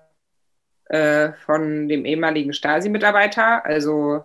äh, 0.86 1.32
von 1.46 1.88
dem 1.88 2.04
ehemaligen 2.04 2.52
Stasi-Mitarbeiter. 2.52 3.64
Also 3.64 4.24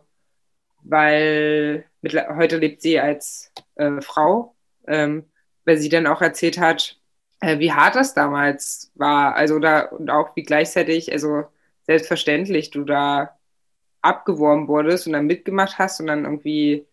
weil 0.86 1.86
mit, 2.02 2.14
heute 2.14 2.58
lebt 2.58 2.82
sie 2.82 3.00
als 3.00 3.52
äh, 3.76 4.02
Frau, 4.02 4.56
ähm, 4.88 5.26
weil 5.66 5.78
sie 5.78 5.90
dann 5.90 6.08
auch 6.08 6.22
erzählt 6.22 6.60
hat, 6.60 7.00
äh, 7.42 7.60
wie 7.60 7.72
hart 7.72 7.96
das 7.96 8.14
damals 8.14 8.92
war. 8.96 9.36
Also 9.36 9.60
da 9.60 9.82
und 9.82 10.10
auch 10.10 10.36
wie 10.36 10.44
gleichzeitig, 10.44 11.12
also 11.12 11.46
selbstverständlich 11.84 12.72
du 12.72 12.84
da 12.84 13.38
abgeworben 14.02 14.68
wurdest 14.68 15.08
und 15.08 15.14
dann 15.14 15.26
mitgemacht 15.28 15.80
hast 15.80 16.00
und 16.00 16.08
dann 16.08 16.26
irgendwie 16.26 16.86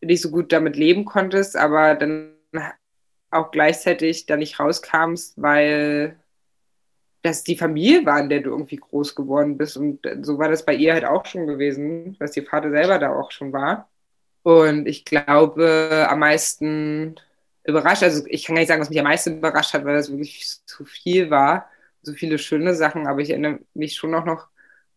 nicht 0.00 0.22
so 0.22 0.30
gut 0.30 0.52
damit 0.52 0.76
leben 0.76 1.04
konntest, 1.04 1.56
aber 1.56 1.94
dann 1.94 2.32
auch 3.30 3.50
gleichzeitig 3.50 4.26
da 4.26 4.36
nicht 4.36 4.58
rauskamst, 4.60 5.40
weil 5.40 6.16
das 7.22 7.44
die 7.44 7.56
Familie 7.56 8.06
war, 8.06 8.20
in 8.20 8.28
der 8.28 8.40
du 8.40 8.50
irgendwie 8.50 8.76
groß 8.76 9.14
geworden 9.14 9.58
bist. 9.58 9.76
Und 9.76 10.06
so 10.22 10.38
war 10.38 10.48
das 10.48 10.64
bei 10.64 10.74
ihr 10.74 10.92
halt 10.94 11.04
auch 11.04 11.26
schon 11.26 11.46
gewesen, 11.46 12.16
dass 12.18 12.36
ihr 12.36 12.46
Vater 12.46 12.70
selber 12.70 12.98
da 12.98 13.12
auch 13.12 13.30
schon 13.30 13.52
war. 13.52 13.88
Und 14.46 14.86
ich 14.86 15.04
glaube, 15.04 16.06
am 16.08 16.20
meisten 16.20 17.16
überrascht, 17.64 18.04
also 18.04 18.24
ich 18.28 18.44
kann 18.44 18.54
gar 18.54 18.60
nicht 18.60 18.68
sagen, 18.68 18.80
was 18.80 18.90
mich 18.90 19.00
am 19.00 19.06
meisten 19.06 19.38
überrascht 19.38 19.74
hat, 19.74 19.84
weil 19.84 19.96
das 19.96 20.08
wirklich 20.08 20.46
zu 20.66 20.84
viel 20.84 21.30
war, 21.30 21.68
so 22.02 22.12
viele 22.12 22.38
schöne 22.38 22.72
Sachen, 22.76 23.08
aber 23.08 23.20
ich 23.20 23.30
erinnere 23.30 23.58
mich 23.74 23.96
schon 23.96 24.14
auch 24.14 24.24
noch 24.24 24.46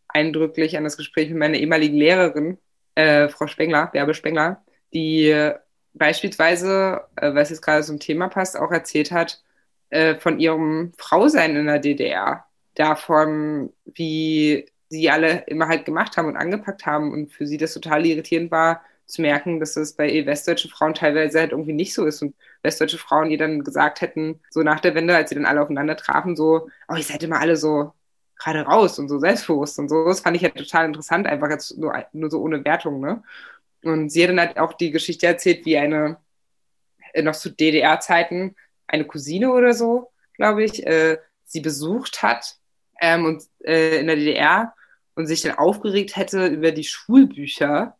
eindrücklich 0.07 0.77
an 0.77 0.83
das 0.83 0.97
Gespräch 0.97 1.29
mit 1.29 1.39
meiner 1.39 1.57
ehemaligen 1.57 1.97
Lehrerin, 1.97 2.59
äh, 2.93 3.27
Frau 3.27 3.47
Spengler, 3.47 3.87
Bärbe 3.87 4.13
Spengler, 4.13 4.63
die 4.93 5.51
beispielsweise, 5.93 7.07
äh, 7.15 7.31
es 7.31 7.49
jetzt 7.49 7.63
gerade 7.63 7.83
zum 7.83 7.99
Thema 7.99 8.27
passt, 8.27 8.55
auch 8.55 8.71
erzählt 8.71 9.11
hat 9.11 9.41
äh, 9.89 10.13
von 10.19 10.39
ihrem 10.39 10.93
Frausein 10.95 11.55
in 11.55 11.65
der 11.65 11.79
DDR, 11.79 12.45
davon, 12.75 13.73
wie 13.85 14.67
sie 14.89 15.09
alle 15.09 15.43
immer 15.47 15.67
halt 15.67 15.85
gemacht 15.85 16.17
haben 16.17 16.27
und 16.27 16.37
angepackt 16.37 16.85
haben 16.85 17.11
und 17.11 17.33
für 17.33 17.47
sie 17.47 17.57
das 17.57 17.73
total 17.73 18.05
irritierend 18.05 18.51
war, 18.51 18.83
zu 19.09 19.21
merken, 19.21 19.59
dass 19.59 19.73
das 19.73 19.93
bei 19.93 20.25
westdeutschen 20.25 20.69
Frauen 20.69 20.93
teilweise 20.93 21.39
halt 21.39 21.51
irgendwie 21.51 21.73
nicht 21.73 21.93
so 21.93 22.05
ist 22.05 22.21
und 22.21 22.35
westdeutsche 22.61 22.97
Frauen, 22.97 23.29
die 23.29 23.37
dann 23.37 23.63
gesagt 23.63 24.01
hätten, 24.01 24.39
so 24.49 24.61
nach 24.61 24.79
der 24.79 24.95
Wende, 24.95 25.15
als 25.15 25.29
sie 25.29 25.35
dann 25.35 25.45
alle 25.45 25.61
aufeinander 25.61 25.97
trafen, 25.97 26.35
so, 26.35 26.69
oh, 26.87 26.95
ihr 26.95 27.03
seid 27.03 27.23
immer 27.23 27.39
alle 27.39 27.57
so 27.57 27.93
gerade 28.37 28.61
raus 28.61 28.99
und 28.99 29.09
so 29.09 29.19
selbstbewusst 29.19 29.79
und 29.79 29.89
so. 29.89 30.05
Das 30.05 30.21
fand 30.21 30.35
ich 30.37 30.43
ja 30.43 30.49
total 30.49 30.85
interessant, 30.85 31.27
einfach 31.27 31.49
jetzt 31.49 31.77
nur, 31.77 31.93
nur 32.13 32.29
so 32.29 32.41
ohne 32.41 32.63
Wertung, 32.63 33.01
ne? 33.01 33.23
Und 33.83 34.09
sie 34.09 34.23
hat 34.23 34.29
dann 34.29 34.39
halt 34.39 34.59
auch 34.59 34.73
die 34.73 34.91
Geschichte 34.91 35.27
erzählt, 35.27 35.65
wie 35.65 35.77
eine, 35.77 36.17
äh, 37.13 37.21
noch 37.21 37.35
zu 37.35 37.49
DDR-Zeiten, 37.49 38.55
eine 38.87 39.05
Cousine 39.05 39.51
oder 39.51 39.73
so, 39.73 40.11
glaube 40.33 40.63
ich, 40.63 40.85
äh, 40.85 41.17
sie 41.45 41.61
besucht 41.61 42.21
hat 42.21 42.57
ähm, 43.01 43.25
und, 43.25 43.43
äh, 43.63 43.99
in 43.99 44.07
der 44.07 44.15
DDR 44.15 44.73
und 45.15 45.27
sich 45.27 45.41
dann 45.41 45.57
aufgeregt 45.57 46.15
hätte 46.15 46.47
über 46.47 46.71
die 46.71 46.83
Schulbücher, 46.83 47.97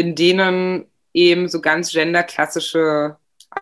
in 0.00 0.14
denen 0.14 0.86
eben 1.12 1.48
so 1.48 1.60
ganz 1.60 1.92
genderklassische 1.92 3.16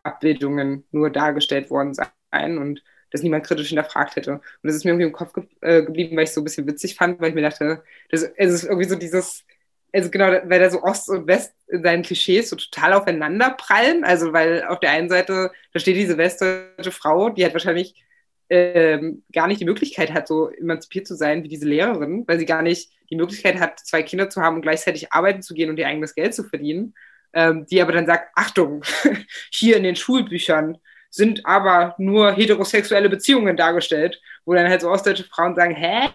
Abbildungen 0.05 0.85
nur 0.93 1.11
dargestellt 1.11 1.71
worden 1.71 1.95
seien 1.95 2.59
und 2.59 2.83
das 3.11 3.23
niemand 3.23 3.45
kritisch 3.45 3.69
hinterfragt 3.69 4.17
hätte. 4.17 4.35
Und 4.35 4.43
das 4.63 4.77
ist 4.77 4.85
mir 4.85 4.91
irgendwie 4.91 5.07
im 5.07 5.13
Kopf 5.13 5.33
ge 5.33 5.45
äh, 5.63 5.83
geblieben, 5.83 6.17
weil 6.17 6.25
ich 6.25 6.29
es 6.29 6.35
so 6.35 6.43
ein 6.43 6.45
bisschen 6.45 6.67
witzig 6.67 6.95
fand, 6.95 7.21
weil 7.21 7.31
ich 7.31 7.35
mir 7.35 7.43
dachte, 7.43 7.83
das, 8.11 8.23
es 8.23 8.53
ist 8.53 8.65
irgendwie 8.65 8.89
so 8.89 8.95
dieses, 8.97 9.45
also 9.93 10.11
genau, 10.11 10.27
weil 10.45 10.61
da 10.61 10.71
so 10.71 10.83
Ost 10.83 11.09
und 11.09 11.27
West 11.27 11.55
in 11.69 11.83
seinen 11.83 12.03
Klischees 12.03 12.51
so 12.51 12.57
total 12.57 12.93
aufeinander 12.93 13.51
prallen. 13.51 14.05
Also 14.05 14.33
weil 14.33 14.63
auf 14.65 14.79
der 14.81 14.91
einen 14.91 15.09
Seite, 15.09 15.51
da 15.73 15.81
steht 15.81 15.97
diese 15.97 16.19
westdeutsche 16.19 16.93
Frau, 16.93 17.31
die 17.31 17.45
hat 17.45 17.55
wahrscheinlich 17.55 18.05
ähm, 18.51 19.25
gar 19.33 19.47
nicht 19.47 19.61
die 19.61 19.65
Möglichkeit 19.65 20.13
hat, 20.13 20.29
so 20.29 20.49
emanzipiert 20.51 21.07
zu 21.07 21.15
sein 21.15 21.43
wie 21.43 21.49
diese 21.49 21.67
Lehrerin, 21.67 22.25
weil 22.27 22.39
sie 22.39 22.47
gar 22.47 22.63
nicht 22.63 22.91
die 23.11 23.17
Möglichkeit 23.17 23.61
hat, 23.61 23.81
zwei 23.81 24.03
Kinder 24.03 24.31
zu 24.31 24.43
haben 24.43 24.57
und 24.57 24.63
gleichzeitig 24.63 25.13
arbeiten 25.13 25.43
zu 25.43 25.55
gehen 25.55 25.71
und 25.71 25.79
ihr 25.79 25.87
eigenes 25.87 26.15
Geld 26.15 26.35
zu 26.35 26.45
verdienen. 26.45 26.95
Ähm, 27.35 27.67
die 27.67 27.83
aber 27.83 27.93
dann 27.93 28.07
sagt, 28.07 28.31
Achtung, 28.35 28.83
hier 29.53 29.77
in 29.77 29.83
den 29.83 29.97
Schulbüchern 29.97 30.79
sind 31.11 31.45
aber 31.45 31.95
nur 31.99 32.33
heterosexuelle 32.33 33.09
Beziehungen 33.09 33.57
dargestellt, 33.57 34.21
wo 34.45 34.55
dann 34.55 34.69
halt 34.69 34.81
so 34.81 34.91
ostdeutsche 34.91 35.25
Frauen 35.25 35.55
sagen, 35.55 35.75
hä? 35.75 36.09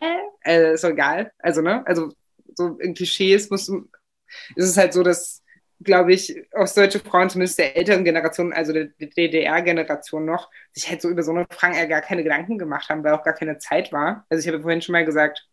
Äh, 0.44 0.74
ist 0.74 0.84
doch 0.84 0.90
egal. 0.90 1.32
Also, 1.40 1.62
ne? 1.62 1.86
Also, 1.86 2.12
so 2.56 2.78
in 2.80 2.94
Klischees 2.94 3.50
muss, 3.50 3.70
ist 3.70 4.70
es 4.70 4.78
halt 4.78 4.94
so, 4.94 5.04
dass, 5.04 5.43
glaube 5.84 6.14
ich, 6.14 6.36
ostdeutsche 6.52 7.00
Frauen, 7.00 7.30
zumindest 7.30 7.60
der 7.60 7.76
älteren 7.76 8.04
Generation, 8.04 8.54
also 8.54 8.74
der 8.74 8.86
DDR-Generation 8.86 10.26
noch, 10.26 10.50
sich 10.72 10.90
halt 10.90 11.02
so 11.02 11.10
über 11.10 11.24
so 11.24 11.32
eine 11.32 11.46
Fragen 11.50 11.90
gar 11.90 12.02
keine 12.02 12.24
Gedanken 12.24 12.58
gemacht 12.58 12.90
haben, 12.90 13.04
weil 13.04 13.14
auch 13.14 13.24
gar 13.24 13.34
keine 13.34 13.58
Zeit 13.58 13.92
war. 13.92 14.26
Also, 14.30 14.42
ich 14.42 14.54
habe 14.54 14.62
vorhin 14.62 14.82
schon 14.82 14.94
mal 14.94 15.06
gesagt, 15.06 15.48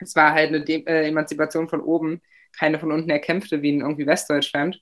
es 0.00 0.14
war 0.16 0.32
halt 0.32 0.48
eine 0.48 0.62
De 0.62 0.84
äh, 0.86 1.08
Emanzipation 1.08 1.68
von 1.68 1.80
oben, 1.80 2.22
keine 2.56 2.78
von 2.78 2.92
unten 2.92 3.10
erkämpfte, 3.10 3.62
wie 3.62 3.70
in 3.70 3.80
irgendwie 3.80 4.06
Westdeutschland. 4.06 4.80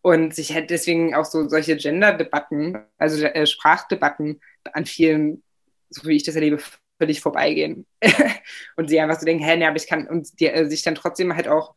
Und 0.00 0.34
sich 0.34 0.52
halt 0.52 0.70
deswegen 0.70 1.14
auch 1.14 1.24
so 1.24 1.48
solche 1.48 1.76
Gender-Debatten, 1.76 2.78
also 2.98 3.24
äh, 3.24 3.46
Sprachdebatten 3.46 4.40
an 4.72 4.84
vielen, 4.84 5.44
so 5.90 6.08
wie 6.08 6.16
ich 6.16 6.24
das 6.24 6.34
erlebe, 6.34 6.58
völlig 6.98 7.20
vorbeigehen. 7.20 7.86
und 8.76 8.88
sie 8.88 8.98
einfach 9.00 9.18
so 9.18 9.26
denken, 9.26 9.44
hä, 9.44 9.56
ne, 9.56 9.68
aber 9.68 9.76
ich 9.76 9.86
kann, 9.86 10.08
und 10.08 10.40
die, 10.40 10.48
äh, 10.48 10.66
sich 10.68 10.82
dann 10.82 10.96
trotzdem 10.96 11.36
halt 11.36 11.48
auch 11.48 11.74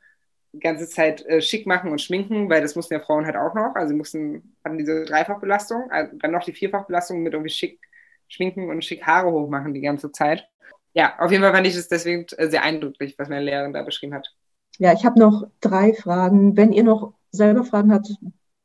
die 0.56 0.60
ganze 0.62 0.88
Zeit 0.88 1.26
äh, 1.26 1.42
schick 1.42 1.68
machen 1.68 1.92
und 1.92 2.02
schminken, 2.02 2.50
weil 2.50 2.62
das 2.62 2.76
mussten 2.76 2.94
ja 2.94 3.00
Frauen 3.00 3.26
halt 3.26 3.36
auch 3.36 3.54
noch. 3.54 3.76
Also 3.76 3.90
sie 3.90 3.96
mussten, 3.96 4.56
hatten 4.64 4.78
diese 4.78 5.06
Dreifachbelastung, 5.06 5.92
also 5.92 6.16
dann 6.18 6.32
noch 6.32 6.44
die 6.44 6.54
Vierfachbelastung 6.54 7.22
mit 7.22 7.34
irgendwie 7.34 7.52
schick 7.52 7.80
schminken 8.28 8.70
und 8.70 8.84
schick 8.84 9.04
Haare 9.04 9.32
hochmachen 9.32 9.74
die 9.74 9.82
ganze 9.82 10.12
Zeit. 10.12 10.48
Ja, 10.94 11.20
auf 11.20 11.30
jeden 11.32 11.44
Fall 11.44 11.54
fand 11.54 11.68
ich 11.68 11.76
das 11.76 11.90
deswegen 11.90 12.26
äh, 12.38 12.50
sehr 12.50 12.64
eindrücklich, 12.64 13.16
was 13.20 13.30
meine 13.30 13.44
Lehrerin 13.44 13.74
da 13.74 13.84
beschrieben 13.84 14.14
hat. 14.14 14.34
Ja, 14.78 14.94
ich 14.94 15.06
habe 15.06 15.20
noch 15.20 15.48
drei 15.62 15.94
Fragen. 15.94 16.58
Wenn 16.58 16.72
ihr 16.72 16.84
noch 16.84 17.14
selber 17.32 17.64
Fragen 17.66 17.94
habt, 17.94 18.16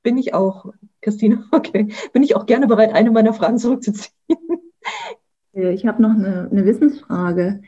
bin 0.03 0.17
ich 0.17 0.33
auch, 0.33 0.73
Christine, 1.03 1.45
okay, 1.53 1.89
bin 2.13 2.23
ich 2.23 2.37
auch 2.37 2.47
gerne 2.47 2.67
bereit, 2.69 2.95
eine 2.95 3.11
meiner 3.11 3.35
Fragen 3.35 3.59
zurückzuziehen. 3.59 4.15
Ich 5.53 5.85
habe 5.85 6.01
noch 6.01 6.11
eine, 6.11 6.49
eine 6.51 6.65
Wissensfrage. 6.65 7.63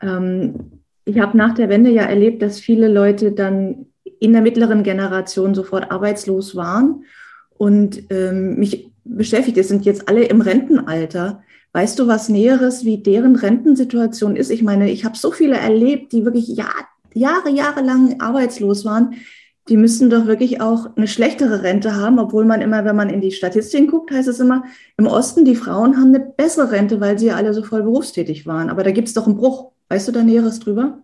Ähm, 0.00 0.77
ich 1.08 1.18
habe 1.18 1.36
nach 1.36 1.54
der 1.54 1.68
Wende 1.68 1.90
ja 1.90 2.02
erlebt, 2.02 2.42
dass 2.42 2.60
viele 2.60 2.88
Leute 2.88 3.32
dann 3.32 3.86
in 4.20 4.32
der 4.32 4.42
mittleren 4.42 4.82
Generation 4.82 5.54
sofort 5.54 5.90
arbeitslos 5.90 6.56
waren. 6.56 7.04
Und 7.56 8.04
ähm, 8.10 8.56
mich 8.56 8.90
beschäftigt, 9.04 9.58
es 9.58 9.68
sind 9.68 9.84
jetzt 9.84 10.08
alle 10.08 10.24
im 10.24 10.40
Rentenalter. 10.40 11.42
Weißt 11.72 11.98
du 11.98 12.06
was 12.06 12.28
Näheres, 12.28 12.84
wie 12.84 12.98
deren 12.98 13.36
Rentensituation 13.36 14.36
ist? 14.36 14.50
Ich 14.50 14.62
meine, 14.62 14.90
ich 14.90 15.04
habe 15.04 15.16
so 15.16 15.30
viele 15.30 15.56
erlebt, 15.56 16.12
die 16.12 16.24
wirklich 16.24 16.48
Jahre, 16.48 17.50
Jahre 17.50 17.80
lang 17.80 18.20
arbeitslos 18.20 18.84
waren 18.84 19.14
die 19.68 19.76
müssen 19.76 20.08
doch 20.08 20.26
wirklich 20.26 20.60
auch 20.60 20.96
eine 20.96 21.06
schlechtere 21.06 21.62
Rente 21.62 21.94
haben, 21.94 22.18
obwohl 22.18 22.44
man 22.44 22.62
immer, 22.62 22.84
wenn 22.84 22.96
man 22.96 23.10
in 23.10 23.20
die 23.20 23.32
Statistiken 23.32 23.88
guckt, 23.88 24.10
heißt 24.10 24.28
es 24.28 24.40
immer, 24.40 24.64
im 24.96 25.06
Osten, 25.06 25.44
die 25.44 25.56
Frauen 25.56 25.96
haben 25.96 26.14
eine 26.14 26.20
bessere 26.20 26.70
Rente, 26.70 27.00
weil 27.00 27.18
sie 27.18 27.26
ja 27.26 27.36
alle 27.36 27.52
so 27.52 27.62
voll 27.62 27.82
berufstätig 27.82 28.46
waren. 28.46 28.70
Aber 28.70 28.82
da 28.82 28.90
gibt 28.92 29.08
es 29.08 29.14
doch 29.14 29.26
einen 29.26 29.36
Bruch. 29.36 29.70
Weißt 29.88 30.08
du 30.08 30.12
da 30.12 30.22
Näheres 30.22 30.60
drüber? 30.60 31.02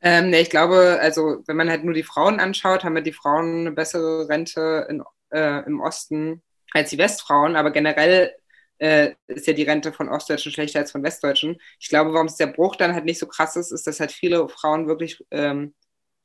Ähm, 0.00 0.30
ne, 0.30 0.40
ich 0.40 0.50
glaube, 0.50 0.98
also 1.00 1.42
wenn 1.46 1.56
man 1.56 1.70
halt 1.70 1.84
nur 1.84 1.94
die 1.94 2.02
Frauen 2.02 2.40
anschaut, 2.40 2.84
haben 2.84 2.96
ja 2.96 3.02
die 3.02 3.12
Frauen 3.12 3.60
eine 3.60 3.72
bessere 3.72 4.28
Rente 4.28 4.86
in 4.90 5.02
äh, 5.34 5.64
im 5.66 5.80
Osten 5.80 6.42
als 6.72 6.90
die 6.90 6.98
Westfrauen, 6.98 7.56
aber 7.56 7.70
generell 7.70 8.32
äh, 8.78 9.14
ist 9.26 9.46
ja 9.46 9.52
die 9.52 9.62
Rente 9.62 9.92
von 9.92 10.08
Ostdeutschen 10.08 10.52
schlechter 10.52 10.80
als 10.80 10.92
von 10.92 11.02
Westdeutschen. 11.02 11.60
Ich 11.78 11.88
glaube, 11.88 12.12
warum 12.12 12.26
es 12.26 12.36
der 12.36 12.46
Bruch 12.48 12.76
dann 12.76 12.94
halt 12.94 13.04
nicht 13.04 13.18
so 13.18 13.26
krass 13.26 13.56
ist, 13.56 13.72
ist, 13.72 13.86
dass 13.86 14.00
halt 14.00 14.12
viele 14.12 14.48
Frauen 14.48 14.88
wirklich 14.88 15.24
ähm, 15.30 15.74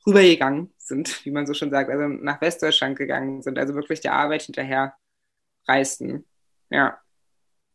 rübergegangen 0.05 0.73
sind, 0.77 1.23
wie 1.25 1.31
man 1.31 1.45
so 1.45 1.53
schon 1.53 1.71
sagt, 1.71 1.89
also 1.89 2.07
nach 2.07 2.41
Westdeutschland 2.41 2.97
gegangen 2.97 3.41
sind, 3.41 3.57
also 3.57 3.75
wirklich 3.75 4.01
der 4.01 4.13
Arbeit 4.13 4.43
hinterher 4.43 4.93
reisten. 5.67 6.25
Ja. 6.69 6.99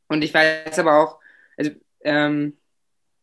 Und 0.08 0.22
ich 0.22 0.34
weiß 0.34 0.78
aber 0.78 0.98
auch, 0.98 1.20
also 1.56 1.70
ähm, 2.00 2.58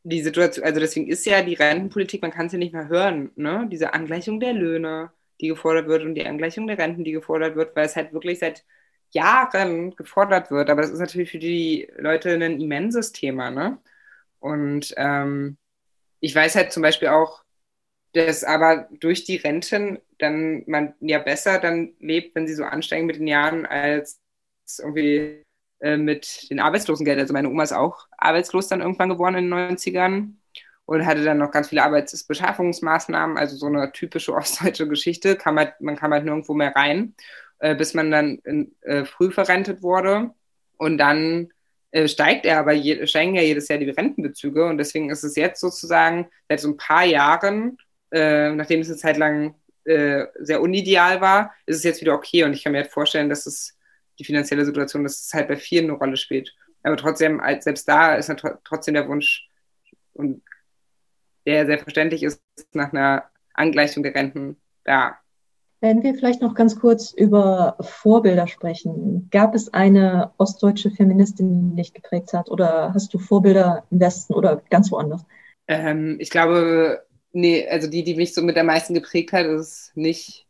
die 0.03 0.21
Situation, 0.21 0.65
also 0.65 0.79
deswegen 0.79 1.07
ist 1.07 1.25
ja 1.25 1.41
die 1.43 1.53
Rentenpolitik, 1.53 2.21
man 2.21 2.31
kann 2.31 2.47
es 2.47 2.53
ja 2.53 2.57
nicht 2.59 2.73
mehr 2.73 2.89
hören, 2.89 3.31
ne? 3.35 3.67
Diese 3.71 3.93
Angleichung 3.93 4.39
der 4.39 4.53
Löhne, 4.53 5.11
die 5.41 5.47
gefordert 5.47 5.87
wird 5.87 6.03
und 6.03 6.15
die 6.15 6.25
Angleichung 6.25 6.67
der 6.67 6.77
Renten, 6.77 7.03
die 7.03 7.11
gefordert 7.11 7.55
wird, 7.55 7.75
weil 7.75 7.85
es 7.85 7.95
halt 7.95 8.13
wirklich 8.13 8.39
seit 8.39 8.65
Jahren 9.11 9.95
gefordert 9.95 10.51
wird. 10.51 10.69
Aber 10.69 10.81
das 10.81 10.91
ist 10.91 10.99
natürlich 10.99 11.31
für 11.31 11.39
die 11.39 11.89
Leute 11.97 12.31
ein 12.31 12.61
immenses 12.61 13.11
Thema, 13.11 13.51
ne? 13.51 13.79
Und 14.39 14.93
ähm, 14.97 15.57
ich 16.19 16.35
weiß 16.35 16.55
halt 16.55 16.71
zum 16.71 16.83
Beispiel 16.83 17.09
auch, 17.09 17.43
dass 18.13 18.43
aber 18.43 18.89
durch 18.99 19.23
die 19.23 19.37
Renten 19.37 19.99
dann 20.19 20.63
man 20.67 20.95
ja 20.99 21.19
besser 21.19 21.59
dann 21.59 21.93
lebt, 21.99 22.35
wenn 22.35 22.47
sie 22.47 22.55
so 22.55 22.63
ansteigen 22.65 23.07
mit 23.07 23.17
den 23.17 23.27
Jahren, 23.27 23.65
als 23.65 24.19
irgendwie 24.79 25.43
äh, 25.81 25.97
mit 25.97 26.49
den 26.49 26.59
Arbeitslosengeld. 26.59 27.19
Also 27.19 27.33
meine 27.33 27.49
Oma 27.49 27.63
ist 27.63 27.73
auch 27.73 28.07
arbeitslos 28.17 28.67
dann 28.67 28.81
irgendwann 28.81 29.09
geworden 29.09 29.35
in 29.35 29.49
den 29.49 29.77
90ern 29.77 30.33
und 30.85 31.05
hatte 31.05 31.23
dann 31.23 31.37
noch 31.37 31.51
ganz 31.51 31.69
viele 31.69 31.83
Arbeitsbeschaffungsmaßnahmen, 31.83 33.37
also 33.37 33.55
so 33.55 33.67
eine 33.67 33.91
typische 33.91 34.33
ostdeutsche 34.35 34.87
Geschichte. 34.87 35.35
Kam 35.35 35.57
halt, 35.57 35.79
man 35.81 35.95
kam 35.95 36.11
halt 36.11 36.25
nirgendwo 36.25 36.53
mehr 36.53 36.75
rein, 36.75 37.15
äh, 37.59 37.75
bis 37.75 37.93
man 37.93 38.11
dann 38.11 38.39
in, 38.45 38.75
äh, 38.81 39.05
früh 39.05 39.31
verrentet 39.31 39.83
wurde. 39.83 40.31
Und 40.77 40.97
dann 40.97 41.49
äh, 41.91 42.07
steigt 42.07 42.45
er 42.45 42.59
aber 42.59 42.73
je, 42.73 43.05
steigen 43.07 43.35
ja 43.35 43.41
jedes 43.41 43.67
Jahr 43.67 43.79
die 43.79 43.89
Rentenbezüge 43.89 44.65
und 44.65 44.77
deswegen 44.77 45.09
ist 45.09 45.23
es 45.23 45.35
jetzt 45.35 45.59
sozusagen 45.59 46.29
seit 46.49 46.59
so 46.59 46.69
ein 46.69 46.77
paar 46.77 47.05
Jahren 47.05 47.77
äh, 48.11 48.51
nachdem 48.53 48.81
es 48.81 48.89
eine 48.89 48.97
Zeit 48.97 49.17
lang 49.17 49.55
äh, 49.85 50.25
sehr 50.39 50.61
unideal 50.61 51.21
war, 51.21 51.53
ist 51.65 51.77
es 51.77 51.83
jetzt 51.83 52.01
wieder 52.01 52.13
okay. 52.13 52.43
Und 52.43 52.53
ich 52.53 52.63
kann 52.63 52.73
mir 52.73 52.79
halt 52.79 52.91
vorstellen, 52.91 53.29
dass 53.29 53.45
es 53.45 53.77
die 54.19 54.25
finanzielle 54.25 54.65
Situation, 54.65 55.03
dass 55.03 55.25
es 55.25 55.33
halt 55.33 55.47
bei 55.47 55.55
vielen 55.55 55.85
eine 55.85 55.93
Rolle 55.93 56.17
spielt. 56.17 56.53
Aber 56.83 56.97
trotzdem, 56.97 57.41
selbst 57.59 57.87
da 57.87 58.15
ist 58.15 58.33
trotzdem 58.63 58.93
der 58.95 59.07
Wunsch, 59.07 59.47
und 60.13 60.41
der 61.45 61.65
selbstverständlich 61.65 62.23
ist, 62.23 62.41
nach 62.73 62.93
einer 62.93 63.25
Angleichung 63.53 64.03
der 64.03 64.15
Renten 64.15 64.57
da. 64.83 65.17
Wenn 65.79 66.03
wir 66.03 66.13
vielleicht 66.13 66.41
noch 66.41 66.53
ganz 66.53 66.79
kurz 66.79 67.11
über 67.11 67.75
Vorbilder 67.79 68.47
sprechen. 68.47 69.29
Gab 69.31 69.55
es 69.55 69.73
eine 69.73 70.31
ostdeutsche 70.37 70.91
Feministin, 70.91 71.71
die 71.71 71.81
dich 71.81 71.93
geprägt 71.93 72.33
hat? 72.33 72.51
Oder 72.51 72.93
hast 72.93 73.13
du 73.13 73.19
Vorbilder 73.19 73.83
im 73.89 73.99
Westen 73.99 74.33
oder 74.33 74.61
ganz 74.69 74.91
woanders? 74.91 75.25
Ähm, 75.67 76.17
ich 76.19 76.29
glaube, 76.29 77.03
nee, 77.31 77.67
also 77.67 77.89
die, 77.89 78.03
die 78.03 78.15
mich 78.15 78.35
so 78.35 78.43
mit 78.43 78.57
am 78.57 78.67
meisten 78.67 78.93
geprägt 78.93 79.33
hat, 79.33 79.47
ist 79.47 79.91
nicht, 79.95 80.45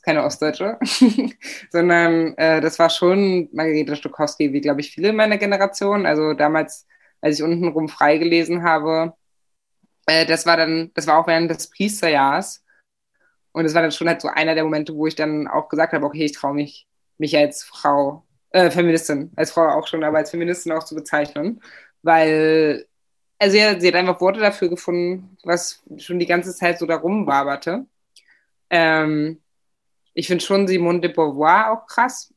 ist 0.00 0.04
keine 0.04 0.24
Ostdeutsche, 0.24 0.78
sondern 1.70 2.34
äh, 2.38 2.60
das 2.60 2.78
war 2.78 2.88
schon 2.88 3.48
Margarete 3.52 3.96
Stokowski, 3.96 4.52
wie 4.52 4.60
glaube 4.60 4.80
ich 4.80 4.90
viele 4.90 5.10
in 5.10 5.16
meiner 5.16 5.36
Generation. 5.36 6.06
Also 6.06 6.32
damals, 6.32 6.86
als 7.20 7.38
ich 7.38 7.44
untenrum 7.44 7.88
frei 7.88 8.16
gelesen 8.18 8.62
habe, 8.62 9.12
äh, 10.06 10.24
das 10.26 10.46
war 10.46 10.56
dann, 10.56 10.90
das 10.94 11.06
war 11.06 11.18
auch 11.18 11.26
während 11.26 11.50
des 11.50 11.70
Priesterjahrs. 11.70 12.64
Und 13.52 13.64
das 13.64 13.74
war 13.74 13.82
dann 13.82 13.92
schon 13.92 14.08
halt 14.08 14.20
so 14.22 14.28
einer 14.28 14.54
der 14.54 14.64
Momente, 14.64 14.94
wo 14.94 15.06
ich 15.06 15.16
dann 15.16 15.48
auch 15.48 15.68
gesagt 15.68 15.92
habe, 15.92 16.06
okay, 16.06 16.24
ich 16.24 16.32
traue 16.32 16.54
mich, 16.54 16.88
mich 17.18 17.36
als 17.36 17.64
Frau, 17.64 18.24
äh, 18.50 18.70
Feministin, 18.70 19.32
als 19.36 19.50
Frau 19.52 19.68
auch 19.68 19.86
schon, 19.86 20.04
aber 20.04 20.18
als 20.18 20.30
Feministin 20.30 20.72
auch 20.72 20.84
zu 20.84 20.94
bezeichnen. 20.94 21.60
Weil 22.02 22.86
also 23.38 23.56
ja, 23.56 23.78
sie 23.80 23.88
hat 23.88 23.94
einfach 23.94 24.20
Worte 24.20 24.40
dafür 24.40 24.68
gefunden, 24.68 25.36
was 25.44 25.82
schon 25.98 26.18
die 26.18 26.26
ganze 26.26 26.54
Zeit 26.54 26.78
so 26.78 26.86
darum 26.86 27.26
waberte. 27.26 27.86
Ähm, 28.70 29.40
ich 30.14 30.26
finde 30.26 30.44
schon 30.44 30.66
Simone 30.68 31.00
de 31.00 31.12
Beauvoir 31.12 31.72
auch 31.72 31.86
krass. 31.86 32.32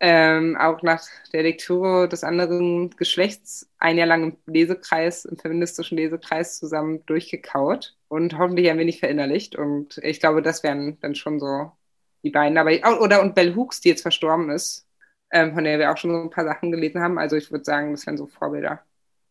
ähm, 0.00 0.56
auch 0.56 0.82
nach 0.82 1.04
der 1.32 1.44
Lektüre 1.44 2.08
des 2.08 2.24
anderen 2.24 2.90
Geschlechts 2.90 3.70
ein 3.78 3.96
Jahr 3.98 4.08
lang 4.08 4.24
im 4.24 4.36
Lesekreis, 4.52 5.24
im 5.24 5.38
feministischen 5.38 5.96
Lesekreis 5.96 6.58
zusammen 6.58 7.06
durchgekaut 7.06 7.96
und 8.08 8.36
hoffentlich 8.36 8.68
ein 8.68 8.78
wenig 8.78 8.98
verinnerlicht. 8.98 9.54
Und 9.56 9.98
ich 9.98 10.18
glaube, 10.18 10.42
das 10.42 10.64
wären 10.64 10.98
dann 11.00 11.14
schon 11.14 11.38
so 11.38 11.70
die 12.24 12.30
beiden. 12.30 12.58
Aber 12.58 12.72
ich, 12.72 12.84
oder 12.84 13.22
und 13.22 13.34
Bell 13.36 13.54
Hooks, 13.54 13.80
die 13.80 13.90
jetzt 13.90 14.02
verstorben 14.02 14.50
ist, 14.50 14.88
ähm, 15.30 15.54
von 15.54 15.62
der 15.64 15.78
wir 15.78 15.92
auch 15.92 15.96
schon 15.96 16.10
so 16.10 16.20
ein 16.22 16.30
paar 16.30 16.44
Sachen 16.44 16.72
gelesen 16.72 17.00
haben. 17.00 17.18
Also 17.18 17.36
ich 17.36 17.50
würde 17.52 17.64
sagen, 17.64 17.92
das 17.92 18.04
wären 18.06 18.18
so 18.18 18.26
Vorbilder. 18.26 18.84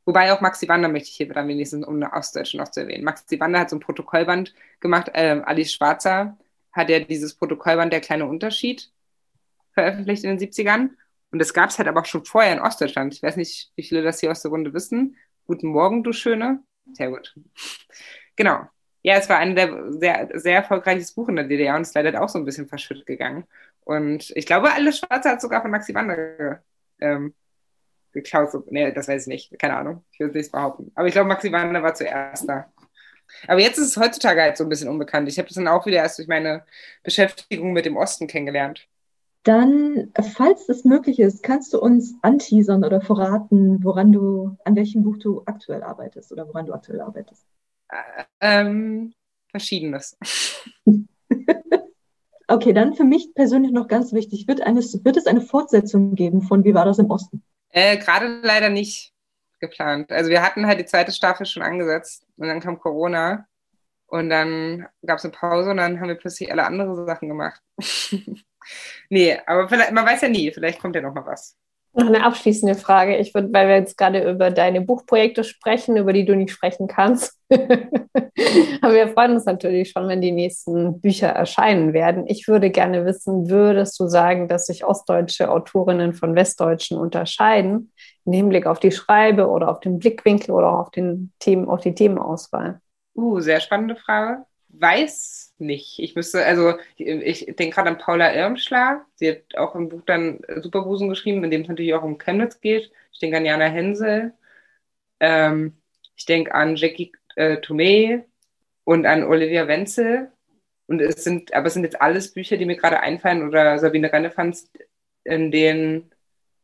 Wobei 0.05 0.31
auch 0.33 0.41
Maxi 0.41 0.67
Wander 0.69 0.89
möchte 0.89 1.09
ich 1.09 1.15
hier 1.17 1.27
dann 1.33 1.47
wenigstens, 1.49 1.85
um 1.85 1.95
eine 1.95 2.13
Ostdeutsche 2.13 2.57
noch 2.57 2.69
zu 2.71 2.81
erwähnen. 2.81 3.03
Maxi 3.03 3.39
Wander 3.39 3.59
hat 3.59 3.69
so 3.69 3.75
ein 3.75 3.81
Protokollband 3.81 4.53
gemacht. 4.79 5.11
Ähm, 5.13 5.43
Alice 5.45 5.73
Schwarzer 5.73 6.37
hat 6.71 6.89
ja 6.89 6.99
dieses 6.99 7.35
Protokollband 7.35 7.93
Der 7.93 8.01
kleine 8.01 8.25
Unterschied 8.25 8.91
veröffentlicht 9.73 10.23
in 10.23 10.37
den 10.37 10.49
70ern. 10.49 10.89
Und 11.31 11.39
das 11.39 11.53
gab 11.53 11.69
es 11.69 11.77
halt 11.77 11.87
aber 11.87 12.01
auch 12.01 12.05
schon 12.05 12.25
vorher 12.25 12.53
in 12.53 12.59
Ostdeutschland. 12.59 13.13
Ich 13.13 13.23
weiß 13.23 13.37
nicht, 13.37 13.71
wie 13.75 13.83
viele 13.83 14.03
das 14.03 14.19
hier 14.19 14.31
aus 14.31 14.41
der 14.41 14.51
Runde 14.51 14.73
wissen. 14.73 15.15
Guten 15.45 15.67
Morgen, 15.67 16.03
du 16.03 16.11
Schöne. 16.11 16.63
Sehr 16.93 17.09
gut. 17.09 17.33
Genau. 18.35 18.67
Ja, 19.03 19.15
es 19.15 19.29
war 19.29 19.37
ein 19.37 19.55
sehr, 19.99 20.29
sehr 20.33 20.55
erfolgreiches 20.55 21.13
Buch 21.13 21.29
in 21.29 21.35
der 21.35 21.45
DDR 21.45 21.75
und 21.75 21.81
ist 21.81 21.95
leider 21.95 22.21
auch 22.21 22.29
so 22.29 22.37
ein 22.37 22.45
bisschen 22.45 22.67
verschüttet 22.67 23.05
gegangen. 23.05 23.45
Und 23.81 24.31
ich 24.35 24.45
glaube, 24.45 24.71
Alice 24.71 24.99
Schwarzer 24.99 25.31
hat 25.31 25.41
sogar 25.41 25.61
von 25.61 25.71
Maxi 25.71 25.93
Wander 25.95 26.61
ähm, 26.99 27.33
geklaut. 28.11 28.53
Nee, 28.69 28.91
das 28.91 29.07
weiß 29.07 29.23
ich 29.23 29.27
nicht. 29.27 29.59
Keine 29.59 29.77
Ahnung. 29.77 30.05
Ich 30.11 30.19
will 30.19 30.29
es 30.29 30.35
nicht 30.35 30.51
behaupten. 30.51 30.91
Aber 30.95 31.07
ich 31.07 31.13
glaube, 31.13 31.29
Maxi 31.29 31.51
Wander 31.51 31.81
war 31.81 31.95
zuerst 31.95 32.47
da. 32.47 32.71
Aber 33.47 33.59
jetzt 33.59 33.77
ist 33.77 33.87
es 33.87 33.97
heutzutage 33.97 34.41
halt 34.41 34.57
so 34.57 34.63
ein 34.63 34.69
bisschen 34.69 34.89
unbekannt. 34.89 35.27
Ich 35.29 35.37
habe 35.37 35.47
das 35.47 35.55
dann 35.55 35.67
auch 35.67 35.85
wieder 35.85 35.97
erst 35.97 36.19
durch 36.19 36.27
meine 36.27 36.63
Beschäftigung 37.03 37.73
mit 37.73 37.85
dem 37.85 37.97
Osten 37.97 38.27
kennengelernt. 38.27 38.87
Dann, 39.43 40.11
falls 40.35 40.69
es 40.69 40.83
möglich 40.83 41.19
ist, 41.19 41.41
kannst 41.41 41.73
du 41.73 41.79
uns 41.79 42.13
anteasern 42.21 42.83
oder 42.83 43.01
verraten, 43.01 43.83
woran 43.83 44.11
du, 44.11 44.55
an 44.65 44.75
welchem 44.75 45.03
Buch 45.03 45.17
du 45.17 45.41
aktuell 45.45 45.81
arbeitest 45.81 46.31
oder 46.31 46.47
woran 46.47 46.67
du 46.67 46.73
aktuell 46.73 47.01
arbeitest? 47.01 47.45
Ähm, 48.39 49.13
verschiedenes. 49.49 50.17
okay, 52.47 52.73
dann 52.73 52.93
für 52.93 53.03
mich 53.03 53.33
persönlich 53.33 53.71
noch 53.71 53.87
ganz 53.87 54.13
wichtig, 54.13 54.47
wird, 54.47 54.61
eine, 54.61 54.81
wird 54.81 55.17
es 55.17 55.25
eine 55.25 55.41
Fortsetzung 55.41 56.13
geben 56.13 56.43
von 56.43 56.63
Wie 56.63 56.75
war 56.75 56.85
das 56.85 56.99
im 56.99 57.09
Osten? 57.09 57.43
Äh, 57.69 57.97
Gerade 57.97 58.41
leider 58.43 58.69
nicht 58.69 59.11
geplant. 59.61 60.11
Also 60.11 60.29
wir 60.29 60.41
hatten 60.41 60.67
halt 60.67 60.79
die 60.79 60.85
zweite 60.85 61.11
Staffel 61.11 61.45
schon 61.45 61.63
angesetzt 61.63 62.25
und 62.37 62.47
dann 62.47 62.59
kam 62.59 62.79
Corona 62.79 63.47
und 64.07 64.29
dann 64.29 64.87
gab 65.05 65.19
es 65.19 65.23
eine 65.23 65.31
Pause 65.31 65.71
und 65.71 65.77
dann 65.77 66.01
haben 66.01 66.09
wir 66.09 66.15
plötzlich 66.15 66.51
alle 66.51 66.65
andere 66.65 67.05
Sachen 67.05 67.29
gemacht. 67.29 67.61
nee, 69.09 69.39
aber 69.45 69.69
vielleicht, 69.69 69.93
man 69.93 70.05
weiß 70.05 70.21
ja 70.21 70.29
nie, 70.29 70.51
vielleicht 70.51 70.79
kommt 70.79 70.95
ja 70.95 71.01
noch 71.01 71.13
mal 71.13 71.25
was. 71.25 71.57
Noch 71.93 72.07
eine 72.07 72.23
abschließende 72.23 72.75
Frage. 72.75 73.17
Ich 73.17 73.33
würde, 73.33 73.49
weil 73.51 73.67
wir 73.67 73.75
jetzt 73.75 73.97
gerade 73.97 74.29
über 74.29 74.49
deine 74.49 74.79
Buchprojekte 74.79 75.43
sprechen, 75.43 75.97
über 75.97 76.13
die 76.13 76.23
du 76.23 76.35
nicht 76.35 76.53
sprechen 76.53 76.87
kannst. 76.87 77.37
Aber 77.51 78.93
wir 78.93 79.09
freuen 79.09 79.33
uns 79.33 79.45
natürlich 79.45 79.91
schon, 79.91 80.07
wenn 80.07 80.21
die 80.21 80.31
nächsten 80.31 81.01
Bücher 81.01 81.27
erscheinen 81.27 81.91
werden. 81.91 82.25
Ich 82.27 82.47
würde 82.47 82.69
gerne 82.69 83.05
wissen, 83.05 83.49
würdest 83.49 83.99
du 83.99 84.07
sagen, 84.07 84.47
dass 84.47 84.67
sich 84.67 84.85
ostdeutsche 84.85 85.51
Autorinnen 85.51 86.13
von 86.13 86.33
westdeutschen 86.33 86.97
unterscheiden 86.97 87.91
im 88.25 88.31
Hinblick 88.31 88.67
auf 88.67 88.79
die 88.79 88.91
Schreibe 88.91 89.49
oder 89.49 89.69
auf 89.69 89.81
den 89.81 89.99
Blickwinkel 89.99 90.51
oder 90.51 90.79
auf, 90.79 90.91
den 90.91 91.33
Themen, 91.39 91.67
auf 91.67 91.81
die 91.81 91.93
Themenauswahl? 91.93 92.79
Uh, 93.15 93.41
sehr 93.41 93.59
spannende 93.59 93.97
Frage. 93.97 94.45
Weiß 94.73 95.53
nicht. 95.57 95.99
Ich 95.99 96.15
müsste, 96.15 96.45
also 96.45 96.75
ich, 96.95 97.47
ich 97.47 97.55
denke 97.55 97.75
gerade 97.75 97.89
an 97.89 97.97
Paula 97.97 98.33
Irmschlag. 98.33 99.05
Sie 99.15 99.29
hat 99.29 99.55
auch 99.57 99.75
im 99.75 99.89
Buch 99.89 100.01
dann 100.05 100.39
Superbusen 100.61 101.09
geschrieben, 101.09 101.43
in 101.43 101.51
dem 101.51 101.61
es 101.61 101.67
natürlich 101.67 101.93
auch 101.93 102.03
um 102.03 102.17
Chemnitz 102.17 102.61
geht. 102.61 102.91
Ich 103.11 103.19
denke 103.19 103.37
an 103.37 103.45
Jana 103.45 103.65
Hensel. 103.65 104.33
Ähm, 105.19 105.77
ich 106.15 106.25
denke 106.25 106.53
an 106.53 106.75
Jackie 106.75 107.11
äh, 107.35 107.57
Tomei 107.57 108.25
und 108.85 109.05
an 109.05 109.23
Olivia 109.23 109.67
Wenzel. 109.67 110.31
Und 110.87 111.01
es 111.01 111.23
sind, 111.23 111.53
aber 111.53 111.67
es 111.67 111.73
sind 111.73 111.83
jetzt 111.83 112.01
alles 112.01 112.33
Bücher, 112.33 112.57
die 112.57 112.65
mir 112.65 112.75
gerade 112.77 113.01
einfallen 113.01 113.47
oder 113.47 113.77
Sabine 113.79 114.11
Rennefanz, 114.11 114.71
in 115.23 115.51
denen 115.51 116.11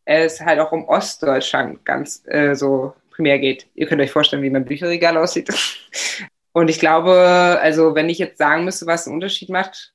es 0.06 0.42
halt 0.42 0.60
auch 0.60 0.72
um 0.72 0.88
Ostdeutschland 0.88 1.86
ganz 1.86 2.24
äh, 2.28 2.56
so 2.56 2.94
primär 3.12 3.40
geht. 3.40 3.68
Ihr 3.76 3.88
könnt 3.88 4.02
euch 4.02 4.12
vorstellen, 4.12 4.44
wie 4.44 4.50
mein 4.50 4.66
Bücherregal 4.66 5.18
aussieht. 5.18 5.50
Und 6.58 6.72
ich 6.72 6.80
glaube, 6.80 7.60
also 7.62 7.94
wenn 7.94 8.10
ich 8.10 8.18
jetzt 8.18 8.40
sagen 8.40 8.66
müsste, 8.66 8.88
was 8.88 9.06
einen 9.06 9.14
Unterschied 9.14 9.50
macht, 9.50 9.94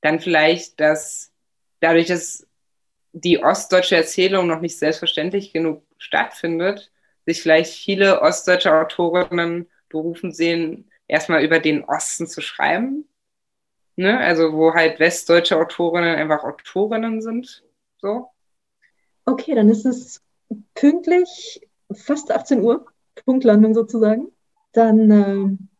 dann 0.00 0.18
vielleicht, 0.18 0.80
dass 0.80 1.30
dadurch, 1.78 2.08
dass 2.08 2.44
die 3.12 3.40
ostdeutsche 3.40 3.94
Erzählung 3.94 4.48
noch 4.48 4.60
nicht 4.60 4.76
selbstverständlich 4.76 5.52
genug 5.52 5.84
stattfindet, 5.98 6.90
sich 7.24 7.40
vielleicht 7.40 7.74
viele 7.74 8.20
ostdeutsche 8.20 8.74
Autorinnen 8.74 9.70
berufen 9.90 10.32
sehen, 10.32 10.90
erstmal 11.06 11.44
über 11.44 11.60
den 11.60 11.84
Osten 11.84 12.26
zu 12.26 12.40
schreiben. 12.40 13.08
Ne? 13.94 14.18
Also 14.18 14.54
wo 14.54 14.74
halt 14.74 14.98
westdeutsche 14.98 15.56
Autorinnen 15.56 16.16
einfach 16.16 16.42
Autorinnen 16.42 17.22
sind. 17.22 17.62
So. 17.98 18.28
Okay, 19.24 19.54
dann 19.54 19.68
ist 19.68 19.86
es 19.86 20.20
pünktlich 20.74 21.60
fast 21.92 22.32
18 22.32 22.60
Uhr, 22.60 22.86
Punktlandung 23.24 23.72
sozusagen. 23.72 24.32
Dann 24.72 25.10
äh, 25.12 25.71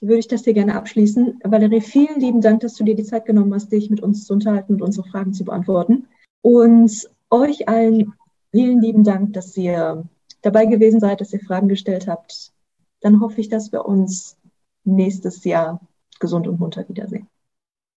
würde 0.00 0.18
ich 0.18 0.28
das 0.28 0.42
dir 0.42 0.54
gerne 0.54 0.76
abschließen. 0.76 1.40
Valerie, 1.44 1.80
vielen 1.80 2.20
lieben 2.20 2.40
Dank, 2.40 2.60
dass 2.60 2.74
du 2.74 2.84
dir 2.84 2.94
die 2.94 3.04
Zeit 3.04 3.26
genommen 3.26 3.54
hast, 3.54 3.70
dich 3.70 3.90
mit 3.90 4.02
uns 4.02 4.24
zu 4.24 4.32
unterhalten 4.32 4.74
und 4.74 4.82
unsere 4.82 5.06
Fragen 5.08 5.32
zu 5.32 5.44
beantworten. 5.44 6.06
Und 6.42 7.10
euch 7.28 7.68
allen 7.68 8.14
vielen 8.50 8.80
lieben 8.80 9.04
Dank, 9.04 9.34
dass 9.34 9.56
ihr 9.56 10.04
dabei 10.42 10.66
gewesen 10.66 11.00
seid, 11.00 11.20
dass 11.20 11.32
ihr 11.32 11.40
Fragen 11.40 11.68
gestellt 11.68 12.06
habt. 12.08 12.52
Dann 13.00 13.20
hoffe 13.20 13.40
ich, 13.40 13.48
dass 13.48 13.72
wir 13.72 13.84
uns 13.84 14.36
nächstes 14.84 15.44
Jahr 15.44 15.80
gesund 16.18 16.48
und 16.48 16.58
munter 16.58 16.88
wiedersehen. 16.88 17.28